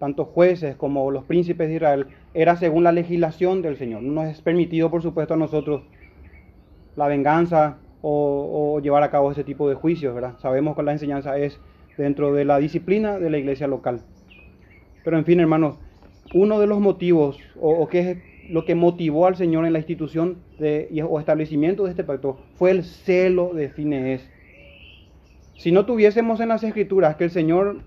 tanto 0.02 0.24
jueces 0.24 0.74
como 0.74 1.12
los 1.12 1.22
príncipes 1.22 1.68
de 1.68 1.76
Israel, 1.76 2.06
era 2.34 2.56
según 2.56 2.82
la 2.82 2.90
legislación 2.90 3.62
del 3.62 3.76
Señor. 3.76 4.02
No 4.02 4.14
nos 4.14 4.32
es 4.32 4.42
permitido, 4.42 4.90
por 4.90 5.00
supuesto, 5.00 5.34
a 5.34 5.36
nosotros 5.36 5.82
la 6.96 7.06
venganza 7.06 7.78
o, 8.00 8.80
llevar 8.80 9.04
a 9.04 9.12
cabo 9.12 9.30
ese 9.30 9.44
tipo 9.44 9.68
de 9.68 9.76
juicios, 9.76 10.12
¿verdad? 10.12 10.36
Sabemos 10.40 10.74
que 10.74 10.82
la 10.82 10.90
enseñanza 10.90 11.38
es 11.38 11.60
dentro 11.96 12.34
de 12.34 12.44
la 12.44 12.58
disciplina 12.58 13.20
de 13.20 13.30
la 13.30 13.38
iglesia 13.38 13.68
local. 13.68 14.00
Pero 15.04 15.18
en 15.18 15.24
fin, 15.24 15.38
hermanos, 15.38 15.78
uno 16.34 16.58
de 16.58 16.66
los 16.66 16.80
motivos, 16.80 17.38
o, 17.60 17.88
es 17.92 18.18
lo 18.50 18.64
que 18.64 18.74
motivó 18.74 19.28
al 19.28 19.36
Señor 19.36 19.66
en 19.66 19.72
la 19.72 19.78
institución 19.78 20.38
de, 20.58 20.88
o 21.08 21.20
establecimiento 21.20 21.84
de 21.84 21.90
este 21.90 22.02
pacto, 22.02 22.40
fue 22.56 22.72
el 22.72 22.82
celo 22.82 23.54
de 23.54 23.68
Finees. 23.68 24.28
Si 25.58 25.70
no 25.70 25.86
tuviésemos 25.86 26.40
en 26.40 26.48
las 26.48 26.64
escrituras 26.64 27.14
que 27.14 27.22
el 27.22 27.30
Señor 27.30 27.82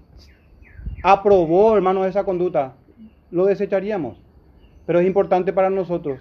aprobó, 1.08 1.76
hermanos, 1.76 2.08
esa 2.08 2.24
conducta, 2.24 2.74
lo 3.30 3.46
desecharíamos. 3.46 4.18
Pero 4.88 5.00
es 5.00 5.06
importante 5.06 5.54
para 5.54 5.70
nosotros. 5.70 6.20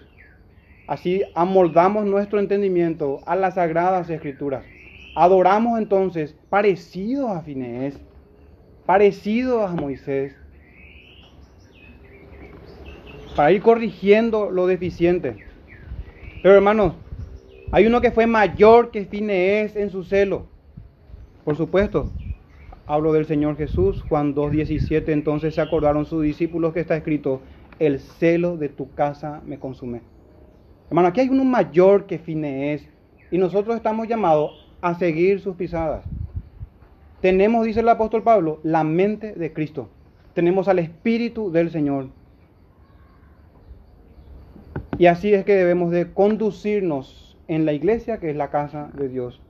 Así 0.86 1.22
amoldamos 1.34 2.04
nuestro 2.04 2.38
entendimiento 2.38 3.20
a 3.24 3.34
las 3.34 3.54
sagradas 3.54 4.10
escrituras. 4.10 4.62
Adoramos 5.16 5.78
entonces 5.78 6.36
parecidos 6.50 7.30
a 7.30 7.40
Finees, 7.40 7.98
parecidos 8.84 9.70
a 9.70 9.74
Moisés, 9.74 10.36
para 13.34 13.52
ir 13.52 13.62
corrigiendo 13.62 14.50
lo 14.50 14.66
deficiente. 14.66 15.46
Pero 16.42 16.56
hermanos, 16.56 16.92
hay 17.72 17.86
uno 17.86 18.02
que 18.02 18.10
fue 18.10 18.26
mayor 18.26 18.90
que 18.90 19.06
Finees 19.06 19.76
en 19.76 19.88
su 19.88 20.04
celo. 20.04 20.46
Por 21.42 21.56
supuesto, 21.56 22.12
hablo 22.86 23.12
del 23.12 23.26
Señor 23.26 23.56
Jesús, 23.56 24.02
Juan 24.08 24.34
2.17, 24.34 25.08
entonces 25.08 25.54
se 25.54 25.60
acordaron 25.60 26.04
sus 26.04 26.22
discípulos 26.22 26.72
que 26.72 26.80
está 26.80 26.96
escrito, 26.96 27.40
el 27.78 27.98
celo 28.00 28.56
de 28.56 28.68
tu 28.68 28.92
casa 28.94 29.42
me 29.46 29.58
consume. 29.58 30.02
Hermano, 30.88 31.08
aquí 31.08 31.20
hay 31.20 31.28
uno 31.28 31.44
mayor 31.44 32.06
que 32.06 32.18
Finees 32.18 32.86
y 33.30 33.38
nosotros 33.38 33.76
estamos 33.76 34.06
llamados 34.06 34.70
a 34.80 34.94
seguir 34.94 35.40
sus 35.40 35.56
pisadas. 35.56 36.04
Tenemos, 37.20 37.64
dice 37.64 37.80
el 37.80 37.88
apóstol 37.88 38.22
Pablo, 38.22 38.60
la 38.62 38.84
mente 38.84 39.32
de 39.32 39.52
Cristo. 39.52 39.88
Tenemos 40.34 40.68
al 40.68 40.78
Espíritu 40.78 41.50
del 41.50 41.70
Señor. 41.70 42.08
Y 44.98 45.06
así 45.06 45.32
es 45.32 45.44
que 45.44 45.54
debemos 45.54 45.90
de 45.90 46.12
conducirnos 46.12 47.36
en 47.48 47.64
la 47.64 47.72
iglesia, 47.72 48.18
que 48.18 48.30
es 48.30 48.36
la 48.36 48.50
casa 48.50 48.90
de 48.94 49.08
Dios. 49.08 49.40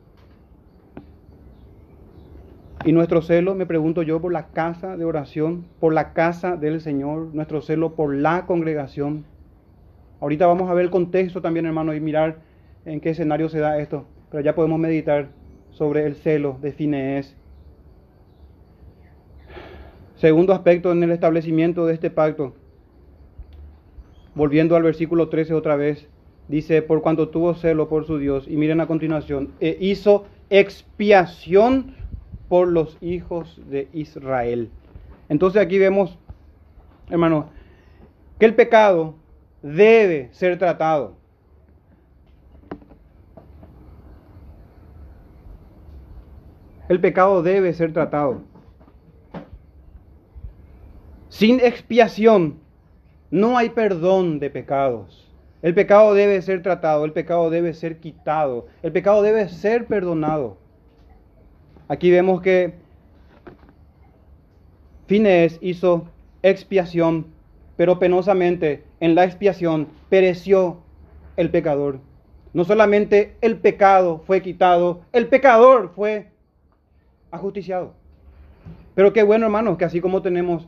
Y 2.84 2.92
nuestro 2.92 3.22
celo, 3.22 3.54
me 3.54 3.66
pregunto 3.66 4.02
yo, 4.02 4.20
por 4.20 4.32
la 4.32 4.48
casa 4.48 4.96
de 4.96 5.04
oración, 5.04 5.64
por 5.80 5.94
la 5.94 6.12
casa 6.12 6.56
del 6.56 6.80
Señor, 6.80 7.34
nuestro 7.34 7.62
celo 7.62 7.94
por 7.94 8.14
la 8.14 8.44
congregación. 8.46 9.24
Ahorita 10.20 10.46
vamos 10.46 10.70
a 10.70 10.74
ver 10.74 10.84
el 10.84 10.90
contexto 10.90 11.40
también, 11.40 11.66
hermano, 11.66 11.94
y 11.94 12.00
mirar 12.00 12.38
en 12.84 13.00
qué 13.00 13.10
escenario 13.10 13.48
se 13.48 13.58
da 13.58 13.78
esto. 13.78 14.04
Pero 14.30 14.42
ya 14.42 14.54
podemos 14.54 14.78
meditar 14.78 15.28
sobre 15.70 16.06
el 16.06 16.14
celo 16.16 16.58
de 16.60 16.72
Finees. 16.72 17.36
Segundo 20.16 20.52
aspecto 20.52 20.92
en 20.92 21.02
el 21.02 21.10
establecimiento 21.10 21.86
de 21.86 21.94
este 21.94 22.10
pacto 22.10 22.54
volviendo 24.34 24.76
al 24.76 24.82
versículo 24.82 25.28
13 25.28 25.54
otra 25.54 25.76
vez, 25.76 26.08
dice, 26.48 26.82
por 26.82 27.02
cuanto 27.02 27.28
tuvo 27.28 27.54
celo 27.54 27.88
por 27.88 28.06
su 28.06 28.18
Dios, 28.18 28.46
y 28.48 28.56
miren 28.56 28.80
a 28.80 28.86
continuación, 28.86 29.52
e 29.60 29.76
hizo 29.80 30.26
expiación 30.50 31.94
por 32.48 32.68
los 32.68 32.98
hijos 33.00 33.60
de 33.68 33.88
Israel. 33.92 34.70
Entonces 35.28 35.60
aquí 35.62 35.78
vemos, 35.78 36.18
hermano, 37.08 37.50
que 38.38 38.46
el 38.46 38.54
pecado 38.54 39.14
debe 39.62 40.28
ser 40.32 40.58
tratado. 40.58 41.16
El 46.88 47.00
pecado 47.00 47.42
debe 47.42 47.72
ser 47.72 47.92
tratado. 47.92 48.42
Sin 51.30 51.60
expiación 51.60 52.60
no 53.30 53.56
hay 53.56 53.70
perdón 53.70 54.38
de 54.38 54.50
pecados. 54.50 55.32
El 55.62 55.74
pecado 55.74 56.12
debe 56.12 56.42
ser 56.42 56.62
tratado, 56.62 57.06
el 57.06 57.12
pecado 57.12 57.48
debe 57.48 57.72
ser 57.72 57.98
quitado, 57.98 58.66
el 58.82 58.92
pecado 58.92 59.22
debe 59.22 59.48
ser 59.48 59.86
perdonado. 59.86 60.58
Aquí 61.88 62.10
vemos 62.10 62.40
que 62.40 62.74
Fines 65.06 65.58
hizo 65.60 66.08
expiación, 66.42 67.26
pero 67.76 67.98
penosamente 67.98 68.84
en 69.00 69.14
la 69.14 69.24
expiación 69.24 69.88
pereció 70.08 70.78
el 71.36 71.50
pecador. 71.50 72.00
No 72.54 72.64
solamente 72.64 73.36
el 73.42 73.58
pecado 73.58 74.22
fue 74.26 74.40
quitado, 74.40 75.02
el 75.12 75.26
pecador 75.26 75.90
fue 75.94 76.28
ajusticiado. 77.30 77.92
Pero 78.94 79.12
qué 79.12 79.22
bueno, 79.22 79.46
hermanos, 79.46 79.76
que 79.76 79.84
así 79.84 80.00
como 80.00 80.22
tenemos 80.22 80.66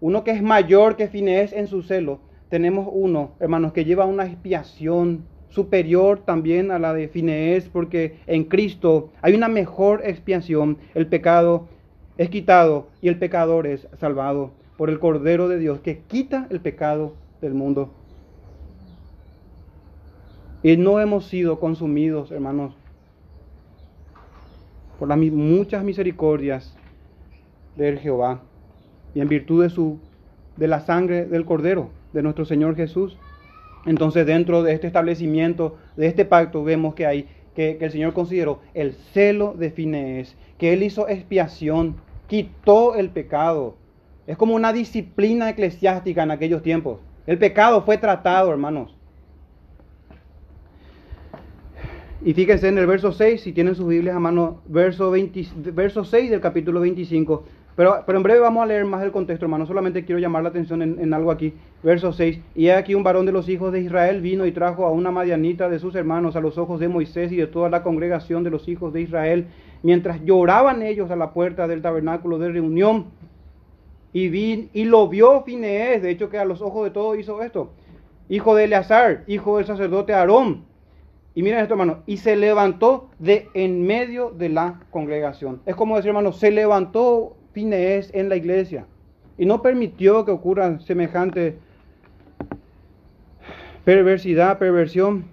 uno 0.00 0.24
que 0.24 0.32
es 0.32 0.42
mayor 0.42 0.96
que 0.96 1.08
Finés 1.08 1.52
en 1.52 1.68
su 1.68 1.82
celo, 1.82 2.20
tenemos 2.48 2.88
uno, 2.90 3.32
hermanos, 3.38 3.72
que 3.72 3.84
lleva 3.84 4.04
una 4.06 4.26
expiación 4.26 5.24
superior 5.50 6.20
también 6.24 6.70
a 6.70 6.78
la 6.78 6.94
de 6.94 7.08
Finés, 7.08 7.68
porque 7.68 8.18
en 8.26 8.44
Cristo 8.44 9.10
hay 9.20 9.34
una 9.34 9.48
mejor 9.48 10.02
expiación. 10.04 10.78
El 10.94 11.06
pecado 11.06 11.68
es 12.16 12.30
quitado 12.30 12.88
y 13.02 13.08
el 13.08 13.18
pecador 13.18 13.66
es 13.66 13.86
salvado 13.98 14.52
por 14.76 14.88
el 14.90 14.98
Cordero 14.98 15.48
de 15.48 15.58
Dios 15.58 15.80
que 15.80 15.98
quita 15.98 16.46
el 16.50 16.60
pecado 16.60 17.14
del 17.40 17.54
mundo. 17.54 17.90
Y 20.62 20.76
no 20.76 21.00
hemos 21.00 21.26
sido 21.26 21.58
consumidos, 21.58 22.30
hermanos, 22.30 22.74
por 24.98 25.08
las 25.08 25.18
muchas 25.18 25.82
misericordias 25.82 26.76
del 27.76 27.98
Jehová 27.98 28.42
y 29.14 29.20
en 29.20 29.28
virtud 29.28 29.62
de, 29.62 29.70
su, 29.70 29.98
de 30.56 30.68
la 30.68 30.80
sangre 30.80 31.24
del 31.24 31.46
Cordero, 31.46 31.88
de 32.12 32.22
nuestro 32.22 32.44
Señor 32.44 32.76
Jesús. 32.76 33.16
Entonces 33.86 34.26
dentro 34.26 34.62
de 34.62 34.74
este 34.74 34.86
establecimiento, 34.86 35.78
de 35.96 36.06
este 36.06 36.24
pacto, 36.24 36.62
vemos 36.62 36.94
que 36.94 37.06
hay 37.06 37.28
que, 37.54 37.78
el 37.80 37.90
Señor 37.90 38.12
consideró 38.12 38.60
el 38.74 38.92
celo 39.12 39.54
de 39.56 39.70
Finees, 39.70 40.36
que 40.58 40.72
Él 40.72 40.82
hizo 40.82 41.08
expiación, 41.08 41.96
quitó 42.26 42.94
el 42.94 43.10
pecado. 43.10 43.76
Es 44.26 44.36
como 44.36 44.54
una 44.54 44.72
disciplina 44.72 45.50
eclesiástica 45.50 46.22
en 46.22 46.30
aquellos 46.30 46.62
tiempos. 46.62 47.00
El 47.26 47.38
pecado 47.38 47.82
fue 47.82 47.98
tratado, 47.98 48.50
hermanos. 48.50 48.94
Y 52.22 52.34
fíjense 52.34 52.68
en 52.68 52.76
el 52.76 52.86
verso 52.86 53.12
6, 53.12 53.40
si 53.40 53.52
tienen 53.52 53.74
sus 53.74 53.88
Biblias 53.88 54.14
a 54.14 54.20
mano, 54.20 54.60
verso, 54.66 55.10
20, 55.10 55.72
verso 55.72 56.04
6 56.04 56.30
del 56.30 56.40
capítulo 56.40 56.80
25, 56.80 57.44
Pero, 57.76 58.02
pero 58.04 58.18
en 58.18 58.22
breve 58.22 58.40
vamos 58.40 58.62
a 58.62 58.66
leer 58.66 58.84
más 58.84 59.02
el 59.02 59.10
contexto, 59.10 59.46
hermano. 59.46 59.64
Solamente 59.64 60.04
quiero 60.04 60.20
llamar 60.20 60.42
la 60.42 60.50
atención 60.50 60.82
en, 60.82 61.00
en 61.00 61.14
algo 61.14 61.30
aquí. 61.30 61.54
Verso 61.82 62.12
6. 62.12 62.38
Y 62.54 62.68
aquí 62.68 62.94
un 62.94 63.02
varón 63.02 63.24
de 63.24 63.32
los 63.32 63.48
hijos 63.48 63.72
de 63.72 63.80
Israel 63.80 64.20
vino 64.20 64.44
y 64.44 64.52
trajo 64.52 64.84
a 64.84 64.90
una 64.90 65.10
madianita 65.10 65.70
de 65.70 65.78
sus 65.78 65.94
hermanos 65.94 66.36
a 66.36 66.40
los 66.40 66.58
ojos 66.58 66.78
de 66.78 66.88
Moisés 66.88 67.32
y 67.32 67.36
de 67.36 67.46
toda 67.46 67.70
la 67.70 67.82
congregación 67.82 68.44
de 68.44 68.50
los 68.50 68.68
hijos 68.68 68.92
de 68.92 69.00
Israel, 69.00 69.46
mientras 69.82 70.22
lloraban 70.22 70.82
ellos 70.82 71.10
a 71.10 71.16
la 71.16 71.32
puerta 71.32 71.66
del 71.66 71.80
tabernáculo 71.80 72.38
de 72.38 72.50
reunión. 72.50 73.06
Y, 74.12 74.28
vi, 74.28 74.68
y 74.74 74.84
lo 74.84 75.08
vio 75.08 75.42
Fineés, 75.42 76.02
de 76.02 76.10
hecho 76.10 76.28
que 76.28 76.38
a 76.38 76.44
los 76.44 76.60
ojos 76.60 76.84
de 76.84 76.90
todos 76.90 77.18
hizo 77.18 77.42
esto. 77.42 77.70
Hijo 78.28 78.54
de 78.54 78.64
Eleazar, 78.64 79.24
hijo 79.26 79.56
del 79.56 79.66
sacerdote 79.66 80.12
Aarón. 80.12 80.64
Y 81.34 81.42
miren 81.42 81.60
esto, 81.60 81.74
hermano. 81.74 82.00
Y 82.06 82.18
se 82.18 82.36
levantó 82.36 83.08
de 83.18 83.48
en 83.54 83.86
medio 83.86 84.30
de 84.30 84.50
la 84.50 84.80
congregación. 84.90 85.62
Es 85.64 85.76
como 85.76 85.96
decir, 85.96 86.10
hermano, 86.10 86.32
se 86.32 86.50
levantó 86.50 87.36
Fineés 87.52 88.10
en 88.12 88.28
la 88.28 88.36
iglesia 88.36 88.86
y 89.38 89.46
no 89.46 89.62
permitió 89.62 90.26
que 90.26 90.32
ocurra 90.32 90.78
semejante 90.80 91.56
perversidad, 93.84 94.58
perversión. 94.58 95.24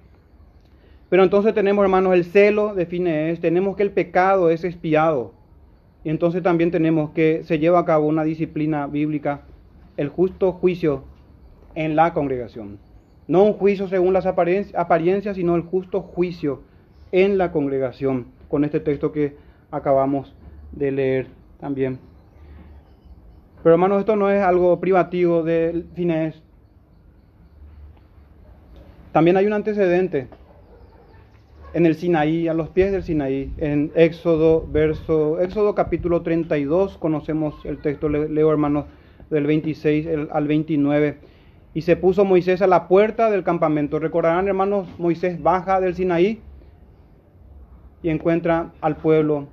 Pero 1.10 1.24
entonces 1.24 1.54
tenemos, 1.54 1.84
hermanos, 1.84 2.14
el 2.14 2.26
celo 2.26 2.76
de 2.76 2.86
Fineés, 2.86 3.40
tenemos 3.40 3.78
que 3.78 3.84
el 3.84 3.92
pecado 3.92 4.50
es 4.50 4.64
expiado. 4.64 5.34
Y 6.04 6.10
entonces 6.10 6.44
también 6.44 6.72
tenemos 6.72 7.12
que 7.12 7.44
se 7.44 7.60
lleva 7.60 7.80
a 7.80 7.86
cabo 7.86 8.08
una 8.08 8.24
disciplina 8.24 8.88
bíblica, 8.88 9.42
el 9.96 10.10
justo 10.10 10.54
juicio 10.54 11.04
en 11.76 11.96
la 11.96 12.14
congregación. 12.14 12.80
No 13.28 13.44
un 13.44 13.54
juicio 13.54 13.88
según 13.88 14.14
las 14.14 14.26
apariencias, 14.26 15.36
sino 15.36 15.56
el 15.56 15.64
justo 15.64 16.02
juicio 16.02 16.62
en 17.12 17.38
la 17.38 17.52
congregación, 17.52 18.28
con 18.48 18.64
este 18.64 18.80
texto 18.80 19.12
que 19.12 19.36
acabamos 19.72 20.34
de 20.72 20.92
leer 20.92 21.28
también. 21.60 22.00
Pero 23.64 23.76
hermanos, 23.76 24.00
esto 24.00 24.16
no 24.16 24.30
es 24.30 24.42
algo 24.42 24.80
privativo 24.80 25.44
de 25.44 25.86
Finés. 25.94 26.42
También 29.18 29.36
hay 29.36 29.48
un 29.48 29.54
antecedente 29.54 30.28
en 31.74 31.88
el 31.88 31.96
Sinaí, 31.96 32.48
a 32.48 32.54
los 32.54 32.70
pies 32.70 32.92
del 32.92 33.02
Sinaí, 33.02 33.52
en 33.58 33.92
Éxodo, 33.96 34.68
verso, 34.72 35.42
Éxodo 35.42 35.74
capítulo 35.74 36.22
32, 36.22 37.00
conocemos 37.00 37.56
el 37.66 37.80
texto, 37.80 38.10
leo 38.10 38.52
hermanos, 38.52 38.86
del 39.32 39.48
26 39.48 40.08
al 40.32 40.48
29. 40.48 41.18
Y 41.74 41.82
se 41.82 41.96
puso 41.96 42.26
Moisés 42.26 42.62
a 42.62 42.68
la 42.68 42.88
puerta 42.88 43.32
del 43.32 43.44
campamento. 43.44 43.98
Recordarán, 43.98 44.48
hermanos, 44.48 44.88
Moisés 45.00 45.42
baja 45.42 45.82
del 45.82 45.96
Sinaí 45.96 46.40
y 48.04 48.10
encuentra 48.10 48.74
al 48.82 48.98
pueblo 48.98 49.48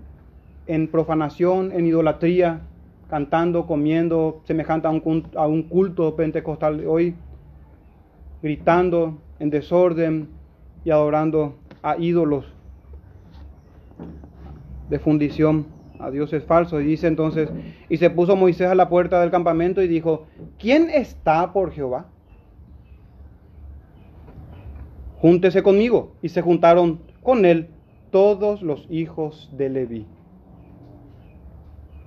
en 0.67 0.89
profanación, 0.89 1.73
en 1.73 1.87
idolatría, 1.87 2.61
cantando, 3.09 3.67
comiendo, 3.67 4.43
semejante 4.45 4.89
a 4.89 5.47
un, 5.47 5.63
culto 5.63 6.17
pentecostal 6.17 6.85
hoy, 6.87 7.15
gritando 8.43 9.21
en 9.45 9.51
desorden 9.51 10.29
y 10.87 10.91
adorando 10.91 11.57
a 11.83 11.99
ídolos 11.99 12.47
de 14.89 14.99
fundición, 14.99 15.67
a 15.99 16.11
dioses 16.11 16.45
falsos. 16.45 16.81
Y 16.83 16.87
dice 16.87 17.09
entonces, 17.09 17.51
y 17.91 17.99
se 17.99 18.09
puso 18.09 18.37
Moisés 18.37 18.69
a 18.69 18.75
la 18.75 18.89
puerta 18.89 19.21
del 19.21 19.31
campamento 19.31 19.83
y 19.83 19.89
dijo, 19.89 20.27
¿quién 20.59 20.89
está 20.89 21.53
por 21.53 21.73
Jehová? 21.73 22.07
Júntese 25.19 25.63
conmigo. 25.63 26.15
Y 26.23 26.31
se 26.31 26.41
juntaron 26.41 27.01
con 27.23 27.45
él 27.45 27.69
todos 28.11 28.63
los 28.63 28.87
hijos 28.89 29.51
de 29.53 29.69
Leví. 29.69 30.07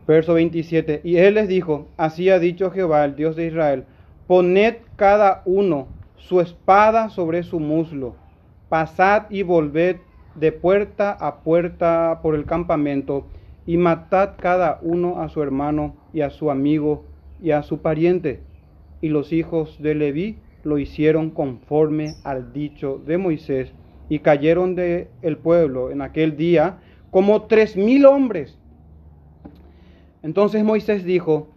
Verso 0.08 0.34
27. 0.34 1.02
Y 1.04 1.18
él 1.18 1.36
les 1.36 1.48
dijo, 1.48 1.90
así 1.98 2.32
ha 2.32 2.40
dicho 2.40 2.72
Jehová, 2.72 3.06
el 3.06 3.16
Dios 3.16 3.36
de 3.36 3.46
Israel, 3.46 3.86
poned 4.26 4.78
cada 4.96 5.44
uno 5.46 5.97
su 6.18 6.42
espada 6.42 7.10
sobre 7.10 7.44
su 7.44 7.60
muslo, 7.60 8.16
pasad 8.70 9.30
y 9.30 9.44
volved 9.44 9.98
de 10.36 10.52
puerta 10.52 11.12
a 11.12 11.42
puerta 11.42 12.20
por 12.22 12.36
el 12.36 12.46
campamento, 12.46 13.26
y 13.66 13.78
matad 13.78 14.36
cada 14.40 14.80
uno 14.82 15.22
a 15.22 15.30
su 15.30 15.42
hermano 15.42 15.96
y 16.14 16.22
a 16.22 16.30
su 16.30 16.52
amigo 16.52 17.06
y 17.42 17.52
a 17.52 17.64
su 17.64 17.80
pariente. 17.80 18.42
Y 19.02 19.10
los 19.10 19.34
hijos 19.34 19.82
de 19.82 19.96
Leví 19.96 20.38
lo 20.64 20.78
hicieron 20.78 21.32
conforme 21.32 22.16
al 22.24 22.54
dicho 22.54 23.02
de 23.06 23.18
Moisés, 23.18 23.74
y 24.10 24.20
cayeron 24.20 24.76
de 24.76 25.10
el 25.22 25.38
pueblo 25.38 25.92
en 25.92 26.02
aquel 26.02 26.38
día 26.38 26.80
como 27.12 27.44
tres 27.44 27.76
mil 27.76 28.06
hombres. 28.06 28.58
Entonces 30.24 30.64
Moisés 30.64 31.04
dijo, 31.04 31.50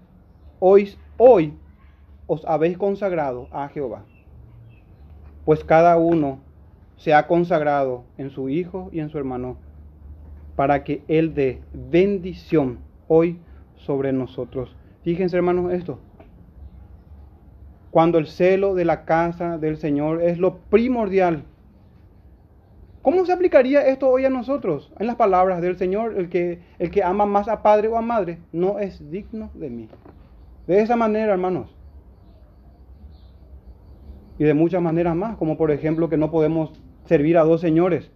hoy, 0.59 0.95
hoy 1.17 1.55
os 2.27 2.45
habéis 2.45 2.77
consagrado 2.77 3.49
a 3.53 3.69
Jehová, 3.69 4.05
pues 5.45 5.65
cada 5.65 5.97
uno 5.97 6.41
se 6.97 7.15
ha 7.15 7.27
consagrado 7.27 8.05
en 8.19 8.31
su 8.31 8.49
hijo 8.49 8.91
y 8.93 9.01
en 9.01 9.11
su 9.11 9.19
hermano, 9.19 9.57
para 10.57 10.85
que 10.85 11.03
Él 11.09 11.35
dé 11.35 11.61
bendición 11.73 12.79
hoy 13.09 13.39
sobre 13.77 14.13
nosotros. 14.13 14.77
Fíjense 15.03 15.37
hermanos 15.37 15.73
esto. 15.73 15.99
Cuando 17.91 18.19
el 18.19 18.27
celo 18.27 18.75
de 18.75 18.85
la 18.85 19.05
casa 19.05 19.59
del 19.59 19.77
Señor 19.77 20.23
es 20.23 20.39
lo 20.39 20.59
primordial 20.59 21.45
¿Cómo 23.03 23.25
se 23.25 23.33
aplicaría 23.33 23.87
esto 23.87 24.11
hoy 24.11 24.27
a 24.27 24.31
nosotros? 24.31 24.93
En 24.99 25.07
las 25.07 25.17
palabras 25.17 25.63
del 25.63 25.79
Señor, 25.79 26.19
el 26.19 26.29
que, 26.29 26.61
el 26.79 26.91
que 26.91 27.03
ama 27.03 27.25
más 27.25 27.49
a 27.49 27.63
padre 27.63 27.89
o 27.89 27.97
a 27.97 28.03
madre 28.03 28.39
no 28.53 28.79
es 28.79 29.11
digno 29.11 29.51
de 29.55 29.71
mí. 29.71 29.89
De 30.67 30.83
esa 30.83 30.97
manera, 30.97 31.33
hermanos. 31.33 31.75
Y 34.41 34.45
de 34.45 34.55
muchas 34.55 34.83
maneras 34.83 35.15
más, 35.15 35.37
como 35.37 35.57
por 35.57 35.71
ejemplo 35.71 36.09
que 36.09 36.17
no 36.17 36.33
podemos 36.33 36.73
servir 37.05 37.39
a 37.39 37.45
dos 37.45 37.61
señores. 37.61 38.11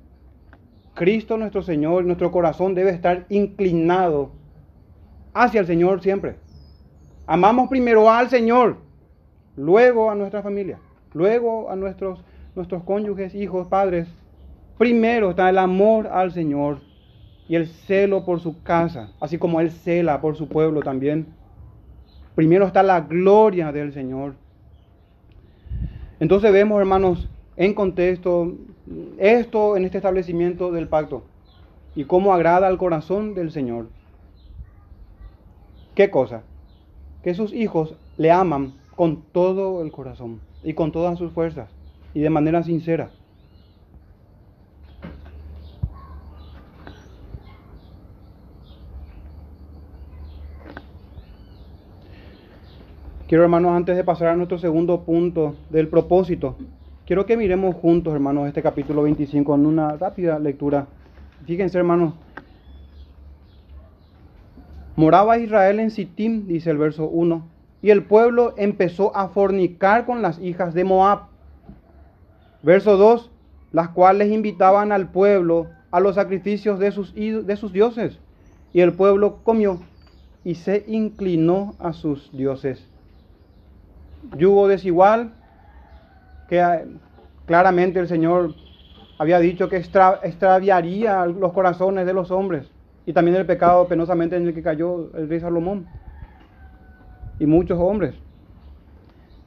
Cristo 0.94 1.37
nuestro 1.37 1.62
Señor, 1.62 2.04
nuestro 2.04 2.32
corazón 2.32 2.74
debe 2.74 2.90
estar 2.90 3.26
inclinado 3.28 4.32
hacia 5.34 5.60
el 5.60 5.66
Señor 5.66 6.02
siempre. 6.02 6.34
Amamos 7.28 7.68
primero 7.68 8.10
al 8.10 8.28
Señor, 8.28 8.78
luego 9.54 10.10
a 10.10 10.16
nuestra 10.16 10.42
familia, 10.42 10.80
luego 11.12 11.70
a 11.70 11.76
nuestros, 11.76 12.24
nuestros 12.56 12.82
cónyuges, 12.82 13.37
hijos, 13.37 13.68
padres, 13.68 14.08
Primero 14.78 15.30
está 15.30 15.48
el 15.50 15.58
amor 15.58 16.08
al 16.08 16.32
Señor 16.32 16.80
y 17.48 17.54
el 17.54 17.68
celo 17.68 18.24
por 18.24 18.40
su 18.40 18.62
casa, 18.64 19.12
así 19.20 19.38
como 19.38 19.60
Él 19.60 19.70
cela 19.70 20.20
por 20.20 20.34
su 20.34 20.48
pueblo 20.48 20.80
también. 20.80 21.28
Primero 22.34 22.66
está 22.66 22.82
la 22.82 23.02
gloria 23.02 23.70
del 23.70 23.92
Señor. 23.92 24.34
Entonces 26.20 26.53
vemos, 26.53 26.79
hermanos, 26.79 27.29
en 27.57 27.74
contexto, 27.74 28.53
esto 29.18 29.77
en 29.77 29.85
este 29.85 29.98
establecimiento 29.98 30.72
del 30.72 30.88
pacto 30.88 31.24
y 31.94 32.05
cómo 32.05 32.33
agrada 32.35 32.66
al 32.66 32.79
corazón 32.79 33.35
del 33.35 33.50
Señor. 33.50 33.88
¿Qué 35.94 36.11
cosa? 36.11 36.42
Que 37.22 37.35
sus 37.35 37.53
hijos 37.53 37.94
le 38.16 38.31
aman 38.31 38.74
con 38.96 39.22
todo 39.33 39.83
el 39.83 39.92
corazón 39.92 40.40
y 40.62 40.74
con 40.74 40.92
todas 40.92 41.18
sus 41.18 41.33
fuerzas 41.33 41.68
y 42.14 42.20
de 42.20 42.31
manera 42.31 42.62
sincera. 42.62 43.11
Quiero, 53.35 53.42
hermanos, 53.42 53.73
antes 53.73 53.97
de 53.97 54.05
pasar 54.05 54.29
a 54.29 54.37
nuestro 54.37 54.59
segundo 54.59 55.01
punto 55.01 55.57
del 55.68 55.88
propósito, 55.88 56.55
quiero 57.05 57.27
que 57.27 57.37
miremos 57.37 57.75
juntos, 57.75 58.14
hermanos, 58.14 58.47
este 58.47 58.62
capítulo 58.62 59.03
25 59.03 59.57
en 59.57 59.66
una 59.66 59.97
rápida 59.97 60.38
lectura. 60.38 60.87
Fíjense, 61.44 61.77
hermanos. 61.77 62.14
Moraba 64.94 65.37
Israel 65.38 65.81
en 65.81 65.90
Sittim, 65.90 66.47
dice 66.47 66.70
el 66.70 66.79
verso 66.79 67.09
1, 67.09 67.44
y 67.83 67.90
el 67.90 68.05
pueblo 68.05 68.55
empezó 68.57 69.16
a 69.16 69.27
fornicar 69.31 70.07
con 70.07 70.23
las 70.23 70.38
hijas 70.38 70.73
de 70.73 70.85
Moab. 70.85 71.23
Verso 72.62 72.97
2, 72.97 73.33
las 73.73 73.88
cuales 73.88 74.31
invitaban 74.31 74.92
al 74.92 75.11
pueblo 75.11 75.66
a 75.90 75.99
los 75.99 76.14
sacrificios 76.14 76.79
de 76.79 76.92
sus, 76.92 77.12
de 77.12 77.57
sus 77.57 77.73
dioses. 77.73 78.16
Y 78.73 78.81
el 78.81 78.92
pueblo 78.92 79.40
comió 79.42 79.81
y 80.44 80.55
se 80.55 80.85
inclinó 80.87 81.75
a 81.81 81.92
sus 81.94 82.31
dioses 82.31 82.93
yugo 84.37 84.68
desigual, 84.68 85.32
que 86.48 86.60
eh, 86.60 86.87
claramente 87.46 87.98
el 87.98 88.08
Señor 88.08 88.54
había 89.18 89.38
dicho 89.38 89.68
que 89.68 89.76
extraviaría 89.76 91.26
los 91.26 91.52
corazones 91.52 92.06
de 92.06 92.12
los 92.12 92.30
hombres 92.30 92.66
y 93.06 93.12
también 93.12 93.37
el 93.37 93.46
pecado 93.46 93.87
penosamente 93.87 94.37
en 94.37 94.46
el 94.46 94.54
que 94.54 94.62
cayó 94.62 95.10
el 95.14 95.28
rey 95.28 95.40
Salomón 95.40 95.87
y 97.38 97.46
muchos 97.46 97.78
hombres. 97.78 98.14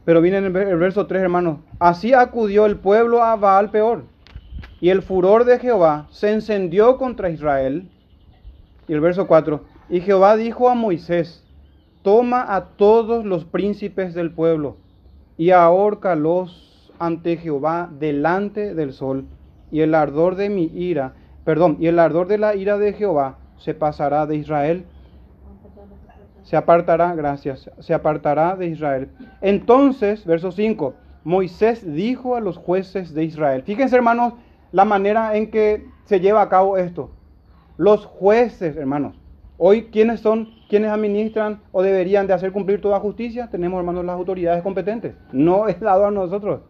Pero 0.06 0.22
viene 0.22 0.38
el, 0.38 0.56
el 0.56 0.78
verso 0.78 1.06
3, 1.06 1.24
hermanos. 1.24 1.60
Así 1.80 2.14
acudió 2.14 2.66
el 2.66 2.78
pueblo 2.78 3.24
a 3.24 3.36
Baal 3.36 3.72
peor. 3.72 4.06
Y 4.80 4.90
el 4.90 5.02
furor 5.02 5.44
de 5.44 5.60
Jehová 5.60 6.08
se 6.12 6.32
encendió 6.32 6.98
contra 6.98 7.30
Israel. 7.30 7.90
Y 8.88 8.94
el 8.94 9.02
verso 9.02 9.28
4. 9.28 9.66
Y 9.90 10.02
Jehová 10.02 10.38
dijo 10.38 10.70
a 10.70 10.76
Moisés, 10.76 11.47
toma 12.08 12.56
a 12.56 12.68
todos 12.78 13.26
los 13.26 13.44
príncipes 13.44 14.14
del 14.14 14.32
pueblo 14.32 14.78
y 15.38 15.52
ahórcalos 15.52 16.90
ante 17.00 17.36
Jehová 17.36 17.90
delante 18.00 18.74
del 18.74 18.94
sol, 18.94 19.26
y 19.72 19.82
el 19.82 19.94
ardor 19.94 20.36
de 20.36 20.48
mi 20.48 20.72
ira, 20.74 21.16
perdón, 21.44 21.76
y 21.82 21.88
el 21.88 22.00
ardor 22.00 22.30
de 22.30 22.38
la 22.38 22.56
ira 22.56 22.78
de 22.78 22.94
Jehová 22.94 23.40
se 23.58 23.74
pasará 23.74 24.26
de 24.26 24.38
Israel. 24.38 24.86
Se 26.44 26.56
apartará, 26.56 27.14
gracias, 27.14 27.70
se 27.80 27.94
apartará 27.94 28.56
de 28.56 28.68
Israel. 28.68 29.10
Entonces, 29.42 30.26
verso 30.26 30.54
5, 30.54 30.94
Moisés 31.26 31.94
dijo 31.94 32.38
a 32.38 32.40
los 32.40 32.56
jueces 32.56 33.14
de 33.14 33.26
Israel. 33.26 33.64
Fíjense, 33.64 33.98
hermanos, 33.98 34.32
la 34.72 34.86
manera 34.86 35.36
en 35.36 35.52
que 35.52 35.86
se 36.06 36.22
lleva 36.22 36.42
a 36.42 36.48
cabo 36.48 36.78
esto. 36.78 37.12
Los 37.76 38.06
jueces, 38.06 38.78
hermanos. 38.78 39.20
Hoy, 39.58 39.90
¿quiénes 39.92 40.22
son 40.22 40.56
quienes 40.68 40.92
administran 40.92 41.62
o 41.72 41.82
deberían 41.82 42.28
de 42.28 42.34
hacer 42.34 42.52
cumplir 42.52 42.82
toda 42.82 43.00
justicia? 43.00 43.50
Tenemos, 43.50 43.80
hermanos, 43.80 44.06
las 44.06 44.16
autoridades 44.16 44.62
competentes. 44.64 45.16
No 45.32 45.68
es 45.68 45.80
dado 45.80 46.06
a 46.06 46.12
nosotros. 46.12 46.62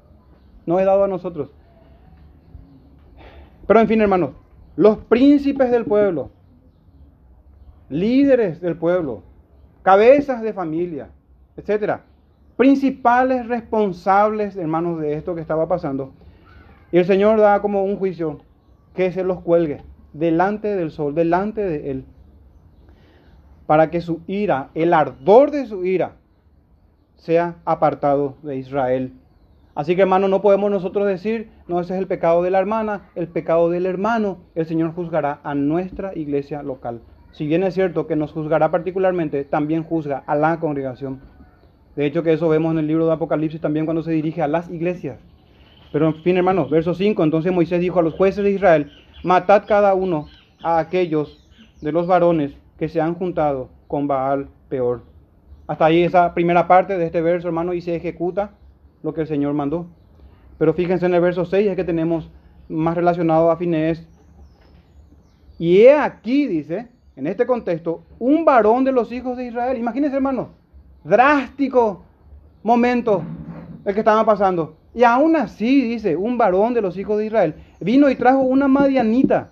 No 0.65 0.79
es 0.79 0.85
dado 0.85 1.03
a 1.03 1.07
nosotros. 1.07 1.49
Pero 3.65 3.79
en 3.79 3.87
fin, 3.87 4.01
hermanos, 4.01 4.31
los 4.75 4.97
príncipes 4.97 5.71
del 5.71 5.85
pueblo, 5.85 6.31
líderes 7.89 8.61
del 8.61 8.77
pueblo, 8.77 9.23
cabezas 9.83 10.41
de 10.41 10.53
familia, 10.53 11.09
etcétera, 11.57 12.03
principales 12.55 13.47
responsables, 13.47 14.55
hermanos, 14.55 15.01
de 15.01 15.13
esto 15.13 15.35
que 15.35 15.41
estaba 15.41 15.67
pasando. 15.67 16.11
Y 16.91 16.97
el 16.97 17.05
Señor 17.05 17.39
da 17.39 17.61
como 17.61 17.83
un 17.83 17.97
juicio 17.97 18.39
que 18.95 19.11
se 19.11 19.23
los 19.23 19.41
cuelgue 19.41 19.81
delante 20.13 20.75
del 20.75 20.91
sol, 20.91 21.13
delante 21.13 21.61
de 21.61 21.91
Él, 21.91 22.05
para 23.67 23.91
que 23.91 24.01
su 24.01 24.21
ira, 24.25 24.69
el 24.73 24.93
ardor 24.93 25.51
de 25.51 25.67
su 25.67 25.85
ira, 25.85 26.13
sea 27.17 27.57
apartado 27.65 28.35
de 28.41 28.55
Israel. 28.55 29.13
Así 29.75 29.95
que 29.95 30.01
hermano, 30.01 30.27
no 30.27 30.41
podemos 30.41 30.71
nosotros 30.71 31.05
decir, 31.05 31.51
no, 31.67 31.79
ese 31.79 31.93
es 31.93 31.99
el 31.99 32.07
pecado 32.07 32.41
de 32.41 32.49
la 32.49 32.59
hermana, 32.59 33.09
el 33.13 33.27
pecado 33.27 33.69
del 33.69 33.85
hermano, 33.85 34.39
el 34.55 34.65
Señor 34.65 34.95
juzgará 34.95 35.39
a 35.43 35.53
nuestra 35.53 36.17
iglesia 36.17 36.63
local. 36.63 37.01
Si 37.31 37.45
bien 37.45 37.63
es 37.63 37.75
cierto 37.75 38.07
que 38.07 38.15
nos 38.15 38.31
juzgará 38.31 38.71
particularmente, 38.71 39.43
también 39.43 39.83
juzga 39.83 40.23
a 40.25 40.33
la 40.35 40.59
congregación. 40.59 41.19
De 41.95 42.05
hecho 42.05 42.23
que 42.23 42.33
eso 42.33 42.49
vemos 42.49 42.71
en 42.71 42.79
el 42.79 42.87
libro 42.87 43.05
de 43.05 43.13
Apocalipsis 43.13 43.61
también 43.61 43.85
cuando 43.85 44.01
se 44.01 44.11
dirige 44.11 44.41
a 44.41 44.47
las 44.47 44.69
iglesias. 44.69 45.19
Pero 45.91 46.07
en 46.07 46.15
fin, 46.23 46.37
hermanos, 46.37 46.69
verso 46.69 46.93
5, 46.93 47.23
entonces 47.23 47.51
Moisés 47.51 47.79
dijo 47.79 47.99
a 47.99 48.03
los 48.03 48.13
jueces 48.13 48.43
de 48.43 48.51
Israel, 48.51 48.91
matad 49.23 49.65
cada 49.67 49.93
uno 49.93 50.27
a 50.63 50.79
aquellos 50.79 51.45
de 51.81 51.91
los 51.91 52.07
varones 52.07 52.53
que 52.77 52.89
se 52.89 53.01
han 53.01 53.15
juntado 53.15 53.69
con 53.87 54.07
Baal 54.07 54.47
peor. 54.69 55.01
Hasta 55.67 55.85
ahí 55.85 56.03
esa 56.03 56.33
primera 56.33 56.67
parte 56.67 56.97
de 56.97 57.05
este 57.05 57.21
verso, 57.21 57.47
hermano, 57.47 57.73
y 57.73 57.81
se 57.81 57.95
ejecuta 57.95 58.51
lo 59.03 59.13
que 59.13 59.21
el 59.21 59.27
Señor 59.27 59.53
mandó. 59.53 59.87
Pero 60.57 60.73
fíjense 60.73 61.05
en 61.05 61.13
el 61.13 61.21
verso 61.21 61.45
6, 61.45 61.67
es 61.67 61.75
que 61.75 61.83
tenemos 61.83 62.29
más 62.69 62.95
relacionado 62.95 63.51
a 63.51 63.57
Finés. 63.57 64.07
Y 65.59 65.81
he 65.81 65.93
aquí, 65.93 66.47
dice, 66.47 66.87
en 67.15 67.27
este 67.27 67.45
contexto, 67.45 68.03
un 68.19 68.45
varón 68.45 68.83
de 68.83 68.91
los 68.91 69.11
hijos 69.11 69.37
de 69.37 69.47
Israel. 69.47 69.77
Imagínense, 69.77 70.15
hermano, 70.15 70.49
drástico 71.03 72.03
momento 72.63 73.23
el 73.85 73.93
que 73.93 74.01
estaba 74.01 74.23
pasando. 74.25 74.77
Y 74.93 75.03
aún 75.03 75.35
así, 75.35 75.81
dice, 75.81 76.15
un 76.15 76.37
varón 76.37 76.73
de 76.73 76.81
los 76.81 76.97
hijos 76.97 77.17
de 77.17 77.27
Israel 77.27 77.55
vino 77.79 78.09
y 78.09 78.15
trajo 78.15 78.39
una 78.39 78.67
madianita 78.67 79.51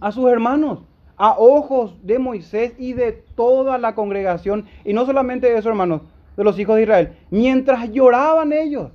a 0.00 0.12
sus 0.12 0.30
hermanos, 0.30 0.80
a 1.16 1.36
ojos 1.38 1.96
de 2.02 2.18
Moisés 2.18 2.74
y 2.78 2.92
de 2.92 3.12
toda 3.12 3.78
la 3.78 3.94
congregación. 3.94 4.66
Y 4.84 4.92
no 4.92 5.06
solamente 5.06 5.56
eso, 5.56 5.68
hermanos, 5.68 6.02
de 6.36 6.44
los 6.44 6.58
hijos 6.58 6.76
de 6.76 6.82
Israel. 6.82 7.16
Mientras 7.30 7.90
lloraban 7.90 8.52
ellos, 8.52 8.90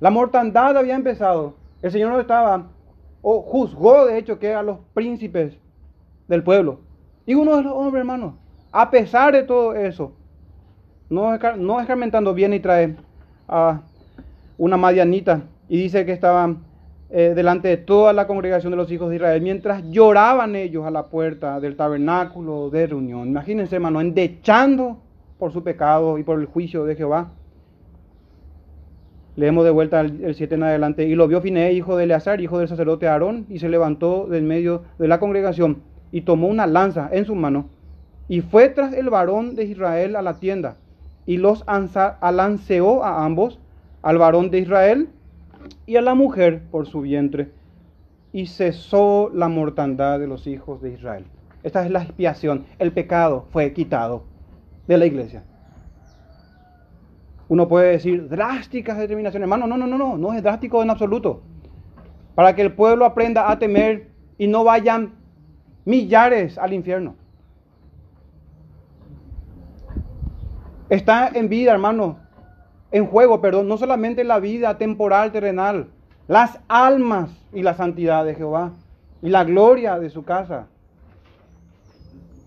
la 0.00 0.10
mortandad 0.10 0.76
había 0.76 0.94
empezado. 0.94 1.54
El 1.82 1.90
Señor 1.90 2.12
no 2.12 2.20
estaba, 2.20 2.66
o 3.22 3.42
juzgó 3.42 4.06
de 4.06 4.18
hecho 4.18 4.38
que 4.38 4.54
a 4.54 4.62
los 4.62 4.78
príncipes 4.94 5.56
del 6.28 6.42
pueblo. 6.42 6.80
Y 7.26 7.34
uno 7.34 7.56
de 7.56 7.62
los 7.62 7.72
hombres, 7.72 8.00
hermanos, 8.00 8.34
a 8.72 8.90
pesar 8.90 9.32
de 9.32 9.42
todo 9.42 9.74
eso, 9.74 10.12
no 11.08 11.34
escarmentando 11.80 12.34
bien 12.34 12.52
y 12.52 12.60
trae 12.60 12.96
a 13.48 13.82
una 14.58 14.76
madianita 14.76 15.42
y 15.68 15.76
dice 15.78 16.04
que 16.04 16.12
estaban 16.12 16.65
eh, 17.10 17.32
delante 17.34 17.68
de 17.68 17.76
toda 17.76 18.12
la 18.12 18.26
congregación 18.26 18.70
de 18.70 18.76
los 18.76 18.90
hijos 18.90 19.10
de 19.10 19.16
Israel 19.16 19.40
mientras 19.40 19.82
lloraban 19.90 20.56
ellos 20.56 20.84
a 20.86 20.90
la 20.90 21.06
puerta 21.06 21.60
del 21.60 21.76
tabernáculo 21.76 22.70
de 22.70 22.86
reunión. 22.86 23.28
Imagínense, 23.28 23.76
hermano, 23.76 24.00
endechando 24.00 24.98
por 25.38 25.52
su 25.52 25.62
pecado 25.62 26.18
y 26.18 26.22
por 26.22 26.40
el 26.40 26.46
juicio 26.46 26.84
de 26.84 26.96
Jehová. 26.96 27.30
Leemos 29.36 29.64
de 29.64 29.70
vuelta 29.70 30.00
el 30.00 30.34
7 30.34 30.54
en 30.54 30.62
adelante. 30.62 31.04
Y 31.04 31.14
lo 31.14 31.28
vio 31.28 31.42
Finé, 31.42 31.72
hijo 31.72 31.96
de 31.96 32.04
Eleazar, 32.04 32.40
hijo 32.40 32.58
del 32.58 32.68
sacerdote 32.68 33.06
Aarón, 33.06 33.44
y 33.50 33.58
se 33.58 33.68
levantó 33.68 34.26
del 34.26 34.44
medio 34.44 34.82
de 34.98 35.08
la 35.08 35.20
congregación 35.20 35.82
y 36.10 36.22
tomó 36.22 36.48
una 36.48 36.66
lanza 36.66 37.10
en 37.12 37.26
su 37.26 37.34
mano 37.34 37.66
y 38.28 38.40
fue 38.40 38.68
tras 38.68 38.92
el 38.94 39.10
varón 39.10 39.54
de 39.54 39.64
Israel 39.64 40.16
a 40.16 40.22
la 40.22 40.38
tienda 40.38 40.76
y 41.26 41.36
los 41.36 41.64
alanceó 41.66 43.04
a 43.04 43.24
ambos 43.24 43.58
al 44.02 44.18
varón 44.18 44.50
de 44.50 44.60
Israel 44.60 45.08
y 45.86 45.96
a 45.96 46.02
la 46.02 46.14
mujer 46.14 46.62
por 46.70 46.86
su 46.86 47.00
vientre, 47.00 47.52
y 48.32 48.46
cesó 48.46 49.30
la 49.32 49.48
mortandad 49.48 50.18
de 50.18 50.26
los 50.26 50.46
hijos 50.46 50.82
de 50.82 50.92
Israel. 50.92 51.24
Esta 51.62 51.84
es 51.84 51.90
la 51.90 52.02
expiación. 52.02 52.66
El 52.78 52.92
pecado 52.92 53.46
fue 53.50 53.72
quitado 53.72 54.24
de 54.86 54.98
la 54.98 55.06
iglesia. 55.06 55.42
Uno 57.48 57.68
puede 57.68 57.92
decir 57.92 58.28
drásticas 58.28 58.98
determinaciones. 58.98 59.44
Hermano, 59.44 59.66
no, 59.66 59.76
no, 59.76 59.86
no, 59.86 59.96
no, 59.96 60.18
no 60.18 60.32
es 60.32 60.42
drástico 60.42 60.82
en 60.82 60.90
absoluto. 60.90 61.42
Para 62.34 62.54
que 62.54 62.62
el 62.62 62.72
pueblo 62.72 63.04
aprenda 63.04 63.50
a 63.50 63.58
temer 63.58 64.10
y 64.36 64.46
no 64.48 64.64
vayan 64.64 65.14
millares 65.84 66.58
al 66.58 66.72
infierno. 66.72 67.14
Está 70.88 71.28
en 71.28 71.48
vida, 71.48 71.72
hermano, 71.72 72.18
en 72.92 73.06
juego, 73.06 73.40
perdón, 73.40 73.68
no 73.68 73.78
solamente 73.78 74.24
la 74.24 74.38
vida 74.38 74.78
temporal, 74.78 75.32
terrenal, 75.32 75.88
las 76.28 76.60
almas 76.68 77.30
y 77.52 77.62
la 77.62 77.74
santidad 77.74 78.24
de 78.24 78.34
Jehová 78.34 78.72
y 79.22 79.28
la 79.28 79.44
gloria 79.44 79.98
de 79.98 80.10
su 80.10 80.24
casa. 80.24 80.66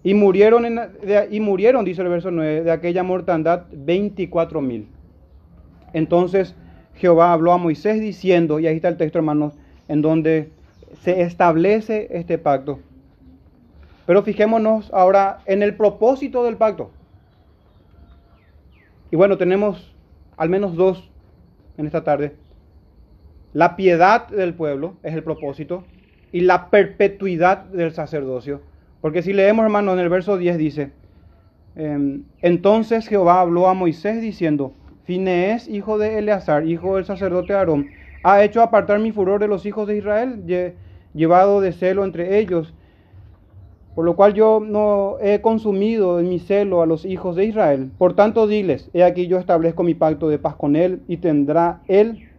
Y 0.02 0.14
murieron, 0.14 0.66
en, 0.66 0.80
y 1.30 1.40
murieron, 1.40 1.84
dice 1.84 2.02
el 2.02 2.08
verso 2.08 2.32
9, 2.32 2.64
de 2.64 2.72
aquella 2.72 3.04
mortandad 3.04 3.66
24 3.72 4.62
mil. 4.62 4.88
Entonces 5.94 6.56
Jehová 6.96 7.34
habló 7.34 7.52
a 7.52 7.58
Moisés 7.58 8.00
diciendo, 8.00 8.60
y 8.60 8.68
ahí 8.68 8.78
está 8.78 8.88
el 8.88 8.98
texto, 8.98 9.18
hermanos, 9.18 9.54
en 9.88 10.02
donde 10.02 10.52
se 11.02 11.22
establece 11.22 12.08
este 12.12 12.38
pacto. 12.38 12.80
Pero 14.06 14.24
fijémonos 14.24 14.92
ahora 14.94 15.40
en 15.46 15.62
el 15.64 15.76
propósito 15.76 16.44
del 16.44 16.58
pacto. 16.58 16.92
Y 19.12 19.16
bueno, 19.16 19.38
tenemos 19.38 19.94
al 20.40 20.50
menos 20.50 20.76
dos 20.76 21.12
en 21.78 21.86
esta 21.86 22.04
tarde. 22.04 22.34
La 23.54 23.76
piedad 23.76 24.28
del 24.30 24.54
pueblo 24.54 24.96
es 25.04 25.14
el 25.14 25.22
propósito 25.22 25.84
y 26.32 26.42
la 26.42 26.70
perpetuidad 26.70 27.66
del 27.66 27.92
sacerdocio. 27.92 28.62
Porque 29.02 29.22
si 29.22 29.34
leemos, 29.34 29.64
hermano, 29.64 29.94
en 29.94 30.00
el 30.00 30.08
verso 30.08 30.38
10 30.38 30.58
dice, 30.58 30.92
em, 31.76 32.24
entonces 32.42 33.08
Jehová 33.08 33.42
habló 33.42 33.68
a 33.68 33.74
Moisés 33.74 34.22
diciendo, 34.22 34.74
Finees, 35.04 35.68
hijo 35.68 35.98
de 35.98 36.20
Eleazar, 36.20 36.66
hijo 36.66 36.96
del 36.96 37.06
sacerdote 37.06 37.54
Aarón, 37.54 37.90
ha 38.24 38.42
hecho 38.44 38.62
apartar 38.62 39.00
mi 39.00 39.12
furor 39.12 39.42
de 39.42 39.48
los 39.48 39.66
hijos 39.66 39.88
de 39.88 39.98
Israel, 39.98 40.44
llevado 41.14 41.60
de 41.60 41.74
celo 41.74 42.06
entre 42.06 42.40
ellos, 42.40 42.74
por 43.96 44.06
lo 44.06 44.16
cual 44.16 44.34
yo 44.34 44.60
no 44.60 45.18
he 45.22 45.42
consumido 45.42 46.20
en 46.20 46.30
mi 46.30 46.40
celo 46.40 46.82
a 46.82 46.86
los 46.86 47.06
hijos 47.06 47.36
de 47.36 47.46
Israel. 47.46 47.92
Por 47.98 48.14
tanto, 48.14 48.48
diles, 48.48 48.90
he 48.94 49.04
aquí 49.04 49.28
yo 49.28 49.38
establezco 49.38 49.84
mi 49.84 49.94
pacto 49.94 50.30
de 50.30 50.40
paz 50.40 50.56
con 50.56 50.76
él 50.76 51.02
y 51.08 51.18
tendrá 51.18 51.82
él 51.88 52.30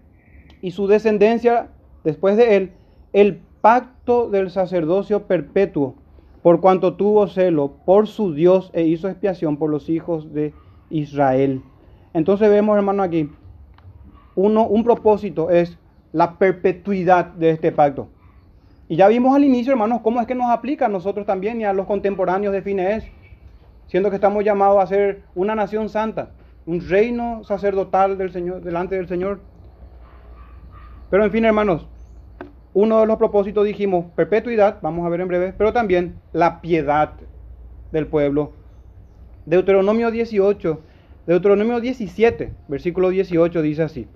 y 0.63 0.71
su 0.71 0.87
descendencia 0.87 1.69
después 2.05 2.37
de 2.37 2.57
él 2.57 2.73
el 3.13 3.41
pacto 3.61 4.31
del 4.31 4.51
sacerdocio 4.51 5.25
perpetuo, 5.25 5.95
por 6.43 6.61
cuanto 6.61 6.95
tuvo 6.95 7.27
celo 7.27 7.73
por 7.85 8.07
su 8.07 8.33
Dios 8.33 8.71
e 8.73 8.83
hizo 8.83 9.09
expiación 9.09 9.57
por 9.57 9.71
los 9.71 9.89
hijos 9.89 10.33
de 10.33 10.55
Israel. 10.89 11.63
Entonces 12.15 12.49
vemos, 12.49 12.77
hermano, 12.77 13.03
aquí, 13.03 13.31
uno, 14.35 14.67
un 14.67 14.85
propósito 14.85 15.51
es 15.51 15.77
la 16.13 16.39
perpetuidad 16.39 17.27
de 17.27 17.51
este 17.51 17.73
pacto. 17.73 18.09
Y 18.91 18.97
ya 18.97 19.07
vimos 19.07 19.37
al 19.37 19.45
inicio, 19.45 19.71
hermanos, 19.71 20.01
cómo 20.03 20.21
es 20.21 20.27
que 20.27 20.35
nos 20.35 20.51
aplica 20.51 20.87
a 20.87 20.89
nosotros 20.89 21.25
también 21.25 21.61
y 21.61 21.65
a 21.65 21.73
los 21.73 21.87
contemporáneos 21.87 22.53
de 22.53 22.61
Fines, 22.61 23.05
siendo 23.87 24.11
que 24.11 24.17
estamos 24.17 24.45
llamados 24.45 24.83
a 24.83 24.87
ser 24.89 25.23
una 25.37 25.55
nación 25.55 25.89
santa, 25.89 26.31
un 26.67 26.81
reino 26.81 27.45
sacerdotal 27.45 28.19
del 28.19 28.33
Señor, 28.33 28.63
delante 28.63 28.97
del 28.97 29.07
Señor. 29.07 29.43
Pero 31.09 31.25
en 31.25 31.31
fin, 31.31 31.45
hermanos, 31.45 31.87
uno 32.75 32.99
de 32.99 33.07
los 33.07 33.17
propósitos 33.17 33.65
dijimos 33.65 34.07
perpetuidad, 34.17 34.79
vamos 34.83 35.07
a 35.07 35.09
ver 35.09 35.21
en 35.21 35.29
breve, 35.29 35.55
pero 35.57 35.73
también 35.73 36.17
la 36.33 36.61
piedad 36.61 37.13
del 37.93 38.09
pueblo. 38.09 38.55
Deuteronomio 39.47 40.11
18, 40.11 40.81
Deuteronomio 41.29 41.81
17, 41.81 42.53
versículo 42.67 43.11
18 43.11 43.63
dice 43.63 43.85
así. 43.85 44.09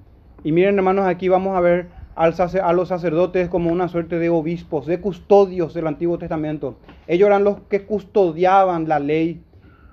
Y 0.42 0.50
miren 0.50 0.74
hermanos, 0.74 1.06
aquí 1.06 1.28
vamos 1.28 1.56
a 1.56 1.60
ver 1.60 1.86
a 2.16 2.72
los 2.72 2.88
sacerdotes 2.88 3.48
como 3.48 3.72
una 3.72 3.88
suerte 3.88 4.18
de 4.18 4.28
obispos, 4.28 4.86
de 4.86 5.00
custodios 5.00 5.74
del 5.74 5.86
Antiguo 5.86 6.18
Testamento. 6.18 6.76
Ellos 7.08 7.26
eran 7.26 7.44
los 7.44 7.60
que 7.68 7.82
custodiaban 7.82 8.88
la 8.88 9.00
ley. 9.00 9.42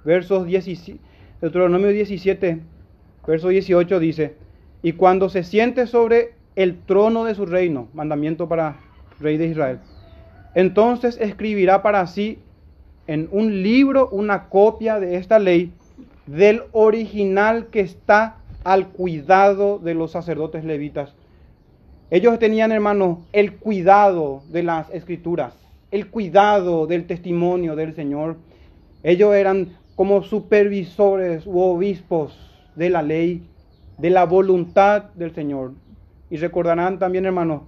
Versos 0.03 0.45
17, 0.45 0.99
Deuteronomio 1.41 1.89
17, 1.89 2.59
verso 3.27 3.49
18 3.49 3.99
dice, 3.99 4.35
y 4.81 4.93
cuando 4.93 5.29
se 5.29 5.43
siente 5.43 5.85
sobre 5.85 6.33
el 6.55 6.79
trono 6.79 7.23
de 7.23 7.35
su 7.35 7.45
reino, 7.45 7.87
mandamiento 7.93 8.47
para 8.47 8.77
rey 9.19 9.37
de 9.37 9.47
Israel, 9.47 9.79
entonces 10.55 11.17
escribirá 11.21 11.83
para 11.83 12.05
sí 12.07 12.39
en 13.05 13.29
un 13.31 13.61
libro 13.61 14.09
una 14.09 14.49
copia 14.49 14.99
de 14.99 15.17
esta 15.17 15.37
ley 15.37 15.71
del 16.25 16.63
original 16.71 17.67
que 17.67 17.81
está 17.81 18.37
al 18.63 18.87
cuidado 18.89 19.79
de 19.79 19.93
los 19.93 20.11
sacerdotes 20.11 20.63
levitas 20.63 21.15
ellos 22.11 22.39
tenían, 22.39 22.73
hermanos, 22.73 23.19
el 23.31 23.53
cuidado 23.55 24.43
de 24.51 24.63
las 24.63 24.89
escrituras, 24.89 25.53
el 25.91 26.09
cuidado 26.09 26.85
del 26.85 27.07
testimonio 27.07 27.77
del 27.77 27.95
Señor. 27.95 28.35
Ellos 29.01 29.33
eran 29.33 29.77
como 29.95 30.21
supervisores 30.21 31.47
u 31.47 31.61
obispos 31.61 32.37
de 32.75 32.89
la 32.89 33.01
ley, 33.01 33.47
de 33.97 34.09
la 34.09 34.25
voluntad 34.25 35.03
del 35.15 35.33
Señor. 35.33 35.71
Y 36.29 36.35
recordarán 36.35 36.99
también, 36.99 37.25
hermanos, 37.25 37.61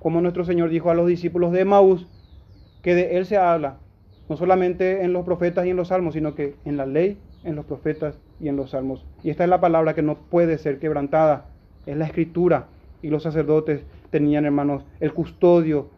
como 0.00 0.20
nuestro 0.20 0.44
Señor 0.44 0.70
dijo 0.70 0.90
a 0.90 0.94
los 0.94 1.06
discípulos 1.06 1.52
de 1.52 1.64
Maús, 1.64 2.08
que 2.82 2.96
de 2.96 3.16
Él 3.16 3.26
se 3.26 3.36
habla, 3.36 3.76
no 4.28 4.36
solamente 4.36 5.04
en 5.04 5.12
los 5.12 5.24
profetas 5.24 5.66
y 5.66 5.70
en 5.70 5.76
los 5.76 5.88
salmos, 5.88 6.14
sino 6.14 6.34
que 6.34 6.56
en 6.64 6.76
la 6.76 6.84
ley, 6.84 7.16
en 7.44 7.54
los 7.54 7.64
profetas 7.64 8.18
y 8.40 8.48
en 8.48 8.56
los 8.56 8.70
salmos. 8.70 9.06
Y 9.22 9.30
esta 9.30 9.44
es 9.44 9.50
la 9.50 9.60
palabra 9.60 9.94
que 9.94 10.02
no 10.02 10.16
puede 10.16 10.58
ser 10.58 10.80
quebrantada, 10.80 11.46
es 11.86 11.96
la 11.96 12.06
escritura 12.06 12.66
y 13.04 13.10
los 13.10 13.22
sacerdotes 13.22 13.82
tenían, 14.08 14.46
hermanos, 14.46 14.82
el 14.98 15.12
custodio 15.12 15.90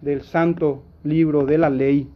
del 0.00 0.22
santo 0.22 0.84
libro 1.02 1.44
de 1.44 1.58
la 1.58 1.68
ley. 1.68 2.08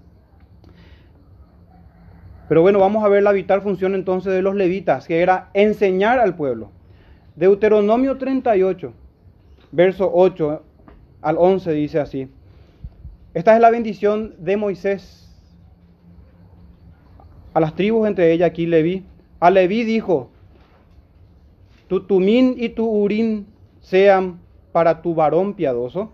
Pero 2.49 2.63
bueno, 2.63 2.79
vamos 2.79 3.03
a 3.03 3.09
ver 3.09 3.25
la 3.25 3.33
vital 3.33 3.63
función 3.63 3.97
entonces 3.97 4.33
de 4.33 4.43
los 4.43 4.55
levitas, 4.55 5.09
que 5.09 5.23
era 5.23 5.51
enseñar 5.55 6.21
al 6.21 6.37
pueblo. 6.37 6.71
Deuteronomio 7.35 8.17
38, 8.17 8.93
verso 9.73 10.09
8 10.15 10.63
al 11.23 11.37
11 11.37 11.73
dice 11.73 11.99
así. 11.99 12.29
Esta 13.35 13.57
es 13.57 13.61
la 13.61 13.71
bendición 13.71 14.37
de 14.39 14.57
Moisés 14.57 15.37
a 17.55 17.59
las 17.59 17.75
tribus 17.75 18.07
entre 18.07 18.33
ellas 18.33 18.51
aquí 18.51 18.67
Leví. 18.67 19.03
A 19.41 19.51
Leví 19.51 19.83
dijo, 19.83 20.31
tu 21.89 22.05
tumín 22.05 22.55
y 22.57 22.69
tu 22.69 22.89
urín 22.89 23.50
sean 23.91 24.41
para 24.73 25.03
tu 25.03 25.15
varón 25.15 25.55
piadoso, 25.55 26.13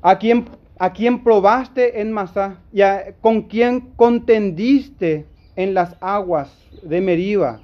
a 0.00 0.18
quien, 0.18 0.46
a 0.78 0.92
quien 0.92 1.22
probaste 1.22 2.00
en 2.00 2.12
Masá 2.12 2.60
y 2.72 2.80
con 3.20 3.42
quien 3.42 3.92
contendiste 3.96 5.26
en 5.54 5.74
las 5.74 5.96
aguas 6.00 6.50
de 6.82 7.00
Meriba. 7.00 7.60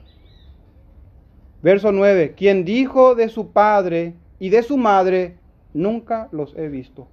Verso 1.63 1.91
9, 1.91 2.35
quien 2.37 2.65
dijo 2.65 3.15
de 3.15 3.29
su 3.29 3.53
padre 3.53 4.15
y 4.39 4.51
de 4.51 4.63
su 4.63 4.77
madre, 4.77 5.37
nunca 5.75 6.29
los 6.31 6.57
he 6.57 6.69
visto. 6.69 7.09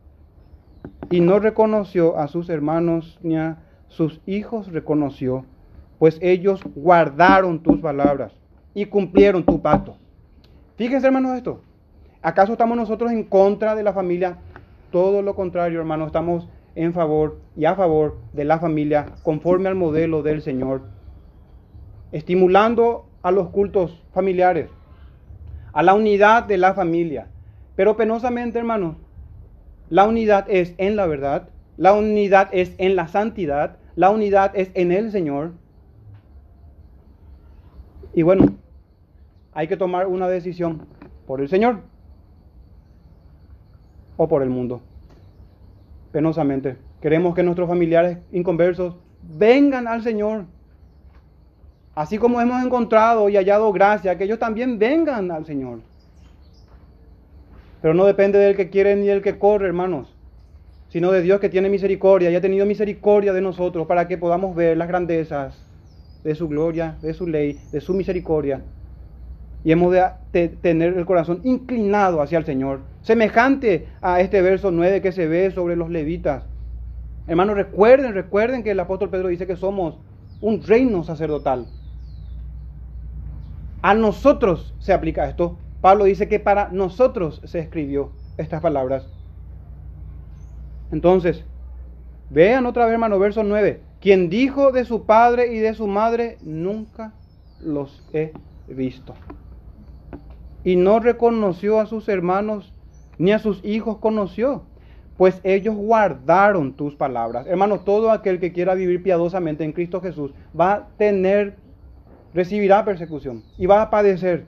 Y 1.09 1.21
no 1.21 1.39
reconoció 1.39 2.17
a 2.17 2.27
sus 2.27 2.49
hermanos 2.49 3.19
ni 3.21 3.37
a 3.37 3.57
sus 3.87 4.19
hijos 4.25 4.71
reconoció, 4.71 5.45
pues 5.97 6.19
ellos 6.21 6.61
guardaron 6.75 7.63
tus 7.63 7.79
palabras 7.79 8.33
y 8.73 8.85
cumplieron 8.85 9.43
tu 9.43 9.61
pacto. 9.61 9.97
Fíjense, 10.77 11.07
hermanos, 11.07 11.35
esto. 11.35 11.61
¿Acaso 12.21 12.51
estamos 12.51 12.77
nosotros 12.77 13.11
en 13.11 13.23
contra 13.23 13.73
de 13.73 13.81
la 13.81 13.93
familia? 13.93 14.37
Todo 14.91 15.23
lo 15.23 15.33
contrario, 15.35 15.79
hermanos, 15.79 16.07
estamos 16.07 16.47
en 16.75 16.93
favor 16.93 17.39
y 17.55 17.65
a 17.65 17.73
favor 17.73 18.17
de 18.33 18.45
la 18.45 18.59
familia 18.59 19.07
conforme 19.23 19.69
al 19.69 19.75
modelo 19.75 20.21
del 20.21 20.43
Señor, 20.43 20.83
estimulando 22.11 23.07
a 23.23 23.31
los 23.31 23.49
cultos 23.49 24.03
familiares, 24.13 24.69
a 25.73 25.81
la 25.81 25.95
unidad 25.95 26.43
de 26.43 26.59
la 26.59 26.75
familia. 26.75 27.27
Pero 27.75 27.97
penosamente, 27.97 28.59
hermanos, 28.59 28.97
la 29.89 30.05
unidad 30.05 30.45
es 30.47 30.75
en 30.77 30.95
la 30.95 31.07
verdad, 31.07 31.49
la 31.75 31.93
unidad 31.93 32.49
es 32.51 32.75
en 32.77 32.95
la 32.95 33.07
santidad, 33.07 33.77
la 33.95 34.11
unidad 34.11 34.51
es 34.53 34.69
en 34.75 34.91
el 34.91 35.11
Señor. 35.11 35.53
Y 38.13 38.21
bueno, 38.21 38.57
hay 39.57 39.67
que 39.67 39.75
tomar 39.75 40.05
una 40.05 40.27
decisión 40.27 40.85
por 41.25 41.41
el 41.41 41.49
Señor 41.49 41.79
o 44.15 44.27
por 44.27 44.43
el 44.43 44.51
mundo. 44.51 44.81
Penosamente, 46.11 46.77
queremos 47.01 47.33
que 47.33 47.41
nuestros 47.41 47.67
familiares 47.67 48.19
inconversos 48.31 48.97
vengan 49.23 49.87
al 49.87 50.03
Señor. 50.03 50.45
Así 51.95 52.19
como 52.19 52.39
hemos 52.39 52.63
encontrado 52.63 53.29
y 53.29 53.35
hallado 53.35 53.73
gracia, 53.73 54.15
que 54.15 54.25
ellos 54.25 54.37
también 54.37 54.77
vengan 54.77 55.31
al 55.31 55.47
Señor. 55.47 55.79
Pero 57.81 57.95
no 57.95 58.05
depende 58.05 58.37
del 58.37 58.55
que 58.55 58.69
quiere 58.69 58.95
ni 58.95 59.07
del 59.07 59.23
que 59.23 59.39
corre, 59.39 59.65
hermanos, 59.65 60.15
sino 60.89 61.11
de 61.11 61.23
Dios 61.23 61.39
que 61.39 61.49
tiene 61.49 61.67
misericordia 61.67 62.29
y 62.29 62.35
ha 62.35 62.41
tenido 62.41 62.67
misericordia 62.67 63.33
de 63.33 63.41
nosotros 63.41 63.87
para 63.87 64.07
que 64.07 64.19
podamos 64.19 64.55
ver 64.55 64.77
las 64.77 64.87
grandezas 64.87 65.65
de 66.23 66.35
su 66.35 66.47
gloria, 66.47 66.95
de 67.01 67.15
su 67.15 67.25
ley, 67.25 67.59
de 67.71 67.81
su 67.81 67.95
misericordia 67.95 68.61
y 69.63 69.71
hemos 69.71 69.93
de 69.93 70.47
tener 70.47 70.97
el 70.97 71.05
corazón 71.05 71.41
inclinado 71.43 72.21
hacia 72.21 72.37
el 72.37 72.45
Señor, 72.45 72.81
semejante 73.01 73.87
a 74.01 74.21
este 74.21 74.41
verso 74.41 74.71
9 74.71 75.01
que 75.01 75.11
se 75.11 75.27
ve 75.27 75.51
sobre 75.51 75.75
los 75.75 75.89
levitas. 75.89 76.43
Hermanos, 77.27 77.55
recuerden, 77.55 78.13
recuerden 78.13 78.63
que 78.63 78.71
el 78.71 78.79
apóstol 78.79 79.09
Pedro 79.09 79.27
dice 79.27 79.47
que 79.47 79.55
somos 79.55 79.97
un 80.39 80.61
reino 80.63 81.03
sacerdotal. 81.03 81.67
A 83.81 83.93
nosotros 83.93 84.73
se 84.79 84.93
aplica 84.93 85.27
esto. 85.27 85.57
Pablo 85.81 86.05
dice 86.05 86.27
que 86.27 86.39
para 86.39 86.69
nosotros 86.69 87.41
se 87.43 87.59
escribió 87.59 88.11
estas 88.37 88.61
palabras. 88.61 89.07
Entonces, 90.91 91.43
vean 92.29 92.65
otra 92.65 92.85
vez, 92.85 92.93
hermano, 92.93 93.19
verso 93.19 93.43
9. 93.43 93.81
Quien 93.99 94.29
dijo 94.29 94.71
de 94.71 94.85
su 94.85 95.05
padre 95.05 95.53
y 95.53 95.59
de 95.59 95.73
su 95.73 95.87
madre, 95.87 96.37
nunca 96.41 97.13
los 97.59 98.03
he 98.13 98.31
visto 98.67 99.13
y 100.67 100.75
no 100.75 100.99
reconoció 100.99 101.79
a 101.79 101.85
sus 101.85 102.09
hermanos 102.09 102.73
ni 103.17 103.31
a 103.31 103.39
sus 103.39 103.63
hijos 103.63 103.99
conoció, 103.99 104.63
pues 105.15 105.39
ellos 105.45 105.73
guardaron 105.75 106.73
tus 106.73 106.93
palabras. 106.93 107.47
Hermano, 107.47 107.79
todo 107.79 108.11
aquel 108.11 108.41
que 108.41 108.51
quiera 108.51 108.73
vivir 108.73 109.01
piadosamente 109.01 109.63
en 109.63 109.71
Cristo 109.71 110.01
Jesús 110.01 110.33
va 110.59 110.73
a 110.73 110.87
tener, 110.97 111.55
recibirá 112.33 112.83
persecución 112.83 113.45
y 113.57 113.65
va 113.65 113.81
a 113.81 113.89
padecer. 113.89 114.45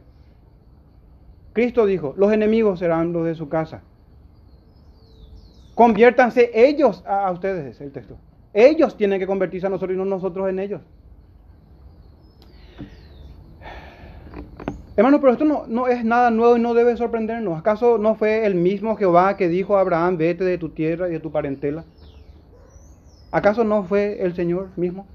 Cristo 1.54 1.86
dijo, 1.86 2.14
los 2.18 2.34
enemigos 2.34 2.80
serán 2.80 3.14
los 3.14 3.26
de 3.26 3.36
su 3.36 3.48
casa. 3.48 3.82
Conviértanse 5.74 6.52
ellos 6.54 7.02
a, 7.08 7.32
ustedes, 7.32 7.66
es 7.66 7.80
el 7.80 7.94
texto. 7.94 8.18
Ellos 8.54 8.98
tienen 8.98 9.22
que 9.22 9.26
convertirse 9.26 9.68
a 9.68 9.70
nosotros 9.70 9.96
y 9.96 9.98
no 9.98 10.04
nosotros 10.04 10.50
en 10.50 10.60
ellos. 10.60 10.82
Hermano, 15.00 15.22
pero 15.22 15.32
esto 15.32 15.46
no, 15.46 15.64
no, 15.66 15.88
es 15.88 16.04
nada 16.04 16.30
nuevo 16.30 16.58
y 16.58 16.60
no 16.60 16.74
debe 16.74 16.98
sorprendernos. 16.98 17.58
¿Acaso 17.58 17.98
no 17.98 18.16
fue 18.16 18.46
el 18.46 18.56
mismo 18.56 18.98
Jehová 18.98 19.38
que 19.38 19.48
dijo 19.48 19.78
a 19.78 19.80
Abraham, 19.80 20.18
vete 20.18 20.44
de 20.44 20.58
tu 20.58 20.72
tierra 20.72 21.08
y 21.08 21.14
de 21.14 21.22
tu 21.22 21.32
parentela? 21.32 21.86
¿Acaso 23.32 23.64
no 23.64 23.86
fue 23.86 24.22
el 24.22 24.36
Señor 24.36 24.72
mismo? 24.76 25.08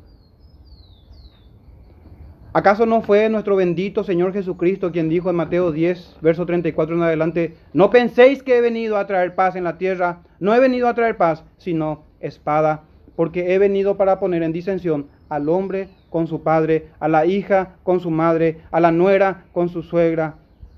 ¿Acaso 2.55 2.87
no 2.87 3.03
fue 3.03 3.29
nuestro 3.29 3.57
bendito 3.57 4.05
Señor 4.05 4.33
Jesucristo 4.33 4.91
quien 4.91 5.11
dijo 5.11 5.29
en 5.29 5.37
Mateo 5.37 5.71
10, 5.71 6.17
verso 6.23 6.47
34 6.47 6.97
en 6.97 7.03
adelante, 7.03 7.55
no 7.75 7.91
penséis 7.91 8.43
que 8.43 8.57
he 8.57 8.63
venido 8.63 8.97
a 8.97 9.07
traer 9.07 9.35
paz 9.35 9.55
en 9.55 9.65
la 9.65 9.77
tierra, 9.77 10.23
no 10.41 10.55
he 10.55 10.61
venido 10.61 10.89
a 10.89 10.95
traer 10.95 11.19
paz, 11.19 11.45
sino 11.59 12.07
espada, 12.21 12.85
porque 13.17 13.53
he 13.53 13.59
venido 13.59 13.99
para 13.99 14.19
poner 14.19 14.45
en 14.45 14.55
disensión 14.55 15.09
al 15.29 15.51
hombre 15.51 15.91
con 16.15 16.29
su 16.29 16.45
padre, 16.45 16.91
a 17.01 17.09
la 17.09 17.27
hija 17.27 17.75
con 17.83 17.99
su 17.99 18.09
madre, 18.09 18.61
a 18.71 18.79
la 18.79 18.93
nuera 18.93 19.47
con 19.51 19.69
su 19.69 19.83
suegra. 19.83 20.37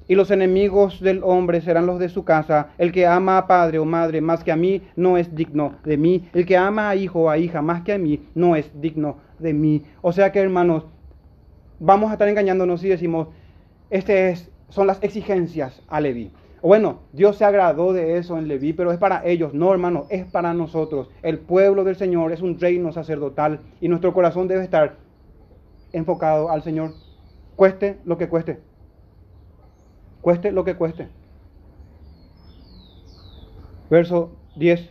Y 0.09 0.15
los 0.15 0.31
enemigos 0.31 1.03
del 1.03 1.21
hombre 1.23 1.61
serán 1.61 1.85
los 1.85 1.99
de 1.99 2.09
su 2.09 2.25
casa. 2.25 2.69
El 2.79 2.91
que 2.91 3.07
ama 3.07 3.37
a 3.37 3.47
padre 3.47 3.79
o 3.79 3.85
madre 3.85 4.23
más 4.23 4.43
que 4.43 4.51
a 4.51 4.57
mí 4.57 4.81
no 4.97 5.19
es 5.19 5.35
digno 5.35 5.75
de 5.85 5.99
mí. 5.99 6.27
El 6.33 6.47
que 6.47 6.57
ama 6.57 6.89
a 6.89 6.97
hijo 6.97 7.25
o 7.25 7.29
a 7.29 7.37
hija 7.37 7.61
más 7.61 7.83
que 7.83 7.93
a 7.93 7.99
mí 7.99 8.27
no 8.35 8.57
es 8.57 8.81
digno 8.81 9.19
de 9.39 9.53
mí. 9.53 9.83
O 10.01 10.11
sea 10.11 10.33
que 10.33 10.41
hermanos, 10.41 10.87
vamos 11.81 12.09
a 12.09 12.15
estar 12.15 12.29
engañándonos 12.29 12.81
si 12.81 12.89
decimos, 12.89 13.29
estas 13.91 14.51
son 14.71 14.87
las 14.87 15.03
exigencias 15.03 15.83
a 15.89 16.01
Leví. 16.01 16.31
Bueno, 16.63 17.01
Dios 17.13 17.37
se 17.37 17.45
agradó 17.45 17.93
de 17.93 18.17
eso 18.17 18.39
en 18.39 18.49
Leví, 18.49 18.73
pero 18.73 18.91
es 18.91 18.97
para 18.97 19.23
ellos, 19.27 19.53
no 19.53 19.71
hermano, 19.71 20.07
es 20.09 20.25
para 20.25 20.55
nosotros. 20.55 21.11
El 21.23 21.41
pueblo 21.41 21.85
del 21.85 21.97
Señor 21.97 22.33
es 22.33 22.41
un 22.41 22.59
reino 22.59 22.91
sacerdotal 22.91 23.61
y 23.83 23.89
nuestro 23.89 24.15
corazón 24.15 24.49
debe 24.49 24.65
estar 24.65 25.05
enfocado 25.97 26.51
al 26.51 26.63
Señor, 26.63 26.95
cueste 27.57 27.99
lo 28.05 28.19
que 28.19 28.29
cueste. 28.29 28.61
Cueste 30.21 30.53
lo 30.53 30.65
que 30.65 30.77
cueste. 30.77 31.09
Verso 33.89 34.31
10. 34.57 34.91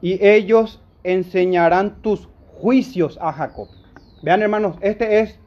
Y 0.00 0.24
ellos 0.24 0.80
enseñarán 1.02 2.00
tus 2.00 2.28
juicios 2.60 3.18
a 3.20 3.32
Jacob. 3.32 3.68
Vean 4.22 4.42
hermanos, 4.42 4.76
este 4.80 5.20
es, 5.20 5.38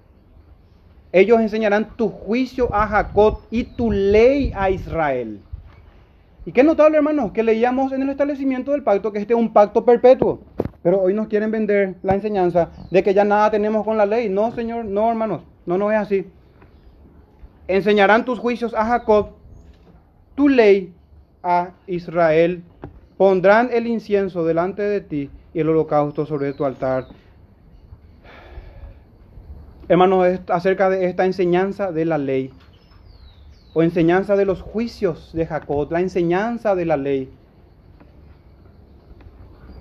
ellos 1.14 1.40
enseñarán 1.40 1.96
tu 1.96 2.10
juicio 2.10 2.74
a 2.74 2.88
Jacob 2.88 3.40
y 3.52 3.64
tu 3.64 3.92
ley 3.92 4.52
a 4.56 4.70
Israel. 4.70 5.42
Y 6.46 6.52
qué 6.52 6.64
notable 6.64 6.98
hermanos, 6.98 7.32
que 7.32 7.44
leíamos 7.44 7.92
en 7.92 8.02
el 8.02 8.10
establecimiento 8.10 8.72
del 8.72 8.84
pacto 8.84 9.12
que 9.12 9.20
este 9.20 9.34
es 9.34 9.40
un 9.40 9.54
pacto 9.54 9.86
perpetuo. 9.86 10.42
Pero 10.84 11.02
hoy 11.02 11.14
nos 11.14 11.28
quieren 11.28 11.52
vender 11.52 11.96
la 12.02 12.16
enseñanza 12.16 12.70
de 12.90 13.04
que 13.04 13.14
ya 13.14 13.24
nada 13.24 13.52
tenemos 13.52 13.86
con 13.86 13.98
la 13.98 14.06
ley. 14.06 14.30
No, 14.30 14.52
Señor, 14.52 14.86
no, 14.86 15.10
hermanos, 15.10 15.42
no, 15.66 15.78
no 15.78 15.92
es 15.92 15.98
así. 15.98 16.26
Enseñarán 17.68 18.26
tus 18.26 18.40
juicios 18.40 18.74
a 18.74 18.86
Jacob, 18.86 19.30
tu 20.36 20.50
ley 20.50 20.94
a 21.44 21.72
Israel. 21.88 22.64
Pondrán 23.18 23.70
el 23.72 23.86
incienso 23.86 24.44
delante 24.44 24.82
de 24.82 25.02
ti 25.02 25.30
y 25.54 25.60
el 25.60 25.70
holocausto 25.70 26.26
sobre 26.26 26.54
tu 26.54 26.66
altar. 26.66 27.06
Hermanos, 29.88 30.40
acerca 30.48 30.90
de 30.90 31.06
esta 31.06 31.26
enseñanza 31.26 31.92
de 31.92 32.06
la 32.06 32.18
ley, 32.18 32.52
o 33.74 33.84
enseñanza 33.84 34.36
de 34.36 34.46
los 34.46 34.62
juicios 34.62 35.32
de 35.34 35.46
Jacob, 35.46 35.92
la 35.92 36.02
enseñanza 36.02 36.76
de 36.76 36.86
la 36.86 36.98
ley. 36.98 37.30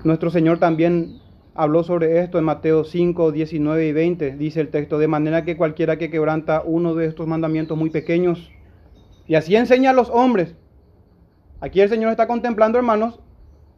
Nuestro 0.03 0.31
Señor 0.31 0.59
también 0.59 1.21
habló 1.55 1.83
sobre 1.85 2.21
esto 2.21 2.39
en 2.39 2.45
Mateo 2.45 2.85
5, 2.85 3.33
19 3.33 3.87
y 3.87 3.93
20. 3.93 4.37
Dice 4.37 4.61
el 4.63 4.69
texto, 4.69 4.99
de 4.99 5.09
manera 5.09 5.45
que 5.45 5.59
cualquiera 5.59 5.99
que 5.99 6.11
quebranta 6.11 6.63
uno 6.65 6.95
de 6.95 7.07
estos 7.07 7.27
mandamientos 7.27 7.77
muy 7.77 7.91
pequeños 7.91 8.51
y 9.27 9.35
así 9.35 9.57
enseña 9.57 9.91
a 9.91 9.93
los 9.93 10.09
hombres. 10.09 10.55
Aquí 11.61 11.83
el 11.83 11.91
Señor 11.91 12.11
está 12.11 12.27
contemplando, 12.27 12.79
hermanos, 12.79 13.21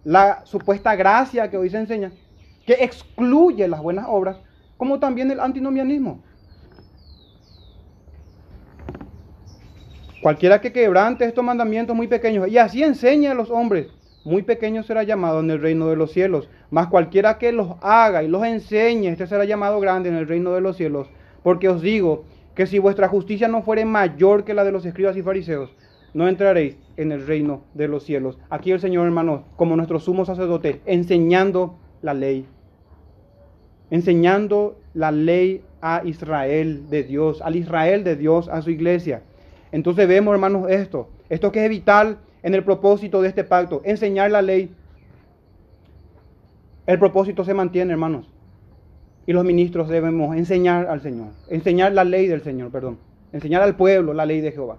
la 0.04 0.46
supuesta 0.46 0.94
gracia 0.94 1.50
que 1.50 1.56
hoy 1.56 1.70
se 1.70 1.78
enseña, 1.78 2.12
que 2.66 2.74
excluye 2.74 3.66
las 3.66 3.82
buenas 3.82 4.06
obras, 4.08 4.36
como 4.76 5.00
también 5.00 5.28
el 5.32 5.40
antinomianismo. 5.40 6.22
Cualquiera 10.22 10.60
que 10.60 10.72
quebrante 10.72 11.24
estos 11.24 11.42
mandamientos 11.42 11.96
muy 11.96 12.06
pequeños 12.06 12.46
y 12.46 12.58
así 12.58 12.84
enseña 12.84 13.32
a 13.32 13.34
los 13.34 13.50
hombres, 13.50 13.88
muy 14.24 14.42
pequeño 14.42 14.82
será 14.82 15.02
llamado 15.02 15.40
en 15.40 15.50
el 15.50 15.60
reino 15.60 15.88
de 15.88 15.96
los 15.96 16.12
cielos. 16.12 16.48
Mas 16.70 16.86
cualquiera 16.86 17.38
que 17.38 17.52
los 17.52 17.74
haga 17.80 18.22
y 18.22 18.28
los 18.28 18.44
enseñe, 18.44 19.08
este 19.08 19.26
será 19.26 19.44
llamado 19.44 19.80
grande 19.80 20.08
en 20.08 20.16
el 20.16 20.28
reino 20.28 20.52
de 20.52 20.60
los 20.60 20.76
cielos. 20.76 21.08
Porque 21.42 21.68
os 21.68 21.82
digo 21.82 22.24
que 22.54 22.66
si 22.66 22.78
vuestra 22.78 23.08
justicia 23.08 23.48
no 23.48 23.62
fuere 23.62 23.84
mayor 23.84 24.44
que 24.44 24.54
la 24.54 24.64
de 24.64 24.72
los 24.72 24.84
escribas 24.84 25.16
y 25.16 25.22
fariseos, 25.22 25.74
no 26.14 26.28
entraréis 26.28 26.76
en 26.96 27.10
el 27.10 27.26
reino 27.26 27.62
de 27.74 27.88
los 27.88 28.04
cielos. 28.04 28.38
Aquí 28.50 28.70
el 28.70 28.80
Señor, 28.80 29.06
hermano, 29.06 29.44
como 29.56 29.76
nuestro 29.76 29.98
sumo 29.98 30.24
sacerdote, 30.24 30.80
enseñando 30.84 31.78
la 32.02 32.14
ley. 32.14 32.46
Enseñando 33.90 34.78
la 34.94 35.10
ley 35.10 35.62
a 35.80 36.02
Israel 36.04 36.88
de 36.90 37.02
Dios, 37.02 37.42
al 37.42 37.56
Israel 37.56 38.04
de 38.04 38.16
Dios, 38.16 38.48
a 38.48 38.62
su 38.62 38.70
iglesia. 38.70 39.22
Entonces 39.72 40.06
vemos, 40.06 40.34
hermanos, 40.34 40.70
esto. 40.70 41.08
Esto 41.28 41.50
que 41.50 41.64
es 41.64 41.70
vital 41.70 42.18
en 42.42 42.54
el 42.54 42.64
propósito 42.64 43.22
de 43.22 43.28
este 43.28 43.44
pacto, 43.44 43.82
enseñar 43.84 44.30
la 44.30 44.42
ley. 44.42 44.74
El 46.86 46.98
propósito 46.98 47.44
se 47.44 47.54
mantiene, 47.54 47.92
hermanos. 47.92 48.28
Y 49.26 49.32
los 49.32 49.44
ministros 49.44 49.88
debemos 49.88 50.36
enseñar 50.36 50.86
al 50.88 51.00
Señor, 51.00 51.28
enseñar 51.48 51.92
la 51.92 52.02
ley 52.02 52.26
del 52.26 52.42
Señor, 52.42 52.72
perdón, 52.72 52.98
enseñar 53.32 53.62
al 53.62 53.76
pueblo 53.76 54.12
la 54.12 54.26
ley 54.26 54.40
de 54.40 54.50
Jehová. 54.50 54.78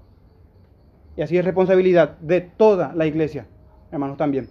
Y 1.16 1.22
así 1.22 1.38
es 1.38 1.46
responsabilidad 1.46 2.18
de 2.20 2.42
toda 2.42 2.94
la 2.94 3.06
iglesia, 3.06 3.48
hermanos, 3.92 4.18
también. 4.18 4.50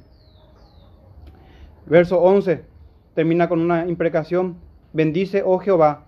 Verso 1.84 2.20
11 2.20 2.62
termina 3.14 3.48
con 3.48 3.60
una 3.60 3.86
imprecación. 3.86 4.56
Bendice, 4.94 5.42
oh 5.44 5.58
Jehová, 5.58 6.06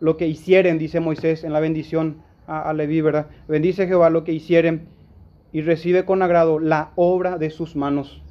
lo 0.00 0.16
que 0.16 0.26
hicieren, 0.26 0.78
dice 0.78 1.00
Moisés 1.00 1.44
en 1.44 1.52
la 1.52 1.60
bendición 1.60 2.22
a, 2.46 2.62
a 2.62 2.72
Leví, 2.72 3.00
¿verdad? 3.02 3.26
Bendice 3.46 3.86
Jehová 3.86 4.08
lo 4.08 4.24
que 4.24 4.32
hicieren 4.32 4.88
y 5.52 5.60
recibe 5.60 6.04
con 6.04 6.22
agrado 6.22 6.58
la 6.58 6.90
obra 6.96 7.38
de 7.38 7.50
sus 7.50 7.76
manos. 7.76 8.22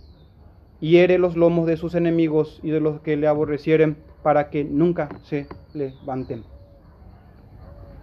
Hiere 0.79 1.19
los 1.19 1.37
lomos 1.37 1.67
de 1.67 1.77
sus 1.77 1.93
enemigos 1.93 2.59
y 2.63 2.71
de 2.71 2.79
los 2.79 3.01
que 3.01 3.15
le 3.15 3.27
aborrecieren 3.27 3.97
para 4.23 4.49
que 4.49 4.63
nunca 4.63 5.09
se 5.23 5.47
levanten. 5.73 6.43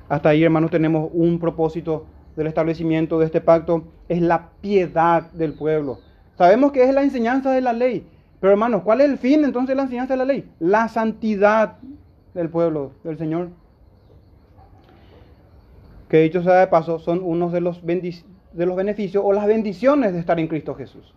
Hasta 0.09 0.31
ahí, 0.31 0.45
hermanos, 0.45 0.71
tenemos 0.71 1.11
un 1.13 1.39
propósito 1.41 2.07
del 2.37 2.47
establecimiento 2.47 3.19
de 3.19 3.27
este 3.27 3.41
pacto, 3.41 3.85
es 4.09 4.23
la 4.23 4.51
piedad 4.61 5.31
del 5.33 5.55
pueblo. 5.55 5.99
Sabemos 6.37 6.71
que 6.71 6.85
es 6.85 6.95
la 6.95 7.03
enseñanza 7.03 7.51
de 7.51 7.61
la 7.61 7.73
ley, 7.73 8.07
pero 8.41 8.53
hermanos, 8.53 8.83
¿cuál 8.85 9.01
es 9.01 9.11
el 9.11 9.19
fin 9.19 9.45
entonces 9.45 9.71
de 9.71 9.75
la 9.75 9.83
enseñanza 9.83 10.15
de 10.15 10.19
la 10.19 10.25
ley? 10.25 10.49
La 10.61 10.87
santidad 10.87 11.79
del 12.35 12.49
pueblo, 12.49 12.93
del 13.03 13.19
Señor. 13.19 13.49
Que 16.09 16.19
dicho 16.19 16.43
sea 16.43 16.61
de 16.61 16.69
paso, 16.69 17.01
son 17.01 17.21
unos 17.23 17.53
de 17.53 17.61
los 17.61 17.85
bendiciones 17.85 18.38
de 18.53 18.67
los 18.67 18.77
beneficios 18.77 19.23
o 19.25 19.33
las 19.33 19.47
bendiciones 19.47 20.13
de 20.13 20.21
estar 20.21 20.39
en 20.39 20.49
Cristo 20.49 20.75
Jesús. 20.75 21.15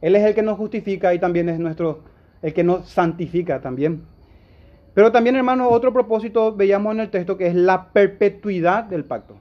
Él 0.00 0.16
es 0.16 0.24
el 0.24 0.34
que 0.34 0.42
nos 0.42 0.56
justifica 0.56 1.12
y 1.14 1.18
también 1.18 1.48
es 1.48 1.58
nuestro, 1.58 2.00
el 2.42 2.54
que 2.54 2.64
nos 2.64 2.88
santifica 2.88 3.60
también. 3.60 4.02
Pero 4.94 5.12
también, 5.12 5.36
hermanos, 5.36 5.68
otro 5.70 5.92
propósito 5.92 6.54
veíamos 6.54 6.94
en 6.94 7.00
el 7.00 7.10
texto 7.10 7.36
que 7.36 7.46
es 7.46 7.54
la 7.54 7.90
perpetuidad 7.92 8.84
del 8.84 9.04
pacto. 9.04 9.36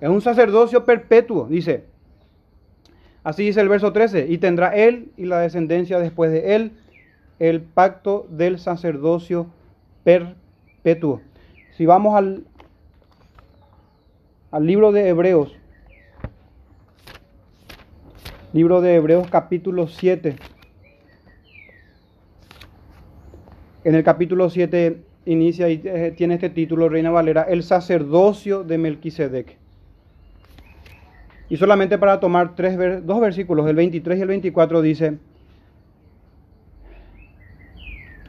Es 0.00 0.08
un 0.08 0.20
sacerdocio 0.20 0.84
perpetuo, 0.84 1.46
dice. 1.48 1.84
Así 3.24 3.44
dice 3.44 3.60
el 3.60 3.68
verso 3.68 3.92
13, 3.92 4.26
y 4.28 4.38
tendrá 4.38 4.74
él 4.74 5.12
y 5.16 5.26
la 5.26 5.38
descendencia 5.38 5.98
después 6.00 6.32
de 6.32 6.56
él 6.56 6.72
el 7.38 7.60
pacto 7.60 8.26
del 8.30 8.58
sacerdocio 8.58 9.46
perpetuo. 10.04 11.20
Si 11.76 11.86
vamos 11.86 12.16
al, 12.16 12.44
al 14.50 14.66
libro 14.66 14.92
de 14.92 15.08
Hebreos, 15.08 15.56
Libro 18.52 18.82
de 18.82 18.96
Hebreos 18.96 19.28
capítulo 19.30 19.88
7. 19.88 20.36
En 23.84 23.94
el 23.94 24.04
capítulo 24.04 24.50
7 24.50 24.98
inicia 25.24 25.70
y 25.70 25.80
eh, 25.82 26.12
tiene 26.14 26.34
este 26.34 26.50
título, 26.50 26.90
Reina 26.90 27.10
Valera, 27.10 27.44
el 27.44 27.62
sacerdocio 27.62 28.62
de 28.62 28.76
Melquisedec. 28.76 29.56
Y 31.48 31.56
solamente 31.56 31.96
para 31.96 32.20
tomar 32.20 32.54
dos 32.54 33.20
versículos, 33.22 33.66
el 33.70 33.76
23 33.76 34.18
y 34.18 34.22
el 34.22 34.28
24 34.28 34.82
dice, 34.82 35.16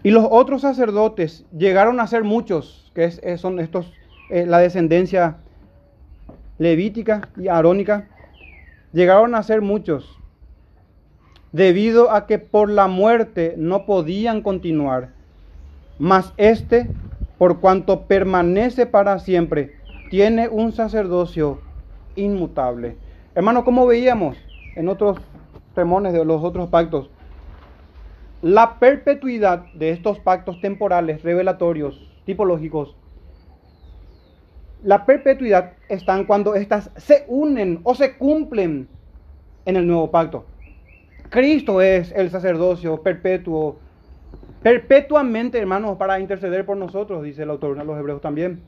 y 0.04 0.12
los 0.12 0.26
otros 0.30 0.62
sacerdotes 0.62 1.46
llegaron 1.52 2.00
a 2.00 2.08
ser 2.08 2.24
muchos, 2.24 2.94
que 2.96 3.12
son 3.38 3.60
estos, 3.60 3.92
eh, 4.30 4.46
la 4.46 4.60
descendencia 4.60 5.36
levítica 6.60 7.28
y 7.36 7.50
arónica, 7.50 8.08
llegaron 8.94 9.36
a 9.36 9.44
ser 9.44 9.62
muchos, 9.62 10.18
debido 11.52 12.12
a 12.12 12.26
que 12.26 12.40
por 12.40 12.70
la 12.70 12.88
muerte 12.88 13.56
no 13.58 13.86
podían 13.86 14.42
continuar. 14.42 15.10
Mas 16.00 16.34
este, 16.38 16.90
por 17.38 17.60
cuanto 17.60 18.04
permanece 18.06 18.86
para 18.86 19.20
siempre, 19.20 19.76
tiene 20.10 20.48
un 20.48 20.72
sacerdocio 20.72 21.60
inmutable. 22.16 22.96
Hermano, 23.36 23.66
como 23.66 23.86
veíamos 23.86 24.38
en 24.76 24.88
otros 24.88 25.18
sermones 25.76 26.14
de 26.14 26.24
los 26.24 26.44
otros 26.44 26.70
pactos, 26.70 27.10
la 28.42 28.78
perpetuidad 28.78 29.66
de 29.74 29.92
estos 29.92 30.20
pactos 30.20 30.60
temporales, 30.62 31.24
revelatorios, 31.24 32.00
tipológicos, 32.26 32.96
la 34.84 35.06
perpetuidad 35.06 35.74
están 35.88 36.26
cuando 36.26 36.56
éstas 36.56 36.92
se 36.98 37.26
unen 37.28 37.80
o 37.84 37.96
se 37.96 38.18
cumplen 38.18 38.88
en 39.66 39.76
el 39.76 39.88
nuevo 39.88 40.12
pacto. 40.12 40.46
Cristo 41.30 41.82
es 41.82 42.12
el 42.12 42.30
sacerdocio 42.30 43.02
perpetuo, 43.02 43.80
perpetuamente, 44.62 45.58
hermanos, 45.58 45.98
para 45.98 46.20
interceder 46.20 46.66
por 46.66 46.78
nosotros, 46.78 47.24
dice 47.24 47.44
el 47.44 47.50
autor 47.50 47.78
de 47.78 47.86
los 47.86 47.98
Hebreos 47.98 48.22
también. 48.22 48.62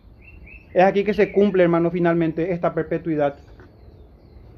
Es 0.73 0.83
aquí 0.83 1.03
que 1.03 1.13
se 1.13 1.31
cumple, 1.31 1.63
hermano, 1.63 1.91
finalmente 1.91 2.51
esta 2.51 2.73
perpetuidad, 2.73 3.35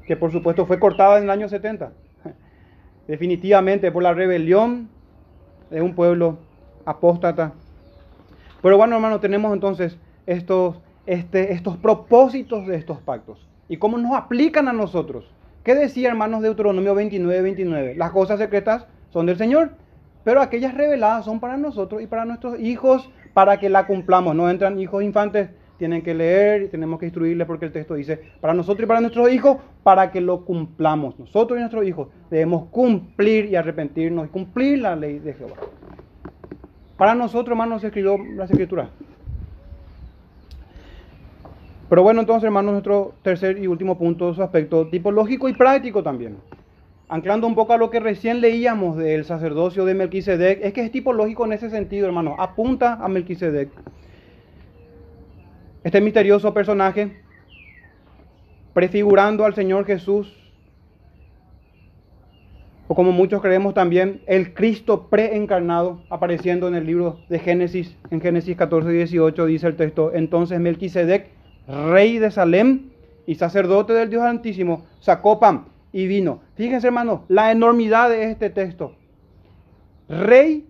que 0.06 0.16
por 0.16 0.32
supuesto 0.32 0.64
fue 0.64 0.78
cortada 0.78 1.18
en 1.18 1.24
el 1.24 1.30
año 1.30 1.48
70. 1.48 1.92
Definitivamente 3.08 3.92
por 3.92 4.02
la 4.02 4.14
rebelión 4.14 4.88
de 5.70 5.82
un 5.82 5.94
pueblo 5.94 6.38
apóstata. 6.84 7.52
Pero 8.62 8.76
bueno, 8.76 8.96
hermano, 8.96 9.20
tenemos 9.20 9.52
entonces 9.52 9.98
estos 10.26 10.76
este, 11.08 11.54
estos 11.54 11.78
propósitos 11.78 12.66
de 12.66 12.76
estos 12.76 12.98
pactos 12.98 13.38
y 13.66 13.78
cómo 13.78 13.96
nos 13.96 14.14
aplican 14.14 14.68
a 14.68 14.74
nosotros. 14.74 15.24
¿Qué 15.64 15.74
decía, 15.74 16.08
hermanos, 16.10 16.42
de 16.42 16.48
Deuteronomio 16.48 16.94
29, 16.94 17.42
29? 17.42 17.94
Las 17.96 18.10
cosas 18.10 18.38
secretas 18.38 18.86
son 19.10 19.24
del 19.24 19.38
Señor, 19.38 19.70
pero 20.22 20.42
aquellas 20.42 20.74
reveladas 20.74 21.24
son 21.24 21.40
para 21.40 21.56
nosotros 21.56 22.02
y 22.02 22.06
para 22.06 22.26
nuestros 22.26 22.60
hijos, 22.60 23.08
para 23.32 23.58
que 23.58 23.70
la 23.70 23.86
cumplamos. 23.86 24.34
No 24.34 24.50
entran 24.50 24.78
hijos 24.78 25.02
infantes, 25.02 25.48
tienen 25.78 26.02
que 26.02 26.12
leer 26.12 26.64
y 26.64 26.68
tenemos 26.68 27.00
que 27.00 27.06
instruirles 27.06 27.46
porque 27.46 27.64
el 27.64 27.72
texto 27.72 27.94
dice, 27.94 28.20
para 28.42 28.52
nosotros 28.52 28.84
y 28.84 28.86
para 28.86 29.00
nuestros 29.00 29.32
hijos, 29.32 29.56
para 29.82 30.12
que 30.12 30.20
lo 30.20 30.44
cumplamos. 30.44 31.18
Nosotros 31.18 31.56
y 31.56 31.60
nuestros 31.60 31.86
hijos 31.86 32.08
debemos 32.30 32.66
cumplir 32.68 33.46
y 33.46 33.56
arrepentirnos 33.56 34.26
y 34.26 34.28
cumplir 34.28 34.80
la 34.80 34.94
ley 34.94 35.20
de 35.20 35.32
Jehová. 35.32 35.56
Para 36.98 37.14
nosotros, 37.14 37.52
hermanos, 37.52 37.80
se 37.80 37.86
escribió 37.86 38.18
las 38.34 38.50
escrituras. 38.50 38.88
Pero 41.88 42.02
bueno, 42.02 42.20
entonces, 42.20 42.44
hermanos, 42.44 42.72
nuestro 42.72 43.14
tercer 43.22 43.58
y 43.58 43.66
último 43.66 43.96
punto, 43.96 44.34
su 44.34 44.42
aspecto 44.42 44.86
tipológico 44.88 45.48
y 45.48 45.54
práctico 45.54 46.02
también. 46.02 46.36
Anclando 47.08 47.46
un 47.46 47.54
poco 47.54 47.72
a 47.72 47.78
lo 47.78 47.88
que 47.88 48.00
recién 48.00 48.42
leíamos 48.42 48.98
del 48.98 49.24
sacerdocio 49.24 49.86
de 49.86 49.94
Melquisedec, 49.94 50.60
es 50.62 50.74
que 50.74 50.82
es 50.82 50.92
tipológico 50.92 51.46
en 51.46 51.54
ese 51.54 51.70
sentido, 51.70 52.06
hermanos. 52.06 52.34
Apunta 52.38 52.94
a 52.94 53.08
Melquisedec. 53.08 53.70
Este 55.82 56.02
misterioso 56.02 56.52
personaje, 56.52 57.16
prefigurando 58.74 59.46
al 59.46 59.54
Señor 59.54 59.86
Jesús, 59.86 60.34
o 62.88 62.94
como 62.94 63.12
muchos 63.12 63.40
creemos 63.40 63.72
también, 63.72 64.20
el 64.26 64.52
Cristo 64.52 65.08
preencarnado, 65.08 66.02
apareciendo 66.10 66.68
en 66.68 66.74
el 66.74 66.84
libro 66.84 67.20
de 67.30 67.38
Génesis, 67.38 67.96
en 68.10 68.20
Génesis 68.20 68.56
14 68.56 68.90
y 68.90 68.96
18, 68.96 69.46
dice 69.46 69.66
el 69.66 69.76
texto, 69.76 70.12
entonces 70.12 70.60
Melquisedec, 70.60 71.37
rey 71.68 72.18
de 72.18 72.30
Salem 72.30 72.90
y 73.26 73.36
sacerdote 73.36 73.92
del 73.92 74.10
Dios 74.10 74.22
Altísimo, 74.22 74.86
sacó 74.98 75.38
pan 75.38 75.66
y 75.92 76.06
vino. 76.06 76.40
Fíjense, 76.56 76.88
hermano, 76.88 77.24
la 77.28 77.52
enormidad 77.52 78.10
de 78.10 78.30
este 78.30 78.50
texto. 78.50 78.96
Rey 80.08 80.66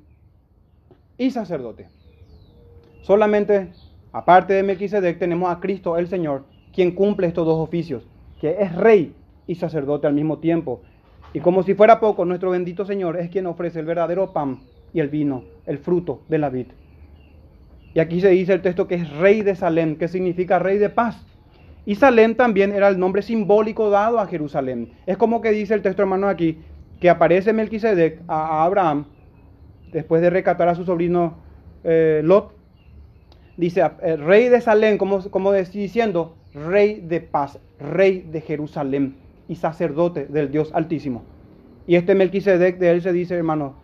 y 1.16 1.30
sacerdote. 1.30 1.88
Solamente 3.03 3.70
Aparte 4.12 4.55
de 4.55 4.62
Melquisedec 4.62 5.18
tenemos 5.18 5.51
a 5.51 5.61
Cristo 5.61 5.99
el 5.99 6.09
Señor, 6.09 6.44
quien 6.72 6.92
cumple 6.92 7.26
estos 7.26 7.44
dos 7.46 7.59
oficios, 7.59 8.07
que 8.40 8.57
es 8.61 8.74
rey 8.74 9.14
y 9.46 9.55
sacerdote 9.57 10.07
al 10.07 10.14
mismo 10.14 10.38
tiempo. 10.38 10.80
Y 11.34 11.40
como 11.40 11.62
si 11.62 11.74
fuera 11.74 12.01
poco, 12.01 12.24
nuestro 12.24 12.51
bendito 12.51 12.86
Señor 12.86 13.18
es 13.18 13.28
quien 13.30 13.46
ofrece 13.46 13.80
el 13.80 13.86
verdadero 13.86 14.32
pan 14.32 14.61
y 14.94 15.01
el 15.01 15.09
vino, 15.09 15.44
el 15.66 15.78
fruto 15.78 16.22
de 16.28 16.38
la 16.38 16.49
vid. 16.49 16.68
Y 17.99 18.01
aquí 18.01 18.20
se 18.20 18.28
dice 18.28 18.53
el 18.53 18.62
texto 18.62 18.86
que 18.86 18.94
es 18.94 19.11
rey 19.11 19.42
de 19.42 19.57
Salem, 19.57 19.96
que 19.96 20.07
significa 20.07 20.61
rey 20.61 20.78
de 20.78 20.88
paz. 20.88 21.20
Y 21.84 21.96
Salem 21.96 22.36
también 22.36 22.70
era 22.70 22.86
el 22.86 22.96
nombre 22.96 23.22
simbólico 23.22 23.90
dado 23.90 24.20
a 24.20 24.28
Jerusalén. 24.28 24.92
Es 25.05 25.16
como 25.16 25.40
que 25.40 25.51
dice 25.51 25.74
el 25.74 25.82
texto 25.82 26.03
hermano 26.03 26.28
aquí, 26.28 26.61
que 27.01 27.11
aparece 27.11 27.53
Melquisedec 27.53 28.20
a 28.28 28.62
Abraham, 28.62 29.07
después 29.90 30.22
de 30.22 30.30
recatar 30.30 30.68
a 30.68 30.76
su 30.76 30.84
sobrino 30.84 31.38
eh, 31.82 32.20
Lot, 32.22 32.55
dice 33.57 33.82
eh, 34.01 34.14
rey 34.16 34.49
de 34.49 34.61
Salem, 34.61 34.96
como, 34.96 35.28
como 35.30 35.53
diciendo 35.53 36.36
rey 36.55 37.01
de 37.01 37.20
paz, 37.20 37.59
rey 37.80 38.24
de 38.30 38.42
Jerusalén 38.42 39.16
y 39.49 39.57
sacerdote 39.57 40.26
del 40.26 40.53
Dios 40.53 40.70
Altísimo. 40.72 41.24
Y 41.88 41.96
este 41.96 42.14
Melquisedec 42.14 42.78
de 42.78 42.92
él 42.92 43.03
se 43.03 43.12
dice, 43.12 43.34
hermano, 43.34 43.74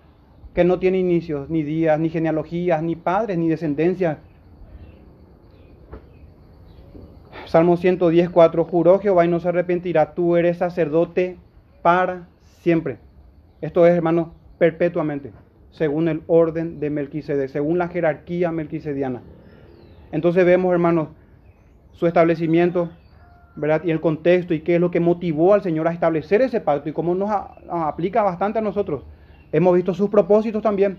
que 0.55 0.64
no 0.64 0.78
tiene 0.78 0.98
inicios, 0.98 1.50
ni 1.50 1.62
días, 1.62 1.98
ni 1.98 2.11
genealogías, 2.11 2.82
ni 2.82 2.94
padres, 2.94 3.36
ni 3.38 3.48
descendencia. 3.48 4.18
Salmo 7.46 7.76
110, 7.76 8.30
4, 8.30 8.64
juró 8.64 8.98
Jehová 9.00 9.24
y 9.24 9.28
no 9.28 9.40
se 9.40 9.48
arrepentirá, 9.48 10.14
tú 10.14 10.36
eres 10.36 10.59
sacerdote 10.59 11.36
para 11.82 12.28
siempre. 12.61 12.98
Esto 13.61 13.86
es, 13.86 13.94
hermano, 13.94 14.32
perpetuamente, 14.59 15.32
según 15.70 16.09
el 16.09 16.22
orden 16.26 16.80
de 16.80 16.90
Melquisedec, 16.90 17.48
según 17.48 17.78
la 17.78 17.88
jerarquía 17.88 18.50
melquisediana. 18.52 19.22
Entonces 20.12 20.44
vemos, 20.44 20.72
hermanos, 20.72 21.09
su 21.92 22.07
establecimiento, 22.07 22.90
¿verdad? 23.57 23.82
Y 23.84 23.90
el 23.90 24.00
contexto 24.00 24.55
y 24.55 24.61
qué 24.61 24.76
es 24.76 24.80
lo 24.80 24.90
que 24.90 25.00
motivó 25.00 25.55
al 25.55 25.62
Señor 25.62 25.88
a 25.88 25.92
establecer 25.92 26.42
ese 26.42 26.61
pacto 26.61 26.88
y 26.88 26.92
cómo 26.92 27.14
nos 27.14 27.30
aplica 27.68 28.22
bastante 28.22 28.61
a 28.61 28.62
nosotros. 28.62 29.02
Hemos 29.55 29.76
visto 29.76 29.94
sus 29.94 30.11
propósitos 30.11 30.61
también, 30.61 30.98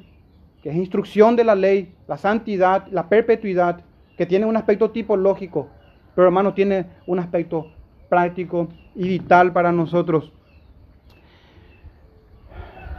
que 0.64 0.70
es 0.70 0.78
instrucción 0.78 1.36
de 1.36 1.44
la 1.44 1.56
ley, 1.56 1.94
la 2.08 2.18
santidad, 2.18 2.88
la 2.90 3.10
perpetuidad, 3.10 3.82
que 4.18 4.26
tiene 4.26 4.46
un 4.46 4.56
aspecto 4.56 4.92
tipológico, 4.92 5.68
pero 6.16 6.28
hermanos, 6.28 6.56
tiene 6.56 6.86
un 7.06 7.20
aspecto 7.20 7.68
práctico 8.08 8.70
y 8.96 9.10
vital 9.10 9.52
para 9.52 9.74
nosotros. 9.74 10.32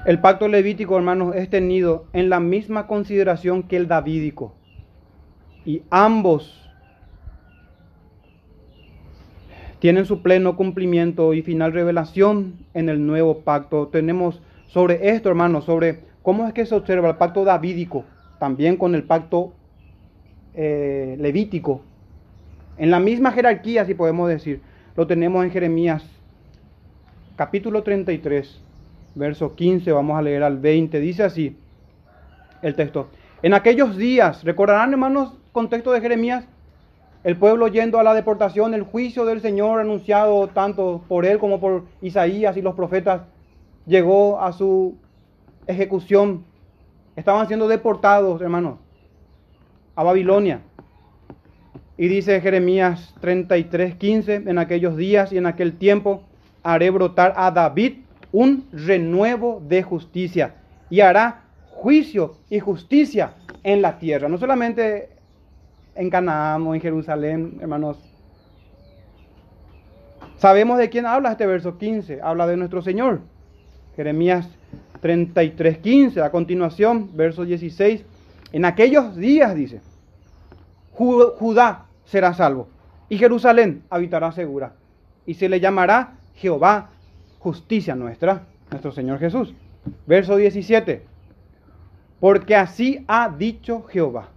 El 0.04 0.20
pacto 0.20 0.46
levítico, 0.46 0.94
hermanos, 0.94 1.34
es 1.34 1.48
tenido 1.48 2.04
en 2.12 2.28
la 2.28 2.38
misma 2.38 2.86
consideración 2.86 3.62
que 3.62 3.78
el 3.78 3.88
davídico. 3.88 4.52
Y 5.64 5.80
ambos 5.88 6.68
tienen 9.78 10.04
su 10.04 10.20
pleno 10.20 10.54
cumplimiento 10.54 11.32
y 11.32 11.40
final 11.40 11.72
revelación 11.72 12.66
en 12.74 12.90
el 12.90 13.07
nuevo 13.07 13.38
pacto. 13.38 13.88
Tenemos 13.88 14.42
sobre 14.66 15.10
esto, 15.10 15.28
hermanos, 15.28 15.64
sobre 15.64 16.00
cómo 16.22 16.46
es 16.46 16.52
que 16.52 16.66
se 16.66 16.74
observa 16.74 17.10
el 17.10 17.16
pacto 17.16 17.44
davídico, 17.44 18.04
también 18.38 18.76
con 18.76 18.94
el 18.94 19.04
pacto 19.04 19.52
eh, 20.54 21.16
levítico. 21.18 21.82
En 22.78 22.90
la 22.90 23.00
misma 23.00 23.32
jerarquía, 23.32 23.84
si 23.84 23.94
podemos 23.94 24.28
decir, 24.28 24.60
lo 24.96 25.06
tenemos 25.06 25.44
en 25.44 25.50
Jeremías 25.50 26.04
capítulo 27.36 27.82
33, 27.82 28.62
verso 29.14 29.54
15, 29.54 29.92
vamos 29.92 30.18
a 30.18 30.22
leer 30.22 30.42
al 30.42 30.58
20, 30.58 30.98
dice 31.00 31.22
así 31.22 31.56
el 32.62 32.74
texto. 32.74 33.10
En 33.42 33.52
aquellos 33.52 33.96
días, 33.96 34.42
recordarán 34.42 34.92
hermanos 34.92 35.34
contexto 35.52 35.92
de 35.92 36.00
Jeremías, 36.00 36.46
el 37.24 37.36
pueblo 37.36 37.68
yendo 37.68 37.98
a 37.98 38.02
la 38.02 38.14
deportación, 38.14 38.72
el 38.72 38.82
juicio 38.82 39.24
del 39.26 39.40
Señor 39.40 39.80
anunciado 39.80 40.48
tanto 40.48 41.02
por 41.08 41.26
él 41.26 41.38
como 41.38 41.60
por 41.60 41.84
Isaías 42.00 42.56
y 42.56 42.62
los 42.62 42.74
profetas, 42.74 43.22
llegó 43.87 44.41
a 44.41 44.53
su 44.53 44.97
ejecución. 45.66 46.45
Estaban 47.14 47.47
siendo 47.47 47.68
deportados, 47.68 48.41
hermanos, 48.43 48.78
a 49.95 50.03
Babilonia. 50.03 50.61
Y 51.97 52.09
dice 52.09 52.41
Jeremías 52.41 53.14
33, 53.20 53.95
15, 53.95 54.34
en 54.47 54.59
aquellos 54.59 54.97
días 54.97 55.32
y 55.32 55.39
en 55.39 55.47
aquel 55.47 55.78
tiempo 55.78 56.22
haré 56.62 56.91
brotar 56.91 57.32
a 57.37 57.51
David 57.51 57.99
un 58.32 58.66
renuevo 58.72 59.62
de 59.66 59.82
justicia 59.82 60.57
y 60.91 61.01
hará 61.01 61.45
juicio 61.70 62.37
y 62.51 62.59
justicia 62.61 63.32
en 63.62 63.80
la 63.80 63.99
tierra. 63.99 64.28
No 64.28 64.37
solamente 64.37 65.09
en 65.95 66.11
Canaán 66.11 66.66
o 66.66 66.74
en 66.74 66.80
Jerusalén, 66.80 67.57
hermanos. 67.61 67.97
Sabemos 70.37 70.76
de 70.76 70.91
quién 70.91 71.07
habla 71.07 71.32
este 71.32 71.47
verso 71.47 71.78
15. 71.78 72.20
Habla 72.22 72.47
de 72.47 72.59
nuestro 72.59 72.82
Señor. 72.82 73.20
Jeremías 73.97 74.49
33, 75.01 75.78
15. 75.78 76.20
A 76.22 76.30
continuación, 76.30 77.11
verso 77.14 77.44
16. 77.44 78.05
En 78.53 78.64
aquellos 78.64 79.16
días, 79.16 79.55
dice, 79.55 79.80
Judá 80.92 81.86
será 82.05 82.32
salvo 82.34 82.68
y 83.09 83.18
Jerusalén 83.18 83.82
habitará 83.90 84.32
segura. 84.32 84.74
Y 85.26 85.34
se 85.34 85.49
le 85.49 85.59
llamará 85.59 86.14
Jehová 86.34 86.90
justicia 87.38 87.94
nuestra, 87.97 88.42
nuestro 88.70 88.92
Señor 88.92 89.18
Jesús. 89.18 89.55
Verso 90.07 90.36
17. 90.36 91.03
Porque 92.20 92.57
así 92.57 93.05
ha 93.09 93.28
dicho 93.28 93.82
Jehová 93.84 94.30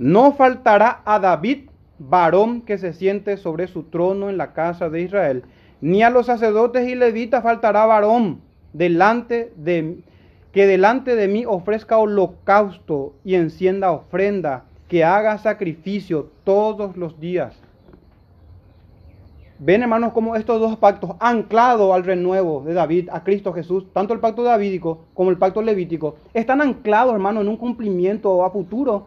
No 0.00 0.32
faltará 0.32 1.02
a 1.04 1.18
David 1.18 1.68
varón 1.98 2.62
que 2.62 2.78
se 2.78 2.94
siente 2.94 3.36
sobre 3.36 3.66
su 3.68 3.82
trono 3.82 4.30
en 4.30 4.38
la 4.38 4.54
casa 4.54 4.88
de 4.88 5.02
Israel, 5.02 5.44
ni 5.80 6.02
a 6.02 6.10
los 6.10 6.26
sacerdotes 6.26 6.88
y 6.88 6.94
levitas 6.94 7.42
faltará 7.42 7.86
varón 7.86 8.40
delante 8.72 9.52
de 9.56 9.98
que 10.52 10.66
delante 10.66 11.14
de 11.14 11.28
mí 11.28 11.44
ofrezca 11.46 11.98
holocausto 11.98 13.14
y 13.24 13.36
encienda 13.36 13.92
ofrenda, 13.92 14.64
que 14.88 15.04
haga 15.04 15.38
sacrificio 15.38 16.30
todos 16.42 16.96
los 16.96 17.20
días. 17.20 17.54
Ven 19.60 19.82
hermanos 19.82 20.12
como 20.12 20.34
estos 20.34 20.58
dos 20.58 20.76
pactos 20.78 21.12
anclados 21.20 21.94
al 21.94 22.02
renuevo 22.02 22.62
de 22.62 22.74
David, 22.74 23.10
a 23.12 23.22
Cristo 23.22 23.52
Jesús, 23.52 23.84
tanto 23.92 24.14
el 24.14 24.20
pacto 24.20 24.42
davídico 24.42 25.04
como 25.14 25.30
el 25.30 25.36
pacto 25.36 25.62
levítico, 25.62 26.16
están 26.34 26.60
anclados 26.60 27.12
hermanos 27.12 27.42
en 27.42 27.48
un 27.50 27.56
cumplimiento 27.56 28.44
a 28.44 28.50
futuro 28.50 29.06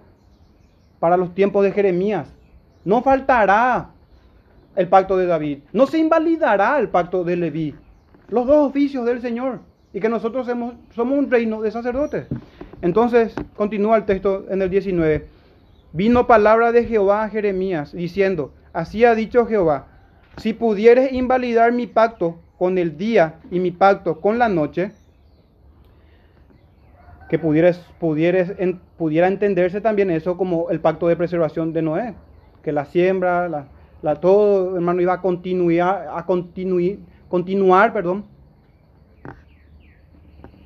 para 0.99 1.17
los 1.17 1.33
tiempos 1.33 1.65
de 1.65 1.71
Jeremías. 1.71 2.31
No 2.85 3.01
faltará 3.01 3.89
el 4.75 4.87
pacto 4.87 5.17
de 5.17 5.25
David. 5.25 5.59
No 5.71 5.87
se 5.87 5.97
invalidará 5.97 6.77
el 6.79 6.89
pacto 6.89 7.23
de 7.23 7.35
Leví. 7.35 7.75
Los 8.29 8.47
dos 8.47 8.67
oficios 8.67 9.05
del 9.05 9.21
Señor. 9.21 9.59
Y 9.93 9.99
que 9.99 10.09
nosotros 10.09 10.47
somos, 10.47 10.75
un 10.97 11.29
reino 11.29 11.61
de 11.61 11.71
sacerdotes. 11.71 12.25
Entonces, 12.81 13.35
continúa 13.55 13.97
el 13.97 14.05
texto 14.05 14.45
en 14.49 14.61
el 14.61 14.69
19. 14.69 15.27
Vino 15.91 16.25
palabra 16.25 16.71
de 16.71 16.85
Jehová 16.85 17.23
a 17.23 17.29
Jeremías 17.29 17.91
diciendo, 17.91 18.51
así 18.73 19.05
ha 19.05 19.13
dicho 19.13 19.45
Jehová, 19.45 19.87
si 20.37 20.53
pudieres 20.53 21.13
invalidar 21.13 21.71
mi 21.71 21.85
pacto 21.85 22.39
con 22.57 22.79
el 22.79 22.97
día 22.97 23.35
y 23.51 23.59
mi 23.59 23.69
pacto 23.69 24.19
con 24.19 24.39
la 24.39 24.49
noche, 24.49 24.91
que 27.29 27.37
pudiera, 27.37 27.71
pudiera 28.97 29.27
entenderse 29.27 29.81
también 29.81 30.09
eso 30.09 30.37
como 30.37 30.71
el 30.71 30.79
pacto 30.79 31.07
de 31.07 31.15
preservación 31.15 31.71
de 31.73 31.83
Noé, 31.83 32.15
que 32.63 32.71
la 32.71 32.85
siembra, 32.85 33.47
la, 33.47 33.67
la 34.03 34.15
todo, 34.15 34.75
hermano, 34.75 35.01
iba 35.01 35.13
a 35.13 35.21
continuar, 35.21 36.07
a 36.13 36.25
continuar, 37.29 37.93
perdón, 37.93 38.25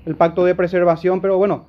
el 0.07 0.15
pacto 0.15 0.43
de 0.43 0.55
preservación, 0.55 1.21
pero 1.21 1.37
bueno, 1.37 1.65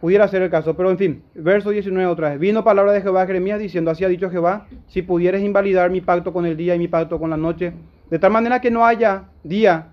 pudiera 0.00 0.26
ser 0.26 0.40
el 0.40 0.50
caso, 0.50 0.74
pero 0.74 0.90
en 0.90 0.96
fin, 0.96 1.22
verso 1.34 1.68
19 1.68 2.06
otra 2.06 2.30
vez. 2.30 2.38
Vino 2.38 2.64
palabra 2.64 2.92
de 2.92 3.02
Jehová 3.02 3.22
a 3.22 3.26
Jeremías 3.26 3.60
diciendo, 3.60 3.90
así 3.90 4.04
ha 4.04 4.08
dicho 4.08 4.30
Jehová, 4.30 4.66
si 4.88 5.02
pudieres 5.02 5.42
invalidar 5.42 5.90
mi 5.90 6.00
pacto 6.00 6.32
con 6.32 6.46
el 6.46 6.56
día 6.56 6.74
y 6.74 6.78
mi 6.78 6.88
pacto 6.88 7.18
con 7.18 7.28
la 7.28 7.36
noche, 7.36 7.74
de 8.08 8.18
tal 8.18 8.32
manera 8.32 8.60
que 8.62 8.70
no 8.70 8.86
haya 8.86 9.24
día, 9.44 9.88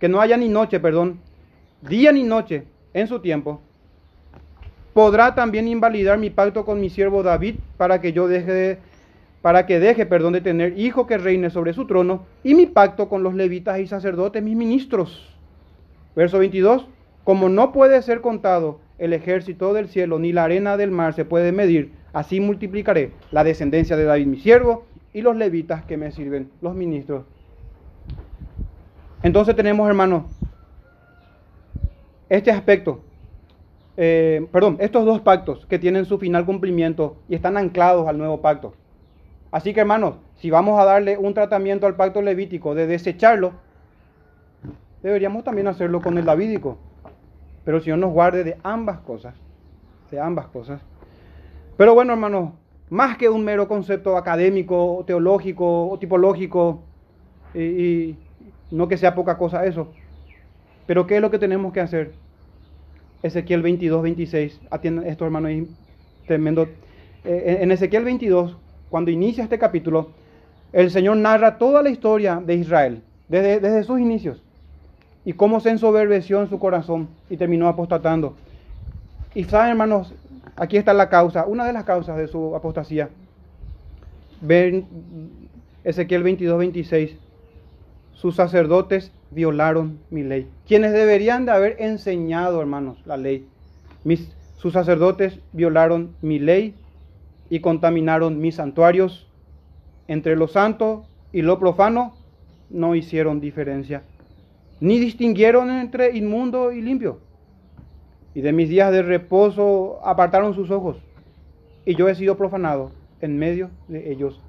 que 0.00 0.08
no 0.08 0.20
haya 0.20 0.36
ni 0.36 0.48
noche, 0.48 0.80
perdón, 0.80 1.20
día 1.82 2.10
ni 2.10 2.24
noche 2.24 2.64
en 2.92 3.06
su 3.06 3.20
tiempo, 3.20 3.60
podrá 4.94 5.36
también 5.36 5.68
invalidar 5.68 6.18
mi 6.18 6.30
pacto 6.30 6.64
con 6.64 6.80
mi 6.80 6.90
siervo 6.90 7.22
David 7.22 7.54
para 7.76 8.00
que 8.00 8.12
yo 8.12 8.26
deje 8.26 8.80
para 9.42 9.66
que 9.66 9.80
deje, 9.80 10.06
perdón, 10.06 10.34
de 10.34 10.40
tener 10.40 10.78
hijo 10.78 11.06
que 11.06 11.18
reine 11.18 11.50
sobre 11.50 11.72
su 11.72 11.86
trono 11.86 12.24
y 12.44 12.54
mi 12.54 12.66
pacto 12.66 13.08
con 13.08 13.22
los 13.22 13.34
levitas 13.34 13.78
y 13.78 13.86
sacerdotes, 13.86 14.42
mis 14.42 14.56
ministros. 14.56 15.34
Verso 16.14 16.38
22, 16.38 16.86
como 17.24 17.48
no 17.48 17.72
puede 17.72 18.02
ser 18.02 18.20
contado 18.20 18.80
el 18.98 19.12
ejército 19.12 19.72
del 19.72 19.88
cielo, 19.88 20.18
ni 20.18 20.32
la 20.32 20.44
arena 20.44 20.76
del 20.76 20.90
mar 20.90 21.14
se 21.14 21.24
puede 21.24 21.52
medir, 21.52 21.92
así 22.12 22.40
multiplicaré 22.40 23.12
la 23.30 23.44
descendencia 23.44 23.96
de 23.96 24.04
David 24.04 24.26
mi 24.26 24.38
siervo 24.38 24.84
y 25.14 25.22
los 25.22 25.36
levitas 25.36 25.84
que 25.84 25.96
me 25.96 26.12
sirven, 26.12 26.50
los 26.60 26.74
ministros. 26.74 27.24
Entonces 29.22 29.56
tenemos, 29.56 29.88
hermanos, 29.88 30.24
este 32.28 32.50
aspecto, 32.50 33.00
eh, 33.96 34.46
perdón, 34.52 34.76
estos 34.80 35.04
dos 35.04 35.20
pactos 35.20 35.66
que 35.66 35.78
tienen 35.78 36.04
su 36.04 36.18
final 36.18 36.44
cumplimiento 36.46 37.16
y 37.28 37.34
están 37.34 37.56
anclados 37.56 38.06
al 38.06 38.18
nuevo 38.18 38.40
pacto. 38.40 38.74
Así 39.50 39.74
que, 39.74 39.80
hermanos, 39.80 40.16
si 40.36 40.50
vamos 40.50 40.78
a 40.78 40.84
darle 40.84 41.18
un 41.18 41.34
tratamiento 41.34 41.86
al 41.86 41.96
pacto 41.96 42.22
levítico 42.22 42.74
de 42.74 42.86
desecharlo, 42.86 43.52
deberíamos 45.02 45.44
también 45.44 45.66
hacerlo 45.66 46.00
con 46.00 46.18
el 46.18 46.24
davídico. 46.24 46.78
Pero 47.64 47.78
el 47.78 47.82
Señor 47.82 47.98
nos 47.98 48.12
guarde 48.12 48.44
de 48.44 48.56
ambas 48.62 49.00
cosas. 49.00 49.34
De 50.10 50.20
ambas 50.20 50.46
cosas. 50.46 50.80
Pero 51.76 51.94
bueno, 51.94 52.12
hermanos, 52.12 52.50
más 52.90 53.16
que 53.16 53.28
un 53.28 53.44
mero 53.44 53.68
concepto 53.68 54.16
académico, 54.16 55.04
teológico 55.06 55.88
o 55.88 55.98
tipológico, 55.98 56.82
y, 57.54 58.16
no 58.70 58.88
que 58.88 58.96
sea 58.96 59.14
poca 59.14 59.36
cosa 59.36 59.64
eso. 59.64 59.92
Pero 60.86 61.06
¿qué 61.06 61.16
es 61.16 61.22
lo 61.22 61.30
que 61.30 61.38
tenemos 61.38 61.72
que 61.72 61.80
hacer? 61.80 62.12
Ezequiel 63.22 63.62
22, 63.62 64.02
26. 64.02 64.60
Atiendan 64.70 65.06
esto, 65.06 65.24
hermanos, 65.24 65.68
tremendo. 66.26 66.68
Eh, 67.24 67.58
en 67.60 67.70
Ezequiel 67.70 68.04
22, 68.04 68.56
cuando 68.90 69.10
inicia 69.10 69.44
este 69.44 69.58
capítulo, 69.58 70.10
el 70.72 70.90
Señor 70.90 71.16
narra 71.16 71.58
toda 71.58 71.82
la 71.82 71.90
historia 71.90 72.42
de 72.44 72.54
Israel, 72.56 73.02
desde, 73.28 73.84
sus 73.84 74.00
inicios 74.00 74.42
y 75.24 75.32
cómo 75.32 75.60
se 75.60 75.70
ensoberbeció 75.70 76.40
en 76.42 76.48
su 76.48 76.58
corazón 76.58 77.08
y 77.28 77.36
terminó 77.36 77.68
apostatando. 77.68 78.34
Y 79.34 79.44
saben, 79.44 79.70
hermanos, 79.70 80.12
aquí 80.56 80.76
está 80.76 80.92
la 80.92 81.08
causa, 81.08 81.46
una 81.46 81.64
de 81.64 81.72
las 81.72 81.84
causas 81.84 82.16
de 82.16 82.26
su 82.26 82.56
apostasía. 82.56 83.10
Ven 84.40 84.86
Ezequiel 85.84 86.22
22, 86.22 86.58
26. 86.58 87.16
Sus 88.14 88.36
sacerdotes 88.36 89.12
violaron 89.30 89.98
mi 90.10 90.22
ley. 90.22 90.48
Quienes 90.66 90.92
deberían 90.92 91.46
de 91.46 91.52
haber 91.52 91.76
enseñado, 91.78 92.60
hermanos, 92.60 92.98
la 93.04 93.16
ley. 93.16 93.46
Mis, 94.02 94.32
sus 94.56 94.72
sacerdotes 94.72 95.38
violaron 95.52 96.10
mi 96.22 96.38
ley 96.38 96.74
y 97.50 97.60
contaminaron 97.60 98.40
mis 98.40 98.54
santuarios. 98.54 99.26
Entre 100.08 100.34
lo 100.34 100.48
santo 100.48 101.04
y 101.32 101.42
lo 101.42 101.58
profano 101.58 102.14
no 102.70 102.94
hicieron 102.94 103.40
diferencia 103.40 104.02
ni 104.80 104.98
distinguieron 104.98 105.70
entre 105.70 106.16
inmundo 106.16 106.72
y 106.72 106.80
limpio. 106.80 107.20
Y 108.34 108.40
de 108.40 108.52
mis 108.52 108.68
días 108.68 108.90
de 108.90 109.02
reposo 109.02 110.00
apartaron 110.04 110.54
sus 110.54 110.70
ojos, 110.70 110.96
y 111.84 111.94
yo 111.94 112.08
he 112.08 112.14
sido 112.14 112.36
profanado 112.36 112.92
en 113.20 113.38
medio 113.38 113.70
de 113.88 114.10
ellos. 114.10 114.40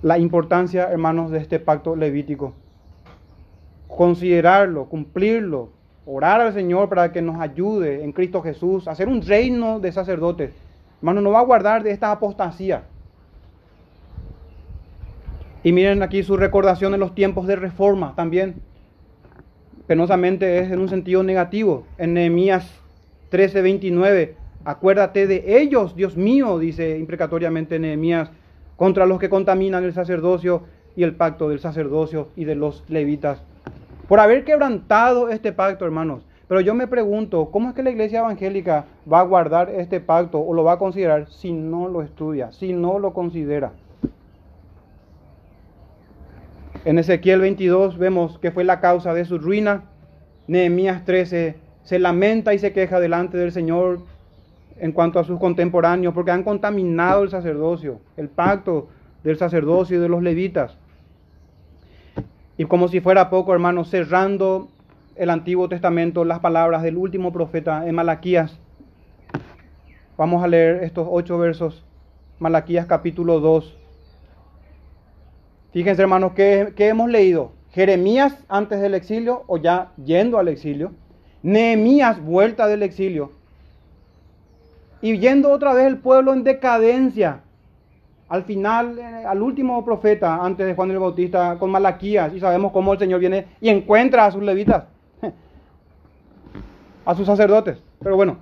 La 0.00 0.18
importancia, 0.18 0.90
hermanos, 0.90 1.30
de 1.30 1.38
este 1.38 1.60
pacto 1.60 1.94
levítico. 1.94 2.54
Considerarlo, 3.88 4.86
cumplirlo, 4.86 5.70
orar 6.06 6.40
al 6.40 6.52
Señor 6.52 6.88
para 6.88 7.12
que 7.12 7.22
nos 7.22 7.40
ayude 7.40 8.02
en 8.02 8.12
Cristo 8.12 8.42
Jesús, 8.42 8.88
hacer 8.88 9.08
un 9.08 9.22
reino 9.22 9.80
de 9.80 9.92
sacerdotes. 9.92 10.52
Hermanos, 10.98 11.22
no 11.22 11.30
va 11.30 11.40
a 11.40 11.44
guardar 11.44 11.82
de 11.82 11.90
esta 11.90 12.10
apostasía. 12.10 12.84
Y 15.64 15.72
miren 15.72 16.02
aquí 16.02 16.22
su 16.22 16.36
recordación 16.36 16.94
en 16.94 17.00
los 17.00 17.14
tiempos 17.14 17.46
de 17.46 17.56
reforma 17.56 18.14
también. 18.16 18.56
Penosamente 19.86 20.58
es 20.58 20.70
en 20.70 20.80
un 20.80 20.88
sentido 20.88 21.22
negativo. 21.22 21.86
En 21.98 22.14
Nehemías 22.14 22.68
13:29, 23.30 24.34
acuérdate 24.64 25.26
de 25.26 25.60
ellos, 25.60 25.94
Dios 25.94 26.16
mío, 26.16 26.58
dice 26.58 26.98
imprecatoriamente 26.98 27.78
Nehemías, 27.78 28.30
contra 28.76 29.06
los 29.06 29.20
que 29.20 29.28
contaminan 29.28 29.84
el 29.84 29.92
sacerdocio 29.92 30.64
y 30.96 31.04
el 31.04 31.14
pacto 31.14 31.48
del 31.48 31.60
sacerdocio 31.60 32.28
y 32.36 32.44
de 32.44 32.56
los 32.56 32.84
levitas. 32.88 33.42
Por 34.12 34.20
haber 34.20 34.44
quebrantado 34.44 35.30
este 35.30 35.52
pacto, 35.52 35.86
hermanos. 35.86 36.22
Pero 36.46 36.60
yo 36.60 36.74
me 36.74 36.86
pregunto, 36.86 37.48
¿cómo 37.50 37.70
es 37.70 37.74
que 37.74 37.82
la 37.82 37.88
iglesia 37.88 38.18
evangélica 38.18 38.84
va 39.10 39.20
a 39.20 39.24
guardar 39.24 39.70
este 39.70 40.00
pacto 40.00 40.38
o 40.38 40.52
lo 40.52 40.64
va 40.64 40.72
a 40.72 40.78
considerar 40.78 41.30
si 41.30 41.50
no 41.50 41.88
lo 41.88 42.02
estudia, 42.02 42.52
si 42.52 42.74
no 42.74 42.98
lo 42.98 43.14
considera? 43.14 43.72
En 46.84 46.98
Ezequiel 46.98 47.40
22 47.40 47.96
vemos 47.96 48.38
que 48.38 48.50
fue 48.50 48.64
la 48.64 48.80
causa 48.80 49.14
de 49.14 49.24
su 49.24 49.38
ruina. 49.38 49.84
Nehemías 50.46 51.06
13 51.06 51.56
se 51.82 51.98
lamenta 51.98 52.52
y 52.52 52.58
se 52.58 52.74
queja 52.74 53.00
delante 53.00 53.38
del 53.38 53.50
Señor 53.50 54.00
en 54.76 54.92
cuanto 54.92 55.20
a 55.20 55.24
sus 55.24 55.40
contemporáneos 55.40 56.12
porque 56.12 56.32
han 56.32 56.42
contaminado 56.42 57.22
el 57.22 57.30
sacerdocio, 57.30 58.00
el 58.18 58.28
pacto 58.28 58.88
del 59.24 59.38
sacerdocio 59.38 59.96
y 59.96 60.00
de 60.00 60.08
los 60.10 60.22
levitas. 60.22 60.76
Y 62.56 62.64
como 62.66 62.88
si 62.88 63.00
fuera 63.00 63.30
poco, 63.30 63.52
hermanos, 63.52 63.88
cerrando 63.88 64.68
el 65.16 65.30
Antiguo 65.30 65.68
Testamento, 65.68 66.24
las 66.24 66.40
palabras 66.40 66.82
del 66.82 66.96
último 66.96 67.32
profeta 67.32 67.86
en 67.86 67.94
Malaquías. 67.94 68.58
Vamos 70.16 70.42
a 70.44 70.48
leer 70.48 70.84
estos 70.84 71.06
ocho 71.10 71.38
versos. 71.38 71.84
Malaquías 72.38 72.86
capítulo 72.86 73.40
2, 73.40 73.78
Fíjense, 75.72 76.02
hermanos, 76.02 76.32
¿qué, 76.34 76.74
hemos 76.76 77.08
leído? 77.08 77.52
Jeremías 77.70 78.36
antes 78.48 78.80
del 78.80 78.94
exilio 78.94 79.44
o 79.46 79.56
ya 79.56 79.92
yendo 80.04 80.38
al 80.38 80.48
exilio. 80.48 80.92
Nehemías 81.42 82.22
vuelta 82.22 82.66
del 82.66 82.82
exilio. 82.82 83.32
Y 85.00 85.18
yendo 85.18 85.50
otra 85.50 85.72
vez 85.72 85.86
el 85.86 85.96
pueblo 85.96 86.34
en 86.34 86.44
decadencia. 86.44 87.40
Al 88.32 88.44
final, 88.44 88.98
eh, 88.98 89.26
al 89.26 89.42
último 89.42 89.84
profeta, 89.84 90.42
antes 90.42 90.66
de 90.66 90.74
Juan 90.74 90.90
el 90.90 90.98
Bautista, 90.98 91.58
con 91.58 91.70
Malaquías. 91.70 92.32
Y 92.32 92.40
sabemos 92.40 92.72
cómo 92.72 92.94
el 92.94 92.98
Señor 92.98 93.20
viene 93.20 93.44
y 93.60 93.68
encuentra 93.68 94.24
a 94.24 94.30
sus 94.30 94.42
levitas. 94.42 94.86
A 97.04 97.14
sus 97.14 97.26
sacerdotes. 97.26 97.82
Pero 98.02 98.16
bueno, 98.16 98.38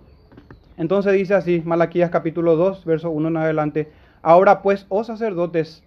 entonces 0.76 1.12
dice 1.14 1.34
así, 1.34 1.61
Malaquías 1.64 2.09
capítulo 2.09 2.55
2, 2.55 2.84
verso 2.84 3.11
1 3.11 3.28
en 3.30 3.36
adelante. 3.36 3.91
Ahora 4.22 4.62
pues, 4.62 4.86
oh 4.91 5.03
sacerdotes, 5.03 5.82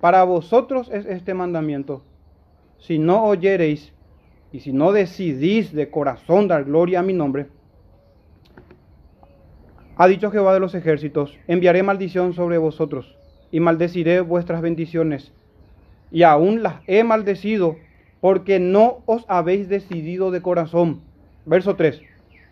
para 0.00 0.24
vosotros 0.24 0.88
es 0.90 1.04
este 1.04 1.34
mandamiento. 1.34 2.02
Si 2.78 2.98
no 2.98 3.22
oyereis 3.24 3.92
y 4.50 4.60
si 4.60 4.72
no 4.72 4.92
decidís 4.92 5.74
de 5.74 5.90
corazón 5.90 6.48
dar 6.48 6.64
gloria 6.64 7.00
a 7.00 7.02
mi 7.02 7.12
nombre, 7.12 7.48
ha 9.98 10.06
dicho 10.08 10.30
Jehová 10.30 10.54
de 10.54 10.60
los 10.60 10.74
ejércitos, 10.74 11.36
enviaré 11.48 11.82
maldición 11.82 12.32
sobre 12.32 12.56
vosotros 12.56 13.18
y 13.52 13.60
maldeciré 13.60 14.20
vuestras 14.20 14.60
bendiciones. 14.62 15.30
Y 16.10 16.24
aún 16.24 16.64
las 16.64 16.80
he 16.88 17.04
maldecido 17.04 17.76
porque 18.20 18.58
no 18.58 18.98
os 19.06 19.24
habéis 19.28 19.68
decidido 19.68 20.32
de 20.32 20.42
corazón. 20.42 21.00
Verso 21.46 21.76
3. 21.76 22.00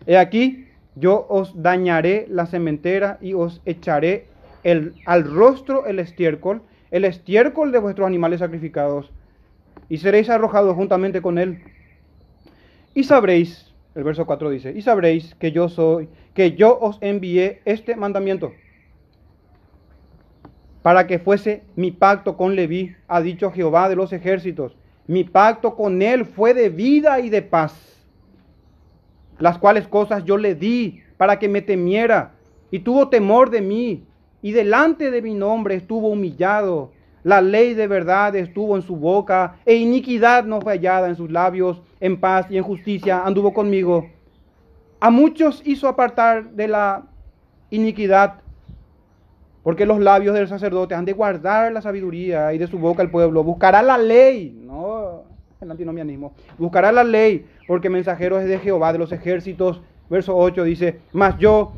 He 0.07 0.17
aquí, 0.17 0.67
yo 0.95 1.25
os 1.29 1.61
dañaré 1.61 2.25
la 2.29 2.45
cementera 2.45 3.17
y 3.19 3.33
os 3.33 3.61
echaré 3.65 4.27
al 5.05 5.23
rostro 5.25 5.85
el 5.85 5.99
estiércol 5.99 6.61
el 6.91 7.05
estiércol 7.05 7.71
de 7.71 7.79
vuestros 7.79 8.05
animales 8.05 8.39
sacrificados, 8.39 9.09
y 9.89 9.97
seréis 9.97 10.29
arrojados 10.29 10.75
juntamente 10.75 11.21
con 11.21 11.37
él. 11.37 11.59
Y 12.93 13.05
sabréis, 13.05 13.73
el 13.95 14.03
verso 14.03 14.25
4 14.25 14.49
dice, 14.49 14.73
y 14.75 14.81
sabréis 14.81 15.33
que 15.35 15.53
yo 15.53 15.69
soy, 15.69 16.09
que 16.33 16.51
yo 16.53 16.77
os 16.79 16.97
envié 17.01 17.61
este 17.65 17.95
mandamiento, 17.95 18.53
para 20.81 21.05
que 21.07 21.19
fuese 21.19 21.63
mi 21.75 21.91
pacto 21.91 22.37
con 22.37 22.55
Leví, 22.55 22.95
ha 23.07 23.21
dicho 23.21 23.51
Jehová 23.51 23.87
de 23.89 23.95
los 23.95 24.13
ejércitos. 24.13 24.75
Mi 25.07 25.23
pacto 25.23 25.75
con 25.75 26.01
él 26.01 26.25
fue 26.25 26.53
de 26.53 26.69
vida 26.69 27.19
y 27.19 27.29
de 27.29 27.41
paz. 27.41 27.87
las 29.39 29.57
cuales 29.57 29.87
cosas 29.87 30.23
yo 30.23 30.37
le 30.37 30.53
di 30.53 31.01
para 31.17 31.39
que 31.39 31.49
me 31.49 31.61
temiera, 31.61 32.33
y 32.69 32.79
tuvo 32.79 33.09
temor 33.09 33.49
de 33.49 33.61
mí, 33.61 34.03
y 34.41 34.51
delante 34.51 35.11
de 35.11 35.21
mi 35.21 35.33
nombre 35.33 35.75
estuvo 35.75 36.09
humillado. 36.09 36.91
La 37.23 37.41
ley 37.41 37.73
de 37.73 37.87
verdad 37.87 38.35
estuvo 38.35 38.75
en 38.75 38.81
su 38.81 38.95
boca, 38.95 39.57
e 39.65 39.75
iniquidad 39.75 40.45
no 40.45 40.61
fue 40.61 40.73
hallada 40.73 41.07
en 41.07 41.15
sus 41.15 41.29
labios, 41.29 41.81
en 41.99 42.19
paz 42.19 42.47
y 42.49 42.57
en 42.57 42.63
justicia 42.63 43.23
anduvo 43.23 43.53
conmigo. 43.53 44.09
A 44.99 45.09
muchos 45.09 45.61
hizo 45.65 45.87
apartar 45.87 46.51
de 46.51 46.67
la 46.67 47.03
iniquidad, 47.71 48.41
porque 49.63 49.85
los 49.85 49.99
labios 49.99 50.33
del 50.33 50.47
sacerdote 50.47 50.95
han 50.95 51.05
de 51.05 51.13
guardar 51.13 51.71
la 51.71 51.81
sabiduría 51.81 52.53
y 52.53 52.57
de 52.57 52.67
su 52.67 52.79
boca 52.79 53.03
el 53.03 53.11
pueblo. 53.11 53.43
Buscará 53.43 53.81
la 53.81 53.97
ley, 53.97 54.59
no 54.63 55.23
el 55.61 55.69
antinomianismo, 55.69 56.33
buscará 56.57 56.91
la 56.91 57.03
ley, 57.03 57.45
porque 57.67 57.89
mensajero 57.89 58.39
es 58.39 58.47
de 58.47 58.57
Jehová 58.57 58.91
de 58.91 58.99
los 58.99 59.11
ejércitos. 59.11 59.81
Verso 60.09 60.35
8 60.35 60.63
dice, 60.63 60.99
mas 61.13 61.37
yo, 61.37 61.73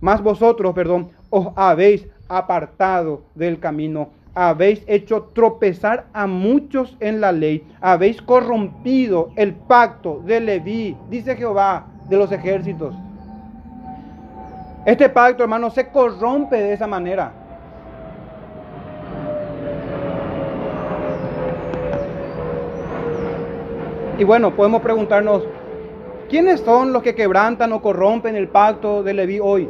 más 0.00 0.22
vosotros, 0.22 0.74
perdón, 0.74 1.08
os 1.30 1.48
habéis 1.56 2.06
apartado 2.28 3.22
del 3.34 3.58
camino, 3.58 4.10
habéis 4.34 4.84
hecho 4.86 5.30
tropezar 5.34 6.06
a 6.12 6.26
muchos 6.26 6.96
en 7.00 7.20
la 7.20 7.32
ley, 7.32 7.66
habéis 7.80 8.20
corrompido 8.20 9.30
el 9.36 9.54
pacto 9.54 10.22
de 10.24 10.40
Leví, 10.40 10.96
dice 11.08 11.36
Jehová 11.36 11.86
de 12.08 12.16
los 12.16 12.30
ejércitos. 12.30 12.94
Este 14.84 15.08
pacto, 15.08 15.42
hermano, 15.42 15.70
se 15.70 15.88
corrompe 15.88 16.56
de 16.56 16.74
esa 16.74 16.86
manera. 16.86 17.32
Y 24.18 24.24
bueno, 24.24 24.54
podemos 24.54 24.82
preguntarnos, 24.82 25.42
¿quiénes 26.28 26.60
son 26.60 26.92
los 26.92 27.02
que 27.02 27.14
quebrantan 27.14 27.72
o 27.72 27.80
corrompen 27.80 28.36
el 28.36 28.48
pacto 28.48 29.02
de 29.02 29.14
Leví 29.14 29.40
hoy? 29.40 29.68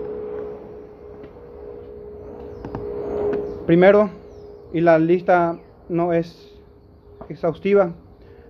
Primero, 3.66 4.10
y 4.72 4.80
la 4.80 4.98
lista 4.98 5.56
no 5.88 6.12
es 6.12 6.52
exhaustiva, 7.28 7.92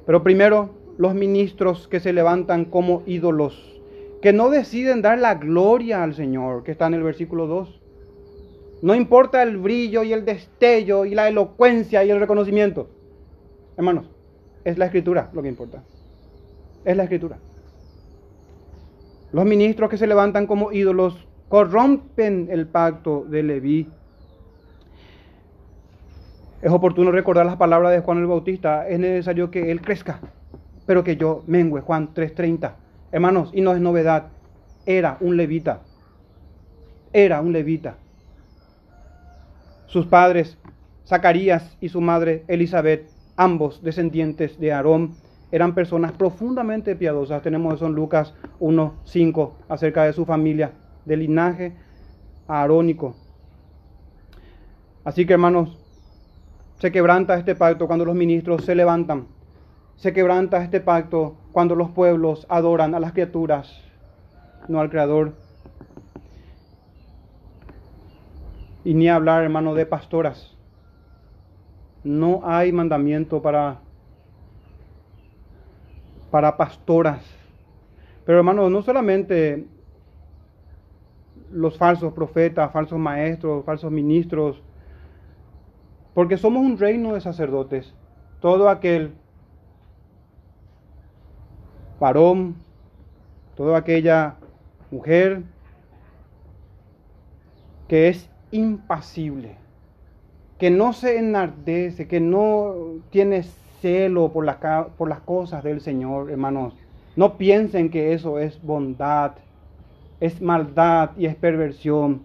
pero 0.07 0.23
primero 0.23 0.71
los 0.97 1.15
ministros 1.15 1.87
que 1.87 2.01
se 2.01 2.13
levantan 2.13 2.65
como 2.65 3.03
ídolos 3.07 3.74
que 4.25 4.33
no 4.33 4.49
deciden 4.49 5.03
dar 5.03 5.19
la 5.19 5.35
gloria 5.35 6.03
al 6.03 6.15
Señor, 6.15 6.65
que 6.65 6.73
está 6.73 6.87
en 6.87 6.95
el 6.95 7.03
versículo 7.03 7.47
2. 7.47 7.79
No 8.81 8.95
importa 8.95 9.43
el 9.43 9.59
brillo 9.59 10.03
y 10.03 10.15
el 10.15 10.25
destello 10.25 11.05
y 11.05 11.15
la 11.15 11.29
elocuencia 11.29 12.03
y 12.03 12.11
el 12.11 12.19
reconocimiento. 12.19 12.89
Hermanos, 13.77 14.07
es 14.65 14.79
la 14.79 14.87
escritura 14.87 15.29
lo 15.35 15.43
que 15.43 15.51
importa. 15.51 15.83
Es 16.87 16.97
la 16.97 17.03
escritura. 17.03 17.37
Los 19.31 19.45
ministros 19.45 19.91
que 19.91 19.99
se 19.99 20.07
levantan 20.07 20.47
como 20.47 20.73
ídolos 20.73 21.29
corrompen 21.51 22.49
el 22.51 22.67
pacto 22.67 23.27
de 23.29 23.43
Leví. 23.43 23.91
Es 26.63 26.73
oportuno 26.73 27.11
recordar 27.11 27.45
las 27.45 27.57
palabras 27.57 27.93
de 27.93 28.01
Juan 28.01 28.21
el 28.21 28.27
Bautista. 28.27 28.89
Es 28.89 28.99
necesario 28.99 29.51
que 29.51 29.71
él 29.71 29.83
crezca, 29.83 30.21
pero 30.87 31.05
que 31.05 31.19
yo 31.19 31.45
mengüe. 31.47 31.83
Juan 31.83 32.15
3:30. 32.15 32.84
Hermanos, 33.15 33.51
y 33.53 33.61
no 33.61 33.73
es 33.73 33.81
novedad, 33.81 34.33
era 34.87 35.19
un 35.21 35.37
levita. 35.37 35.83
Era 37.13 37.41
un 37.41 37.53
levita. 37.53 37.95
Sus 39.87 40.07
padres, 40.07 40.59
Zacarías 41.07 41.77
y 41.81 41.91
su 41.91 42.01
madre 42.01 42.43
Elizabeth, 42.49 43.09
ambos 43.37 43.85
descendientes 43.85 44.59
de 44.59 44.73
Aarón, 44.73 45.15
eran 45.53 45.77
personas 45.77 46.11
profundamente 46.11 46.97
piadosas. 46.97 47.41
Tenemos 47.41 47.75
eso 47.75 47.87
en 47.87 47.93
Lucas 47.93 48.35
1.5 48.59 49.53
acerca 49.69 50.03
de 50.03 50.13
su 50.13 50.25
familia, 50.25 50.73
del 51.05 51.21
linaje 51.21 51.77
aarónico. 52.49 53.15
Así 55.05 55.25
que 55.25 55.35
hermanos, 55.35 55.79
se 56.81 56.91
quebranta 56.91 57.39
este 57.39 57.55
pacto 57.55 57.87
cuando 57.87 58.05
los 58.05 58.17
ministros 58.17 58.65
se 58.65 58.75
levantan 58.75 59.29
se 59.97 60.13
quebranta 60.13 60.63
este 60.63 60.81
pacto 60.81 61.37
cuando 61.55 61.77
los 61.77 61.91
pueblos 61.91 62.47
adoran 62.49 62.97
a 62.97 63.01
las 63.01 63.13
criaturas, 63.13 63.81
no 64.67 64.81
al 64.81 64.91
Creador. 64.91 65.35
Y 68.85 68.93
ni 68.93 69.09
hablar, 69.09 69.45
hermano, 69.45 69.73
de 69.73 69.87
pastoras. 69.87 70.53
No 72.03 72.41
hay 72.43 72.73
mandamiento 72.73 73.41
para, 73.41 73.79
para 76.33 76.57
pastoras. 76.57 77.25
Pero 78.27 78.39
hermano, 78.39 78.69
no 78.69 78.83
solamente 78.83 79.65
los 81.53 81.79
falsos 81.79 82.13
profetas, 82.15 82.73
falsos 82.73 82.99
maestros, 82.99 83.65
falsos 83.65 83.93
ministros, 83.93 84.61
porque 86.15 86.37
somos 86.37 86.65
un 86.65 86.79
reino 86.79 87.15
de 87.15 87.21
sacerdotes. 87.21 87.95
Todo 88.41 88.69
aquel 88.69 89.13
varón, 92.05 92.57
toda 93.57 93.79
aquella 93.79 94.35
mujer 94.91 95.41
que 97.89 98.09
es 98.09 98.29
impasible, 98.51 99.57
que 100.59 100.69
no 100.69 100.93
se 100.93 101.19
enardece, 101.19 102.07
que 102.07 102.21
no 102.21 102.75
tiene 103.09 103.43
celo 103.81 104.31
por, 104.35 104.45
por 104.99 105.09
las 105.09 105.21
cosas 105.21 105.65
del 105.65 105.81
Señor, 105.81 106.31
hermanos. 106.31 106.75
No 107.17 107.39
piensen 107.39 107.89
que 107.89 108.13
eso 108.13 108.39
es 108.39 108.61
bondad, 108.63 109.33
es 110.21 110.43
maldad 110.43 111.13
y 111.17 111.25
es 111.25 111.35
perversión. 111.37 112.21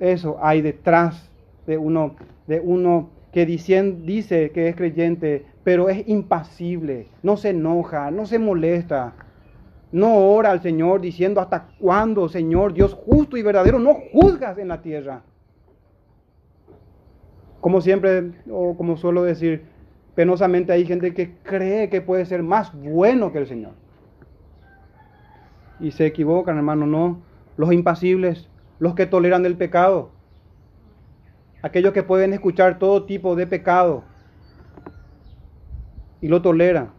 Eso 0.00 0.36
hay 0.42 0.62
detrás 0.62 1.30
de 1.64 1.78
uno, 1.78 2.16
de 2.48 2.58
uno 2.58 3.10
que 3.32 3.46
dice 3.46 4.50
que 4.52 4.68
es 4.68 4.74
creyente, 4.74 5.46
pero 5.68 5.90
es 5.90 6.08
impasible, 6.08 7.08
no 7.22 7.36
se 7.36 7.50
enoja, 7.50 8.10
no 8.10 8.24
se 8.24 8.38
molesta, 8.38 9.12
no 9.92 10.16
ora 10.16 10.50
al 10.50 10.62
Señor 10.62 11.02
diciendo 11.02 11.42
hasta 11.42 11.68
cuándo, 11.78 12.26
Señor, 12.30 12.72
Dios 12.72 12.94
justo 12.94 13.36
y 13.36 13.42
verdadero, 13.42 13.78
no 13.78 13.92
juzgas 14.10 14.56
en 14.56 14.68
la 14.68 14.80
tierra. 14.80 15.20
Como 17.60 17.82
siempre, 17.82 18.32
o 18.50 18.78
como 18.78 18.96
suelo 18.96 19.22
decir, 19.24 19.66
penosamente 20.14 20.72
hay 20.72 20.86
gente 20.86 21.12
que 21.12 21.36
cree 21.42 21.90
que 21.90 22.00
puede 22.00 22.24
ser 22.24 22.42
más 22.42 22.72
bueno 22.74 23.30
que 23.30 23.36
el 23.36 23.46
Señor. 23.46 23.72
Y 25.80 25.90
se 25.90 26.06
equivocan, 26.06 26.56
hermano, 26.56 26.86
no. 26.86 27.20
Los 27.58 27.74
impasibles, 27.74 28.48
los 28.78 28.94
que 28.94 29.04
toleran 29.04 29.44
el 29.44 29.58
pecado, 29.58 30.12
aquellos 31.60 31.92
que 31.92 32.04
pueden 32.04 32.32
escuchar 32.32 32.78
todo 32.78 33.04
tipo 33.04 33.36
de 33.36 33.46
pecado, 33.46 34.04
y 36.20 36.28
lo 36.28 36.42
tolera. 36.42 36.90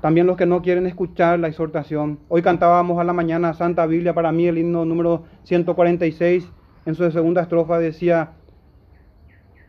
También 0.00 0.26
los 0.26 0.36
que 0.36 0.46
no 0.46 0.62
quieren 0.62 0.86
escuchar 0.86 1.38
la 1.38 1.48
exhortación. 1.48 2.20
Hoy 2.28 2.40
cantábamos 2.40 2.98
a 2.98 3.04
la 3.04 3.12
mañana 3.12 3.52
Santa 3.52 3.84
Biblia, 3.86 4.14
para 4.14 4.32
mí 4.32 4.46
el 4.46 4.58
himno 4.58 4.84
número 4.84 5.24
146, 5.44 6.48
en 6.86 6.94
su 6.94 7.10
segunda 7.10 7.42
estrofa 7.42 7.78
decía, 7.78 8.32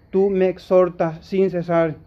tú 0.09 0.29
me 0.29 0.47
exhortas 0.47 1.25
sin 1.25 1.49
cesar. 1.49 1.97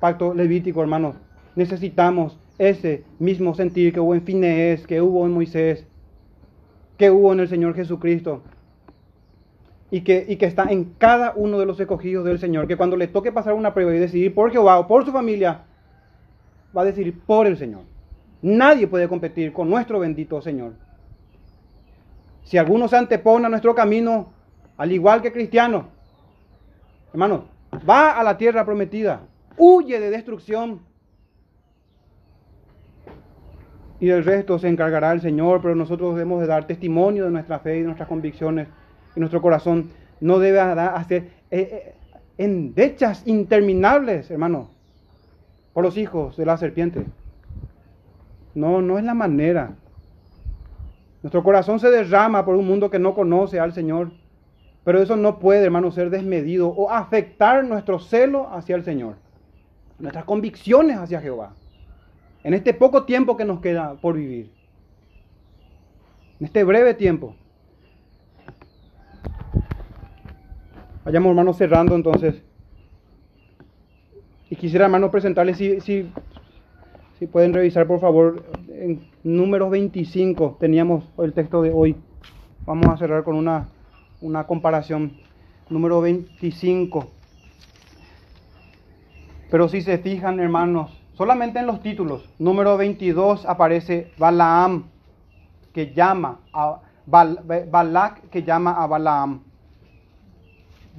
Pacto 0.00 0.32
levítico, 0.32 0.80
hermanos. 0.80 1.16
Necesitamos 1.54 2.38
ese 2.56 3.04
mismo 3.18 3.54
sentir 3.54 3.92
que 3.92 4.00
hubo 4.00 4.14
en 4.14 4.22
Finees, 4.22 4.86
que 4.86 5.02
hubo 5.02 5.26
en 5.26 5.32
Moisés, 5.32 5.86
que 6.96 7.10
hubo 7.10 7.32
en 7.32 7.40
el 7.40 7.48
Señor 7.48 7.74
Jesucristo 7.74 8.42
y 9.90 10.02
que, 10.02 10.24
y 10.28 10.36
que 10.36 10.46
está 10.46 10.64
en 10.70 10.84
cada 10.98 11.32
uno 11.34 11.58
de 11.58 11.66
los 11.66 11.80
escogidos 11.80 12.24
del 12.24 12.38
Señor, 12.38 12.68
que 12.68 12.76
cuando 12.76 12.96
le 12.96 13.08
toque 13.08 13.32
pasar 13.32 13.54
una 13.54 13.74
prueba 13.74 13.94
y 13.94 13.98
decidir 13.98 14.34
por 14.34 14.52
Jehová 14.52 14.78
o 14.78 14.86
por 14.86 15.04
su 15.04 15.12
familia, 15.12 15.62
va 16.76 16.82
a 16.82 16.84
decidir 16.84 17.18
por 17.20 17.46
el 17.46 17.56
Señor. 17.56 17.82
Nadie 18.42 18.86
puede 18.86 19.08
competir 19.08 19.52
con 19.52 19.68
nuestro 19.68 19.98
bendito 19.98 20.40
Señor. 20.40 20.74
Si 22.44 22.56
alguno 22.56 22.88
se 22.88 22.96
antepone 22.96 23.46
a 23.46 23.48
nuestro 23.48 23.74
camino, 23.74 24.32
al 24.76 24.92
igual 24.92 25.22
que 25.22 25.32
cristiano, 25.32 25.88
hermano, 27.12 27.46
va 27.88 28.18
a 28.18 28.22
la 28.22 28.38
tierra 28.38 28.64
prometida, 28.64 29.22
huye 29.56 29.98
de 29.98 30.10
destrucción. 30.10 30.80
Y 33.98 34.06
del 34.06 34.24
resto 34.24 34.58
se 34.58 34.68
encargará 34.68 35.12
el 35.12 35.20
Señor, 35.20 35.60
pero 35.60 35.74
nosotros 35.74 36.14
debemos 36.14 36.40
de 36.40 36.46
dar 36.46 36.66
testimonio 36.66 37.24
de 37.24 37.30
nuestra 37.30 37.58
fe 37.58 37.76
y 37.76 37.80
de 37.80 37.86
nuestras 37.86 38.08
convicciones 38.08 38.68
y 39.14 39.20
nuestro 39.20 39.42
corazón 39.42 39.90
no 40.20 40.38
debe 40.38 40.60
hacer 40.60 41.30
eh, 41.50 41.60
eh, 41.60 41.94
endechas 42.38 43.22
interminables, 43.26 44.30
hermano, 44.30 44.70
por 45.72 45.84
los 45.84 45.96
hijos 45.96 46.36
de 46.36 46.46
la 46.46 46.56
serpiente. 46.56 47.04
No, 48.54 48.82
no 48.82 48.98
es 48.98 49.04
la 49.04 49.14
manera. 49.14 49.72
Nuestro 51.22 51.42
corazón 51.42 51.80
se 51.80 51.90
derrama 51.90 52.44
por 52.44 52.56
un 52.56 52.66
mundo 52.66 52.90
que 52.90 52.98
no 52.98 53.14
conoce 53.14 53.60
al 53.60 53.72
Señor. 53.72 54.12
Pero 54.84 55.02
eso 55.02 55.16
no 55.16 55.38
puede, 55.38 55.64
hermano, 55.64 55.90
ser 55.90 56.10
desmedido 56.10 56.68
o 56.68 56.90
afectar 56.90 57.64
nuestro 57.64 57.98
celo 57.98 58.48
hacia 58.52 58.76
el 58.76 58.84
Señor. 58.84 59.16
Nuestras 59.98 60.24
convicciones 60.24 60.96
hacia 60.96 61.20
Jehová. 61.20 61.54
en 62.42 62.54
este 62.54 62.72
poco 62.72 63.04
tiempo 63.04 63.36
que 63.36 63.44
nos 63.44 63.60
queda 63.60 63.96
por 64.00 64.14
vivir, 64.16 64.50
en 66.38 66.46
este 66.46 66.64
breve 66.64 66.94
tiempo. 66.94 67.36
Vayamos, 71.04 71.30
hermanos, 71.30 71.56
cerrando 71.56 71.94
entonces. 71.94 72.42
Y 74.50 74.56
quisiera, 74.56 74.84
hermanos, 74.84 75.10
presentarles, 75.10 75.56
si, 75.56 75.80
si, 75.80 76.12
si 77.18 77.26
pueden 77.26 77.54
revisar, 77.54 77.86
por 77.86 78.00
favor, 78.00 78.44
en 78.68 79.08
números 79.24 79.70
25 79.70 80.58
teníamos 80.60 81.04
el 81.18 81.32
texto 81.32 81.62
de 81.62 81.72
hoy. 81.72 81.96
Vamos 82.66 82.86
a 82.88 82.98
cerrar 82.98 83.24
con 83.24 83.36
una, 83.36 83.68
una 84.20 84.46
comparación. 84.46 85.12
Número 85.70 86.02
25. 86.02 87.06
Pero 89.50 89.68
si 89.68 89.80
se 89.80 89.98
fijan, 89.98 90.38
hermanos, 90.38 90.90
solamente 91.14 91.60
en 91.60 91.66
los 91.66 91.80
títulos, 91.80 92.28
número 92.38 92.76
22 92.76 93.46
aparece 93.46 94.12
Balaam, 94.18 94.84
que 95.72 95.94
llama 95.94 96.40
a 96.52 96.80
Balak, 97.06 98.28
que 98.28 98.42
llama 98.42 98.72
a 98.72 98.86
Balaam. 98.86 99.49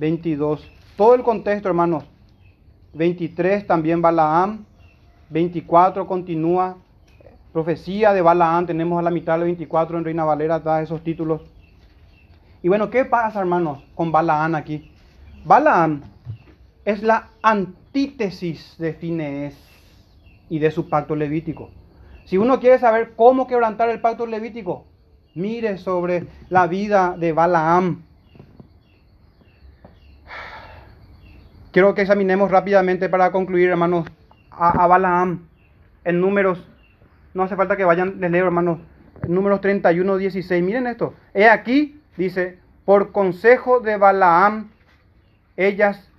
22. 0.01 0.67
Todo 0.97 1.13
el 1.13 1.21
contexto, 1.21 1.67
hermanos. 1.67 2.03
23 2.93 3.67
también 3.67 4.01
Balaam. 4.01 4.65
24 5.29 6.07
continúa. 6.07 6.75
Profecía 7.53 8.11
de 8.11 8.23
Balaam. 8.23 8.65
Tenemos 8.65 8.97
a 8.97 9.03
la 9.03 9.11
mitad 9.11 9.33
del 9.33 9.43
24 9.43 9.99
en 9.99 10.03
Reina 10.03 10.25
Valera, 10.25 10.59
da 10.59 10.81
esos 10.81 11.03
títulos. 11.03 11.41
Y 12.63 12.67
bueno, 12.67 12.89
¿qué 12.89 13.05
pasa, 13.05 13.41
hermanos, 13.41 13.83
con 13.93 14.11
Balaam 14.11 14.55
aquí? 14.55 14.91
Balaam 15.45 16.01
es 16.83 17.03
la 17.03 17.29
antítesis 17.43 18.75
de 18.79 18.93
Finees 18.93 19.55
y 20.49 20.57
de 20.57 20.71
su 20.71 20.89
pacto 20.89 21.15
levítico. 21.15 21.69
Si 22.25 22.39
uno 22.39 22.59
quiere 22.59 22.79
saber 22.79 23.13
cómo 23.15 23.45
quebrantar 23.45 23.89
el 23.89 24.01
pacto 24.01 24.25
levítico, 24.25 24.85
mire 25.35 25.77
sobre 25.77 26.25
la 26.49 26.65
vida 26.65 27.15
de 27.19 27.33
Balaam. 27.33 28.10
Quiero 31.71 31.95
que 31.95 32.01
examinemos 32.01 32.51
rápidamente 32.51 33.07
para 33.07 33.31
concluir, 33.31 33.69
hermanos, 33.69 34.05
a, 34.49 34.87
Balaam 34.87 35.47
en 36.03 36.19
números. 36.19 36.67
No 37.33 37.43
hace 37.43 37.55
falta 37.55 37.77
que 37.77 37.85
vayan, 37.85 38.19
les 38.19 38.29
leo, 38.29 38.45
hermanos. 38.45 38.79
números 39.25 39.61
31, 39.61 40.17
16. 40.17 40.61
Miren 40.61 40.85
esto. 40.87 41.13
He 41.33 41.47
aquí, 41.47 42.01
dice, 42.17 42.59
por 42.83 43.13
consejo 43.13 43.79
de 43.79 43.95
Balaam, 43.95 44.71
ellas 45.55 46.11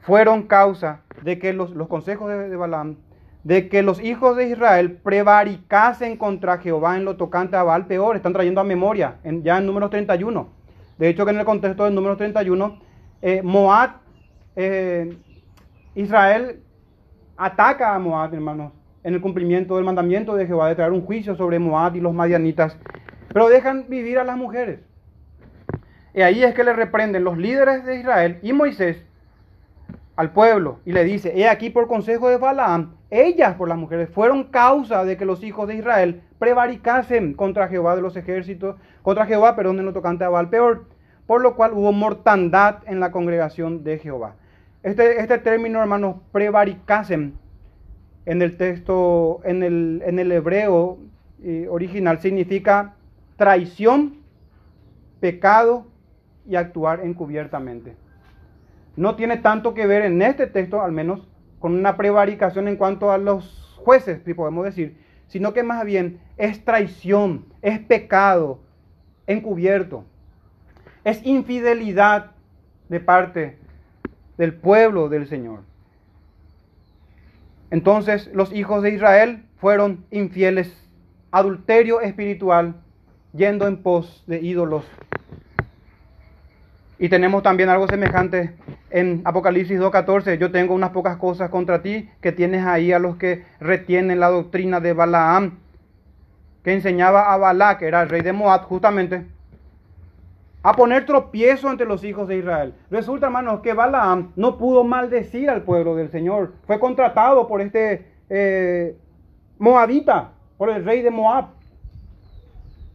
fueron 0.00 0.44
causa 0.44 1.02
de 1.22 1.38
que 1.38 1.52
los, 1.52 1.70
consejos 1.86 2.30
de, 2.30 2.56
Balaam, 2.56 2.96
de 3.44 3.68
que 3.68 3.82
los 3.82 4.00
hijos 4.00 4.38
de 4.38 4.48
Israel 4.48 4.92
prevaricasen 5.02 6.16
contra 6.16 6.58
Jehová 6.58 6.96
en 6.96 7.04
lo 7.04 7.16
tocante 7.16 7.56
a 7.56 7.62
Baal 7.62 7.86
peor. 7.86 8.16
Están 8.16 8.32
trayendo 8.32 8.62
a 8.62 8.64
memoria, 8.64 9.16
en, 9.22 9.42
ya 9.42 9.58
en 9.58 9.66
números 9.66 9.90
31. 9.90 10.48
De 10.96 11.10
hecho, 11.10 11.26
que 11.26 11.32
en 11.32 11.40
el 11.40 11.44
contexto 11.44 11.84
del 11.84 11.94
número 11.94 12.16
31, 12.16 12.78
eh, 13.20 13.42
Moab 13.42 14.07
eh, 14.60 15.16
Israel 15.94 16.60
ataca 17.36 17.94
a 17.94 17.98
Moab, 18.00 18.34
hermanos, 18.34 18.72
en 19.04 19.14
el 19.14 19.20
cumplimiento 19.20 19.76
del 19.76 19.84
mandamiento 19.84 20.34
de 20.34 20.48
Jehová 20.48 20.68
de 20.68 20.74
traer 20.74 20.90
un 20.90 21.02
juicio 21.02 21.36
sobre 21.36 21.60
Moab 21.60 21.94
y 21.94 22.00
los 22.00 22.12
madianitas, 22.12 22.76
pero 23.32 23.48
dejan 23.48 23.86
vivir 23.88 24.18
a 24.18 24.24
las 24.24 24.36
mujeres. 24.36 24.80
Y 26.12 26.22
ahí 26.22 26.42
es 26.42 26.54
que 26.54 26.64
le 26.64 26.72
reprenden 26.72 27.22
los 27.22 27.38
líderes 27.38 27.84
de 27.84 28.00
Israel 28.00 28.40
y 28.42 28.52
Moisés 28.52 29.06
al 30.16 30.32
pueblo 30.32 30.80
y 30.84 30.90
le 30.90 31.04
dice, 31.04 31.38
he 31.38 31.48
aquí 31.48 31.70
por 31.70 31.86
consejo 31.86 32.28
de 32.28 32.38
Balaam, 32.38 32.96
ellas 33.10 33.54
por 33.54 33.68
las 33.68 33.78
mujeres 33.78 34.08
fueron 34.08 34.42
causa 34.42 35.04
de 35.04 35.16
que 35.16 35.24
los 35.24 35.44
hijos 35.44 35.68
de 35.68 35.76
Israel 35.76 36.22
prevaricasen 36.40 37.34
contra 37.34 37.68
Jehová 37.68 37.94
de 37.94 38.02
los 38.02 38.16
ejércitos, 38.16 38.74
contra 39.02 39.26
Jehová, 39.26 39.54
perdón, 39.54 39.78
en 39.78 39.86
lo 39.86 39.92
tocante 39.92 40.24
a 40.24 40.28
Baal 40.30 40.50
peor, 40.50 40.86
por 41.28 41.42
lo 41.42 41.54
cual 41.54 41.74
hubo 41.74 41.92
mortandad 41.92 42.78
en 42.86 42.98
la 42.98 43.12
congregación 43.12 43.84
de 43.84 43.98
Jehová. 43.98 44.34
Este, 44.82 45.20
este 45.20 45.38
término, 45.38 45.80
hermanos, 45.80 46.16
prevaricasen, 46.32 47.34
en 48.26 48.42
el 48.42 48.56
texto, 48.56 49.40
en 49.44 49.62
el, 49.62 50.02
en 50.04 50.18
el 50.18 50.30
hebreo 50.30 50.98
eh, 51.42 51.66
original, 51.70 52.20
significa 52.20 52.94
traición, 53.36 54.18
pecado 55.18 55.86
y 56.46 56.56
actuar 56.56 57.00
encubiertamente. 57.00 57.96
No 58.96 59.16
tiene 59.16 59.38
tanto 59.38 59.74
que 59.74 59.86
ver 59.86 60.02
en 60.02 60.20
este 60.20 60.46
texto, 60.46 60.82
al 60.82 60.92
menos, 60.92 61.26
con 61.58 61.72
una 61.72 61.96
prevaricación 61.96 62.68
en 62.68 62.76
cuanto 62.76 63.10
a 63.10 63.18
los 63.18 63.74
jueces, 63.78 64.20
si 64.24 64.34
podemos 64.34 64.64
decir, 64.64 64.98
sino 65.26 65.52
que 65.54 65.62
más 65.62 65.84
bien 65.84 66.20
es 66.36 66.64
traición, 66.64 67.46
es 67.62 67.78
pecado 67.78 68.60
encubierto, 69.26 70.04
es 71.02 71.24
infidelidad 71.24 72.32
de 72.88 73.00
parte 73.00 73.58
del 74.38 74.54
pueblo 74.54 75.08
del 75.08 75.28
Señor. 75.28 75.60
Entonces 77.70 78.30
los 78.32 78.52
hijos 78.52 78.82
de 78.82 78.94
Israel 78.94 79.44
fueron 79.60 80.04
infieles, 80.10 80.72
adulterio 81.30 82.00
espiritual, 82.00 82.76
yendo 83.34 83.66
en 83.66 83.82
pos 83.82 84.24
de 84.26 84.40
ídolos. 84.40 84.84
Y 86.98 87.08
tenemos 87.08 87.42
también 87.42 87.68
algo 87.68 87.86
semejante 87.86 88.54
en 88.90 89.22
Apocalipsis 89.24 89.78
2.14. 89.78 90.38
Yo 90.38 90.50
tengo 90.50 90.74
unas 90.74 90.90
pocas 90.90 91.16
cosas 91.16 91.50
contra 91.50 91.82
ti 91.82 92.08
que 92.20 92.32
tienes 92.32 92.64
ahí 92.64 92.92
a 92.92 92.98
los 92.98 93.16
que 93.16 93.44
retienen 93.60 94.18
la 94.18 94.30
doctrina 94.30 94.80
de 94.80 94.94
Balaam, 94.94 95.58
que 96.64 96.72
enseñaba 96.72 97.32
a 97.32 97.36
Balá, 97.36 97.78
que 97.78 97.86
era 97.86 98.02
el 98.02 98.08
rey 98.08 98.22
de 98.22 98.32
Moab, 98.32 98.62
justamente, 98.62 99.26
a 100.62 100.72
poner 100.74 101.06
tropiezo 101.06 101.70
entre 101.70 101.86
los 101.86 102.02
hijos 102.04 102.28
de 102.28 102.38
Israel. 102.38 102.74
Resulta, 102.90 103.26
hermanos, 103.26 103.60
que 103.60 103.74
Balaam 103.74 104.32
no 104.36 104.58
pudo 104.58 104.84
maldecir 104.84 105.50
al 105.50 105.62
pueblo 105.62 105.94
del 105.94 106.10
Señor. 106.10 106.54
Fue 106.66 106.80
contratado 106.80 107.46
por 107.46 107.60
este 107.60 108.06
eh, 108.28 108.96
Moabita, 109.58 110.32
por 110.56 110.70
el 110.70 110.84
rey 110.84 111.02
de 111.02 111.10
Moab, 111.10 111.46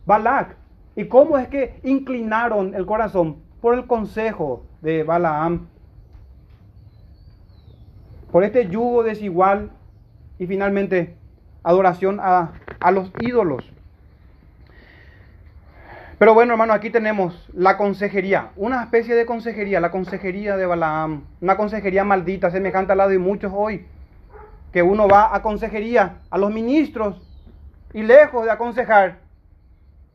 Balak. 0.05 0.57
¿Y 0.95 1.05
cómo 1.05 1.37
es 1.37 1.47
que 1.47 1.79
inclinaron 1.83 2.75
el 2.75 2.85
corazón? 2.85 3.37
Por 3.61 3.73
el 3.75 3.87
consejo 3.87 4.63
de 4.81 5.03
Balaam. 5.03 5.67
Por 8.31 8.43
este 8.43 8.67
yugo 8.67 9.03
desigual 9.03 9.71
y 10.37 10.47
finalmente 10.47 11.15
adoración 11.63 12.19
a, 12.19 12.53
a 12.79 12.91
los 12.91 13.11
ídolos. 13.21 13.71
Pero 16.23 16.33
bueno, 16.33 16.53
hermano, 16.53 16.71
aquí 16.71 16.89
tenemos 16.89 17.49
la 17.53 17.75
consejería, 17.75 18.51
una 18.55 18.81
especie 18.81 19.13
de 19.13 19.25
consejería, 19.25 19.81
la 19.81 19.91
consejería 19.91 20.55
de 20.55 20.65
Balaam, 20.65 21.25
una 21.41 21.57
consejería 21.57 22.05
maldita, 22.05 22.49
semejante 22.49 22.93
al 22.93 22.99
lado 22.99 23.09
de 23.09 23.19
muchos 23.19 23.51
hoy, 23.53 23.85
que 24.71 24.81
uno 24.81 25.09
va 25.09 25.35
a 25.35 25.41
consejería, 25.41 26.19
a 26.29 26.37
los 26.37 26.49
ministros, 26.49 27.21
y 27.93 28.03
lejos 28.03 28.45
de 28.45 28.51
aconsejar, 28.51 29.17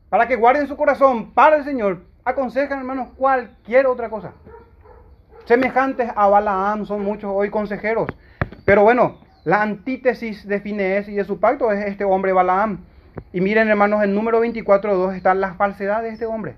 para 0.09 0.27
que 0.27 0.35
guarden 0.35 0.67
su 0.67 0.75
corazón 0.75 1.29
para 1.33 1.57
el 1.57 1.63
Señor, 1.63 1.99
aconsejan, 2.25 2.79
hermanos, 2.79 3.09
cualquier 3.15 3.85
otra 3.85 4.09
cosa. 4.09 4.31
Semejantes 5.45 6.09
a 6.15 6.27
Balaam 6.27 6.87
son 6.87 7.03
muchos 7.03 7.29
hoy 7.31 7.51
consejeros. 7.51 8.07
Pero 8.65 8.81
bueno, 8.81 9.19
la 9.43 9.61
antítesis 9.61 10.47
de 10.47 10.59
Finees 10.59 11.07
y 11.07 11.13
de 11.13 11.23
su 11.23 11.39
pacto 11.39 11.71
es 11.71 11.85
este 11.85 12.03
hombre 12.03 12.33
Balaam. 12.33 12.79
Y 13.33 13.41
miren, 13.41 13.69
hermanos, 13.69 14.03
en 14.03 14.15
número 14.15 14.43
24.2 14.43 15.15
está 15.15 15.33
la 15.33 15.53
falsedad 15.53 16.01
de 16.01 16.09
este 16.09 16.25
hombre. 16.25 16.55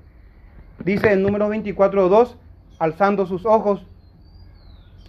Dice 0.84 1.12
en 1.12 1.22
número 1.22 1.49
24.2, 1.49 2.36
alzando 2.80 3.26
sus 3.26 3.45
ojos, 3.45 3.86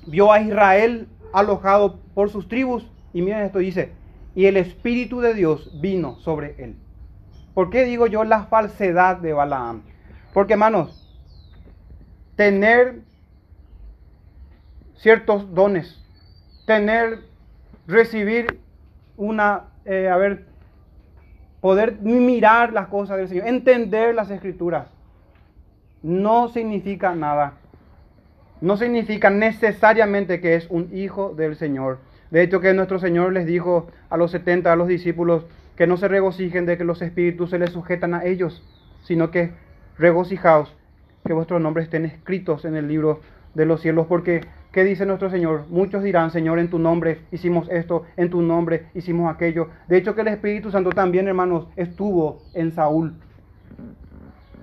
vio 0.06 0.32
a 0.32 0.40
Israel 0.40 1.08
alojado 1.32 2.00
por 2.14 2.30
sus 2.30 2.48
tribus. 2.48 2.90
Y 3.12 3.22
miren 3.22 3.42
esto, 3.42 3.58
dice, 3.58 3.92
y 4.34 4.46
el 4.46 4.56
Espíritu 4.56 5.20
de 5.20 5.34
Dios 5.34 5.70
vino 5.80 6.16
sobre 6.16 6.54
él. 6.58 6.76
¿Por 7.54 7.70
qué 7.70 7.84
digo 7.84 8.06
yo 8.06 8.24
la 8.24 8.44
falsedad 8.44 9.18
de 9.18 9.32
Balaam? 9.32 9.82
Porque, 10.32 10.54
hermanos, 10.54 11.02
tener 12.36 13.00
ciertos 14.96 15.52
dones, 15.52 16.00
tener, 16.66 17.20
recibir 17.86 18.60
una, 19.16 19.64
eh, 19.84 20.08
a 20.08 20.16
ver, 20.16 20.46
poder 21.62 22.00
mirar 22.02 22.72
las 22.72 22.88
cosas 22.88 23.16
del 23.16 23.28
Señor, 23.28 23.46
entender 23.46 24.16
las 24.16 24.30
escrituras, 24.30 24.88
no 26.02 26.48
significa 26.48 27.14
nada. 27.14 27.54
No 28.60 28.76
significa 28.76 29.30
necesariamente 29.30 30.40
que 30.40 30.56
es 30.56 30.66
un 30.70 30.90
hijo 30.92 31.34
del 31.34 31.54
Señor. 31.54 32.00
De 32.32 32.42
hecho, 32.42 32.60
que 32.60 32.74
nuestro 32.74 32.98
Señor 32.98 33.32
les 33.32 33.46
dijo 33.46 33.86
a 34.10 34.16
los 34.16 34.32
70, 34.32 34.72
a 34.72 34.76
los 34.76 34.88
discípulos, 34.88 35.46
que 35.76 35.86
no 35.86 35.96
se 35.96 36.08
regocijen 36.08 36.66
de 36.66 36.76
que 36.76 36.84
los 36.84 37.00
espíritus 37.00 37.50
se 37.50 37.60
les 37.60 37.70
sujetan 37.70 38.14
a 38.14 38.24
ellos, 38.24 38.64
sino 39.04 39.30
que 39.30 39.52
regocijaos 39.98 40.76
que 41.24 41.32
vuestros 41.32 41.60
nombres 41.60 41.84
estén 41.84 42.06
escritos 42.06 42.64
en 42.64 42.74
el 42.74 42.88
libro 42.88 43.20
de 43.54 43.66
los 43.66 43.80
cielos, 43.80 44.08
porque 44.08 44.40
¿Qué 44.72 44.84
dice 44.84 45.04
nuestro 45.04 45.28
Señor? 45.28 45.66
Muchos 45.68 46.02
dirán, 46.02 46.30
Señor, 46.30 46.58
en 46.58 46.70
tu 46.70 46.78
nombre 46.78 47.20
hicimos 47.30 47.68
esto, 47.70 48.06
en 48.16 48.30
tu 48.30 48.40
nombre 48.40 48.86
hicimos 48.94 49.30
aquello. 49.30 49.68
De 49.86 49.98
hecho 49.98 50.14
que 50.14 50.22
el 50.22 50.28
Espíritu 50.28 50.70
Santo 50.70 50.88
también, 50.90 51.28
hermanos, 51.28 51.68
estuvo 51.76 52.40
en 52.54 52.72
Saúl, 52.72 53.12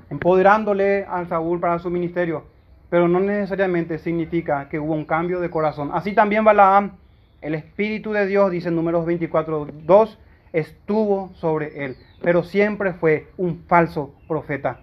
empoderándole 0.09 1.05
a 1.07 1.25
Saúl 1.25 1.59
para 1.59 1.77
su 1.77 1.91
ministerio. 1.91 2.45
Pero 2.89 3.07
no 3.07 3.19
necesariamente 3.19 3.99
significa 3.99 4.67
que 4.67 4.79
hubo 4.79 4.95
un 4.95 5.05
cambio 5.05 5.39
de 5.41 5.51
corazón. 5.51 5.91
Así 5.93 6.13
también 6.13 6.43
Balaam, 6.43 6.93
el 7.41 7.53
Espíritu 7.53 8.11
de 8.11 8.25
Dios, 8.25 8.49
dice 8.49 8.69
en 8.69 8.75
números 8.75 9.05
24, 9.05 9.67
2, 9.83 10.19
estuvo 10.53 11.29
sobre 11.35 11.85
él. 11.85 11.97
Pero 12.23 12.41
siempre 12.41 12.93
fue 12.93 13.27
un 13.37 13.59
falso 13.67 14.15
profeta. 14.27 14.79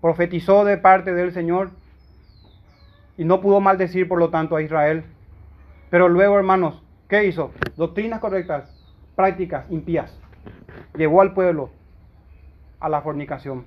Profetizó 0.00 0.64
de 0.64 0.78
parte 0.78 1.14
del 1.14 1.30
Señor 1.30 1.70
y 3.16 3.24
no 3.24 3.40
pudo 3.40 3.60
maldecir 3.60 4.08
por 4.08 4.18
lo 4.18 4.30
tanto 4.30 4.56
a 4.56 4.62
Israel. 4.62 5.04
Pero 5.90 6.08
luego, 6.08 6.36
hermanos, 6.36 6.82
¿qué 7.08 7.26
hizo? 7.26 7.50
Doctrinas 7.76 8.20
correctas, 8.20 8.70
prácticas 9.14 9.70
impías. 9.70 10.18
Llevó 10.96 11.20
al 11.20 11.34
pueblo 11.34 11.70
a 12.80 12.88
la 12.88 13.02
fornicación 13.02 13.64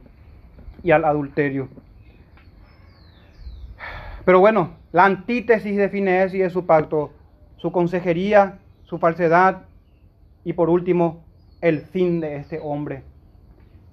y 0.84 0.92
al 0.92 1.06
adulterio. 1.06 1.70
Pero 4.26 4.40
bueno, 4.40 4.78
la 4.92 5.06
antítesis 5.06 5.78
de 5.78 5.90
Finés 5.90 6.34
y 6.34 6.40
de 6.40 6.50
su 6.50 6.66
pacto, 6.66 7.14
su 7.58 7.72
consejería, 7.72 8.60
su 8.84 8.98
falsedad 8.98 9.64
y 10.44 10.54
por 10.54 10.70
último, 10.70 11.26
el 11.62 11.82
fin 11.82 12.20
de 12.20 12.38
este 12.38 12.60
hombre. 12.62 13.04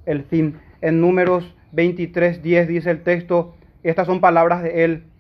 El 0.05 0.25
fin. 0.25 0.59
En 0.81 1.01
números 1.01 1.55
23, 1.73 2.43
10 2.43 2.69
dice 2.69 2.91
el 2.91 3.03
texto, 3.03 3.55
estas 3.83 4.07
son 4.07 4.21
palabras 4.21 4.63
de 4.63 4.85
él, 4.85 5.12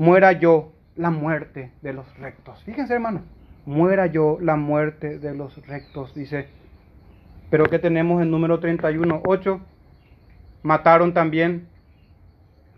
muera 0.00 0.32
yo 0.32 0.72
la 0.96 1.10
muerte 1.10 1.72
de 1.82 1.92
los 1.92 2.06
rectos. 2.18 2.64
Fíjense 2.64 2.94
hermano, 2.94 3.20
muera 3.66 4.06
yo 4.06 4.38
la 4.40 4.56
muerte 4.56 5.18
de 5.18 5.34
los 5.34 5.54
rectos, 5.66 6.14
dice. 6.14 6.48
Pero 7.50 7.66
que 7.66 7.78
tenemos 7.78 8.22
en 8.22 8.30
número 8.30 8.60
31, 8.60 9.20
8, 9.26 9.60
mataron 10.62 11.12
también 11.12 11.68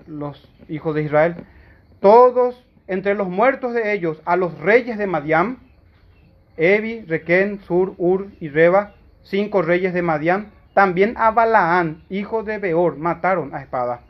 los 0.09 0.53
hijos 0.69 0.97
de 0.97 1.05
Israel, 1.05 1.37
todos 2.01 2.67
entre 2.89 3.15
los 3.15 3.29
muertos 3.29 3.73
de 3.73 3.93
ellos, 3.93 4.21
a 4.25 4.35
los 4.35 4.59
reyes 4.59 4.99
de 4.99 5.07
Madián, 5.07 5.59
Evi, 6.57 7.03
Requén, 7.03 7.61
Sur, 7.61 7.95
Ur 7.99 8.33
y 8.41 8.49
Reba, 8.49 8.95
cinco 9.23 9.63
reyes 9.63 9.95
de 9.95 10.03
Madián, 10.03 10.51
también 10.75 11.15
a 11.17 11.31
Balaán, 11.31 12.03
hijo 12.09 12.43
de 12.43 12.59
Beor, 12.59 12.97
mataron 12.97 13.55
a 13.55 13.63
espada. 13.63 14.01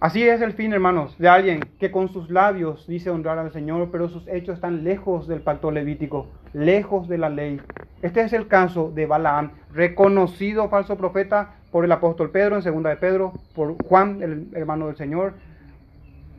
Así 0.00 0.26
es 0.26 0.40
el 0.40 0.54
fin, 0.54 0.72
hermanos, 0.72 1.14
de 1.18 1.28
alguien 1.28 1.60
que 1.78 1.90
con 1.90 2.08
sus 2.08 2.30
labios 2.30 2.86
dice 2.86 3.10
honrar 3.10 3.38
al 3.38 3.52
Señor, 3.52 3.90
pero 3.92 4.08
sus 4.08 4.26
hechos 4.28 4.54
están 4.54 4.82
lejos 4.82 5.28
del 5.28 5.42
pacto 5.42 5.70
levítico, 5.70 6.26
lejos 6.54 7.06
de 7.06 7.18
la 7.18 7.28
ley. 7.28 7.60
Este 8.00 8.22
es 8.22 8.32
el 8.32 8.48
caso 8.48 8.90
de 8.94 9.04
Balaam, 9.04 9.50
reconocido 9.74 10.70
falso 10.70 10.96
profeta 10.96 11.56
por 11.70 11.84
el 11.84 11.92
apóstol 11.92 12.30
Pedro 12.30 12.56
en 12.56 12.62
segunda 12.62 12.88
de 12.88 12.96
Pedro, 12.96 13.34
por 13.54 13.76
Juan, 13.84 14.22
el 14.22 14.48
hermano 14.54 14.86
del 14.86 14.96
Señor, 14.96 15.34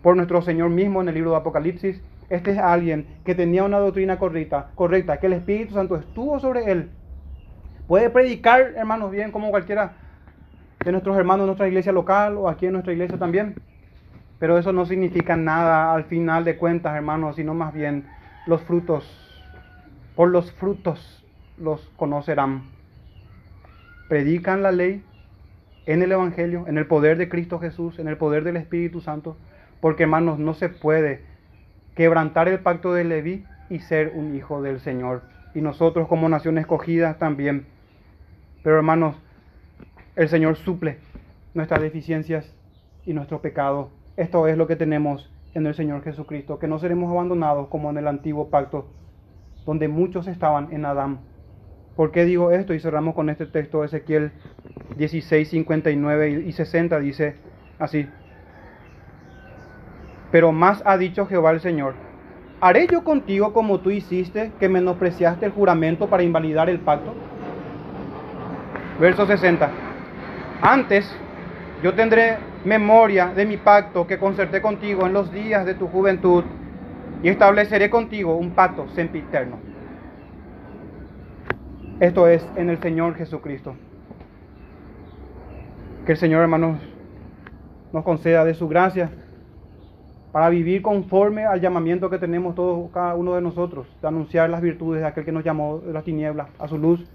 por 0.02 0.16
nuestro 0.16 0.42
Señor 0.42 0.72
mismo 0.72 1.00
en 1.00 1.10
el 1.10 1.14
libro 1.14 1.30
de 1.30 1.38
Apocalipsis. 1.38 2.02
Este 2.32 2.54
es 2.54 2.58
alguien 2.58 3.06
que 3.24 3.36
tenía 3.36 3.64
una 3.64 3.78
doctrina 3.78 4.18
correcta, 4.18 4.72
correcta, 4.74 5.20
que 5.20 5.28
el 5.28 5.34
Espíritu 5.34 5.76
Santo 5.76 5.98
estuvo 5.98 6.40
sobre 6.40 6.72
él. 6.72 6.90
Puede 7.88 8.10
predicar, 8.10 8.74
hermanos, 8.76 9.12
bien 9.12 9.32
como 9.32 9.52
cualquiera 9.52 9.94
de 10.84 10.92
nuestros 10.92 11.18
hermanos 11.18 11.44
en 11.44 11.48
nuestra 11.48 11.68
iglesia 11.68 11.92
local 11.92 12.38
o 12.38 12.50
aquí 12.50 12.66
en 12.66 12.74
nuestra 12.74 12.94
iglesia 12.94 13.18
también. 13.18 13.56
Pero 14.40 14.58
eso 14.58 14.74
no 14.74 14.86
significa 14.86 15.38
nada 15.38 15.94
al 15.94 16.06
final 16.06 16.44
de 16.44 16.58
cuentas, 16.58 16.96
hermanos, 16.96 17.36
sino 17.36 17.54
más 17.54 17.74
bien 17.74 18.08
los 18.48 18.62
frutos. 18.64 19.06
Por 20.16 20.30
los 20.30 20.52
frutos 20.54 21.24
los 21.58 21.88
conocerán. 21.96 22.64
Predican 24.10 24.64
la 24.64 24.72
ley 24.72 25.04
en 25.86 26.02
el 26.02 26.12
Evangelio, 26.12 26.66
en 26.68 26.78
el 26.78 26.88
poder 26.88 27.18
de 27.18 27.30
Cristo 27.30 27.60
Jesús, 27.60 28.00
en 28.00 28.08
el 28.08 28.18
poder 28.18 28.44
del 28.44 28.58
Espíritu 28.58 29.00
Santo. 29.00 29.38
Porque, 29.80 30.04
hermanos, 30.04 30.40
no 30.40 30.54
se 30.54 30.70
puede 30.70 31.24
quebrantar 31.96 32.48
el 32.48 32.60
pacto 32.60 32.94
de 32.94 33.04
Leví 33.04 33.46
y 33.70 33.80
ser 33.80 34.12
un 34.16 34.36
hijo 34.36 34.62
del 34.62 34.80
Señor. 34.80 35.22
Y 35.54 35.62
nosotros 35.62 36.08
como 36.08 36.30
nación 36.30 36.58
escogida 36.58 37.16
también. 37.20 37.68
Pero, 38.64 38.78
hermanos, 38.78 39.16
el 40.16 40.28
Señor 40.28 40.58
suple 40.58 40.98
nuestras 41.54 41.82
deficiencias 41.82 42.54
y 43.06 43.14
nuestros 43.14 43.42
pecados. 43.42 43.90
Esto 44.18 44.48
es 44.48 44.58
lo 44.58 44.68
que 44.68 44.76
tenemos 44.76 45.32
en 45.54 45.66
el 45.66 45.74
Señor 45.74 46.04
Jesucristo, 46.04 46.60
que 46.60 46.68
no 46.68 46.80
seremos 46.80 47.12
abandonados 47.12 47.68
como 47.68 47.90
en 47.90 47.98
el 47.98 48.08
antiguo 48.08 48.50
pacto, 48.50 48.88
donde 49.66 49.88
muchos 49.88 50.28
estaban 50.28 50.70
en 50.72 50.86
Adán. 50.86 51.20
¿Por 51.96 52.12
qué 52.12 52.26
digo 52.26 52.52
esto? 52.52 52.74
Y 52.74 52.80
cerramos 52.80 53.16
con 53.16 53.30
este 53.30 53.46
texto 53.46 53.82
de 53.82 53.88
Ezequiel 53.88 54.32
16, 54.98 55.50
59 55.50 56.44
y 56.46 56.52
60, 56.52 57.00
dice 57.00 57.36
así. 57.80 58.08
Pero 60.32 60.52
más 60.52 60.82
ha 60.86 60.98
dicho 60.98 61.26
Jehová 61.26 61.52
el 61.52 61.60
Señor, 61.60 61.96
¿haré 62.62 62.88
yo 62.88 63.04
contigo 63.04 63.52
como 63.52 63.82
tú 63.82 63.92
hiciste, 63.92 64.52
que 64.60 64.70
menospreciaste 64.70 65.46
el 65.46 65.52
juramento 65.52 66.10
para 66.10 66.24
invalidar 66.24 66.70
el 66.70 66.80
pacto? 66.80 67.14
Verso 69.00 69.26
60. 69.26 69.91
Antes 70.62 71.12
yo 71.82 71.96
tendré 71.96 72.38
memoria 72.64 73.34
de 73.34 73.46
mi 73.46 73.58
pacto 73.58 74.06
que 74.06 74.20
concerté 74.20 74.62
contigo 74.62 75.08
en 75.08 75.14
los 75.14 75.32
días 75.32 75.66
de 75.66 75.74
tu 75.74 75.88
juventud 75.88 76.44
y 77.24 77.30
estableceré 77.30 77.90
contigo 77.90 78.36
un 78.36 78.52
pacto 78.52 78.88
sempiterno. 78.90 79.58
Esto 82.00 82.28
es 82.28 82.48
en 82.56 82.70
el 82.70 82.80
Señor 82.80 83.16
Jesucristo. 83.16 83.76
Que 86.06 86.12
el 86.12 86.18
Señor, 86.18 86.42
hermanos, 86.44 86.80
nos 87.92 88.04
conceda 88.04 88.46
de 88.46 88.54
su 88.54 88.68
gracia 88.68 89.10
para 90.32 90.50
vivir 90.50 90.84
conforme 90.84 91.46
al 91.46 91.60
llamamiento 91.60 92.10
que 92.10 92.20
tenemos 92.20 92.54
todos, 92.54 92.90
cada 92.92 93.16
uno 93.16 93.34
de 93.34 93.42
nosotros, 93.42 93.88
de 94.02 94.08
anunciar 94.08 94.50
las 94.50 94.62
virtudes 94.62 95.02
de 95.02 95.08
aquel 95.08 95.26
que 95.26 95.32
nos 95.32 95.44
llamó 95.44 95.80
de 95.80 95.92
las 95.92 96.04
tinieblas 96.04 96.48
a 96.60 96.68
su 96.68 96.78
luz 96.78 97.08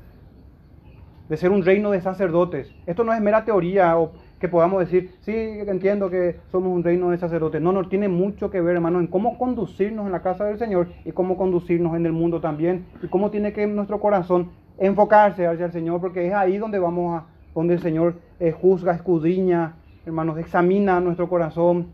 de 1.28 1.36
ser 1.36 1.50
un 1.50 1.64
reino 1.64 1.90
de 1.90 2.00
sacerdotes. 2.00 2.72
Esto 2.86 3.04
no 3.04 3.12
es 3.12 3.20
mera 3.20 3.44
teoría 3.44 3.98
o 3.98 4.12
que 4.38 4.48
podamos 4.48 4.80
decir, 4.80 5.12
sí, 5.20 5.32
entiendo 5.32 6.10
que 6.10 6.38
somos 6.52 6.70
un 6.70 6.84
reino 6.84 7.10
de 7.10 7.18
sacerdotes. 7.18 7.60
No, 7.60 7.72
no, 7.72 7.88
tiene 7.88 8.08
mucho 8.08 8.50
que 8.50 8.60
ver, 8.60 8.76
hermano, 8.76 9.00
en 9.00 9.06
cómo 9.06 9.38
conducirnos 9.38 10.06
en 10.06 10.12
la 10.12 10.22
casa 10.22 10.44
del 10.44 10.58
Señor 10.58 10.88
y 11.04 11.12
cómo 11.12 11.36
conducirnos 11.36 11.96
en 11.96 12.04
el 12.06 12.12
mundo 12.12 12.40
también. 12.40 12.84
Y 13.02 13.06
cómo 13.08 13.30
tiene 13.30 13.52
que 13.52 13.66
nuestro 13.66 13.98
corazón 13.98 14.50
enfocarse 14.78 15.46
hacia 15.46 15.66
el 15.66 15.72
Señor, 15.72 16.00
porque 16.00 16.26
es 16.26 16.34
ahí 16.34 16.58
donde 16.58 16.78
vamos 16.78 17.18
a, 17.18 17.24
donde 17.54 17.74
el 17.74 17.80
Señor 17.80 18.16
eh, 18.38 18.52
juzga, 18.52 18.94
escudriña, 18.94 19.76
hermanos, 20.04 20.38
examina 20.38 21.00
nuestro 21.00 21.28
corazón. 21.28 21.88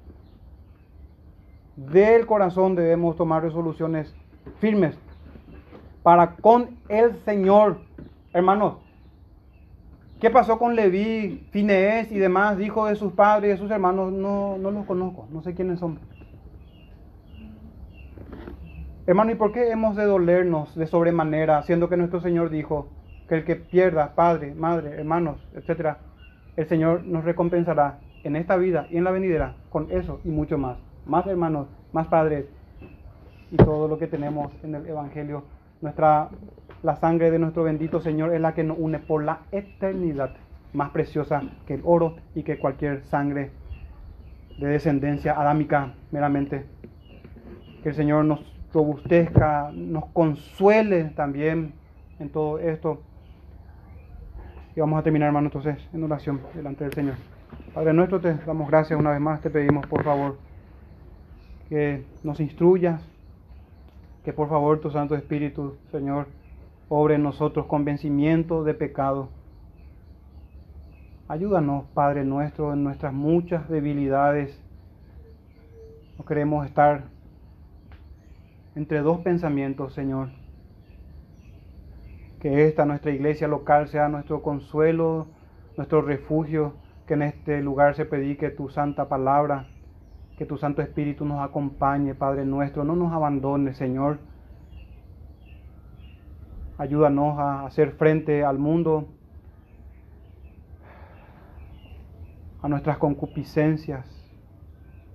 Del 1.76 2.26
corazón 2.26 2.74
debemos 2.74 3.16
tomar 3.16 3.42
resoluciones 3.42 4.12
firmes 4.58 4.98
para 6.02 6.34
con 6.34 6.70
el 6.88 7.16
Señor. 7.24 7.78
Hermanos, 8.32 8.74
¿Qué 10.22 10.30
pasó 10.30 10.56
con 10.56 10.76
Leví, 10.76 11.48
Fineés 11.50 12.12
y 12.12 12.18
demás, 12.20 12.60
hijos 12.60 12.88
de 12.88 12.94
sus 12.94 13.12
padres 13.12 13.48
y 13.48 13.52
de 13.54 13.56
sus 13.56 13.72
hermanos? 13.72 14.12
No, 14.12 14.56
no 14.56 14.70
los 14.70 14.86
conozco, 14.86 15.26
no 15.32 15.42
sé 15.42 15.52
quiénes 15.52 15.80
son. 15.80 15.98
Hermano, 19.04 19.32
¿y 19.32 19.34
por 19.34 19.50
qué 19.50 19.72
hemos 19.72 19.96
de 19.96 20.04
dolernos 20.04 20.76
de 20.76 20.86
sobremanera, 20.86 21.64
siendo 21.64 21.88
que 21.88 21.96
nuestro 21.96 22.20
Señor 22.20 22.50
dijo 22.50 22.86
que 23.28 23.34
el 23.34 23.44
que 23.44 23.56
pierda 23.56 24.14
padre, 24.14 24.54
madre, 24.54 24.90
hermanos, 24.90 25.44
etcétera, 25.56 25.98
el 26.56 26.68
Señor 26.68 27.02
nos 27.02 27.24
recompensará 27.24 27.98
en 28.22 28.36
esta 28.36 28.54
vida 28.54 28.86
y 28.90 28.98
en 28.98 29.02
la 29.02 29.10
venidera 29.10 29.56
con 29.70 29.90
eso 29.90 30.20
y 30.22 30.28
mucho 30.28 30.56
más? 30.56 30.78
Más 31.04 31.26
hermanos, 31.26 31.66
más 31.92 32.06
padres 32.06 32.46
y 33.50 33.56
todo 33.56 33.88
lo 33.88 33.98
que 33.98 34.06
tenemos 34.06 34.52
en 34.62 34.76
el 34.76 34.86
Evangelio. 34.86 35.42
Nuestra 35.80 36.28
la 36.82 36.96
sangre 36.96 37.30
de 37.30 37.38
nuestro 37.38 37.62
bendito 37.62 38.00
Señor 38.00 38.34
es 38.34 38.40
la 38.40 38.54
que 38.54 38.64
nos 38.64 38.78
une 38.78 38.98
por 38.98 39.22
la 39.22 39.40
eternidad, 39.52 40.34
más 40.72 40.90
preciosa 40.90 41.42
que 41.66 41.74
el 41.74 41.82
oro 41.84 42.16
y 42.34 42.42
que 42.42 42.58
cualquier 42.58 43.04
sangre 43.04 43.50
de 44.58 44.66
descendencia 44.66 45.38
adámica 45.38 45.94
meramente. 46.10 46.64
Que 47.82 47.90
el 47.90 47.94
Señor 47.94 48.24
nos 48.24 48.40
robustezca, 48.72 49.70
nos 49.72 50.06
consuele 50.06 51.04
también 51.04 51.74
en 52.18 52.30
todo 52.30 52.58
esto. 52.58 53.02
Y 54.74 54.80
vamos 54.80 54.98
a 54.98 55.02
terminar, 55.02 55.26
hermano, 55.26 55.48
entonces, 55.48 55.76
en 55.92 56.02
oración 56.04 56.40
delante 56.54 56.84
del 56.84 56.92
Señor. 56.94 57.14
Padre 57.74 57.92
nuestro, 57.92 58.20
te 58.20 58.34
damos 58.34 58.68
gracias 58.68 58.98
una 58.98 59.10
vez 59.10 59.20
más, 59.20 59.40
te 59.40 59.50
pedimos, 59.50 59.86
por 59.86 60.02
favor, 60.02 60.38
que 61.68 62.04
nos 62.22 62.40
instruyas, 62.40 63.02
que 64.24 64.32
por 64.32 64.48
favor 64.48 64.80
tu 64.80 64.90
Santo 64.90 65.14
Espíritu, 65.14 65.76
Señor, 65.90 66.26
obre 66.94 67.14
en 67.14 67.22
nosotros 67.22 67.64
convencimiento 67.64 68.64
de 68.64 68.74
pecado. 68.74 69.30
Ayúdanos, 71.26 71.86
Padre 71.94 72.22
nuestro, 72.22 72.74
en 72.74 72.84
nuestras 72.84 73.14
muchas 73.14 73.66
debilidades, 73.70 74.62
No 76.18 76.26
queremos 76.26 76.66
estar 76.66 77.04
entre 78.74 79.00
dos 79.00 79.20
pensamientos, 79.20 79.94
Señor. 79.94 80.28
Que 82.40 82.68
esta 82.68 82.84
nuestra 82.84 83.10
iglesia 83.10 83.48
local 83.48 83.88
sea 83.88 84.10
nuestro 84.10 84.42
consuelo, 84.42 85.28
nuestro 85.78 86.02
refugio, 86.02 86.74
que 87.06 87.14
en 87.14 87.22
este 87.22 87.62
lugar 87.62 87.94
se 87.94 88.04
predique 88.04 88.50
tu 88.50 88.68
santa 88.68 89.08
palabra, 89.08 89.66
que 90.36 90.44
tu 90.44 90.58
Santo 90.58 90.82
Espíritu 90.82 91.24
nos 91.24 91.40
acompañe, 91.40 92.14
Padre 92.14 92.44
nuestro, 92.44 92.84
no 92.84 92.96
nos 92.96 93.14
abandone, 93.14 93.72
Señor. 93.72 94.18
Ayúdanos 96.82 97.38
a 97.38 97.64
hacer 97.64 97.92
frente 97.92 98.44
al 98.44 98.58
mundo, 98.58 99.06
a 102.60 102.66
nuestras 102.66 102.98
concupiscencias, 102.98 104.04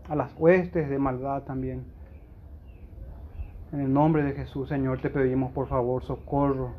a 0.08 0.16
las 0.16 0.34
huestes 0.38 0.90
de 0.90 0.98
maldad 0.98 1.44
también. 1.44 1.84
En 3.74 3.82
el 3.82 3.92
nombre 3.92 4.24
de 4.24 4.32
Jesús, 4.32 4.70
Señor, 4.70 5.02
te 5.02 5.10
pedimos 5.10 5.52
por 5.52 5.68
favor 5.68 6.04
socorro, 6.04 6.72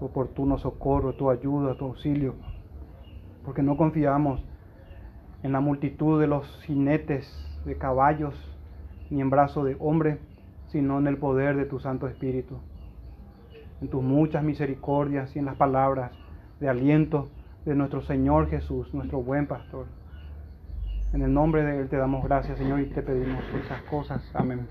oportuno 0.00 0.58
socorro, 0.58 1.12
tu 1.12 1.30
ayuda, 1.30 1.76
tu 1.76 1.84
auxilio, 1.84 2.34
porque 3.44 3.62
no 3.62 3.76
confiamos 3.76 4.44
en 5.44 5.52
la 5.52 5.60
multitud 5.60 6.20
de 6.20 6.26
los 6.26 6.60
jinetes 6.64 7.62
de 7.64 7.78
caballos, 7.78 8.34
ni 9.10 9.20
en 9.20 9.30
brazo 9.30 9.62
de 9.62 9.76
hombre, 9.78 10.18
sino 10.66 10.98
en 10.98 11.06
el 11.06 11.18
poder 11.18 11.56
de 11.56 11.66
tu 11.66 11.78
Santo 11.78 12.08
Espíritu, 12.08 12.58
en 13.80 13.88
tus 13.88 14.02
muchas 14.02 14.42
misericordias 14.42 15.34
y 15.36 15.38
en 15.38 15.44
las 15.44 15.56
palabras 15.56 16.12
de 16.60 16.68
aliento 16.68 17.28
de 17.64 17.74
nuestro 17.74 18.02
Señor 18.02 18.48
Jesús, 18.48 18.92
nuestro 18.94 19.22
buen 19.22 19.46
pastor. 19.46 19.86
En 21.12 21.22
el 21.22 21.32
nombre 21.32 21.62
de 21.62 21.80
Él 21.80 21.88
te 21.88 21.96
damos 21.96 22.24
gracias, 22.24 22.58
Señor, 22.58 22.80
y 22.80 22.86
te 22.86 23.02
pedimos 23.02 23.42
esas 23.64 23.82
cosas. 23.82 24.22
Amén. 24.34 24.66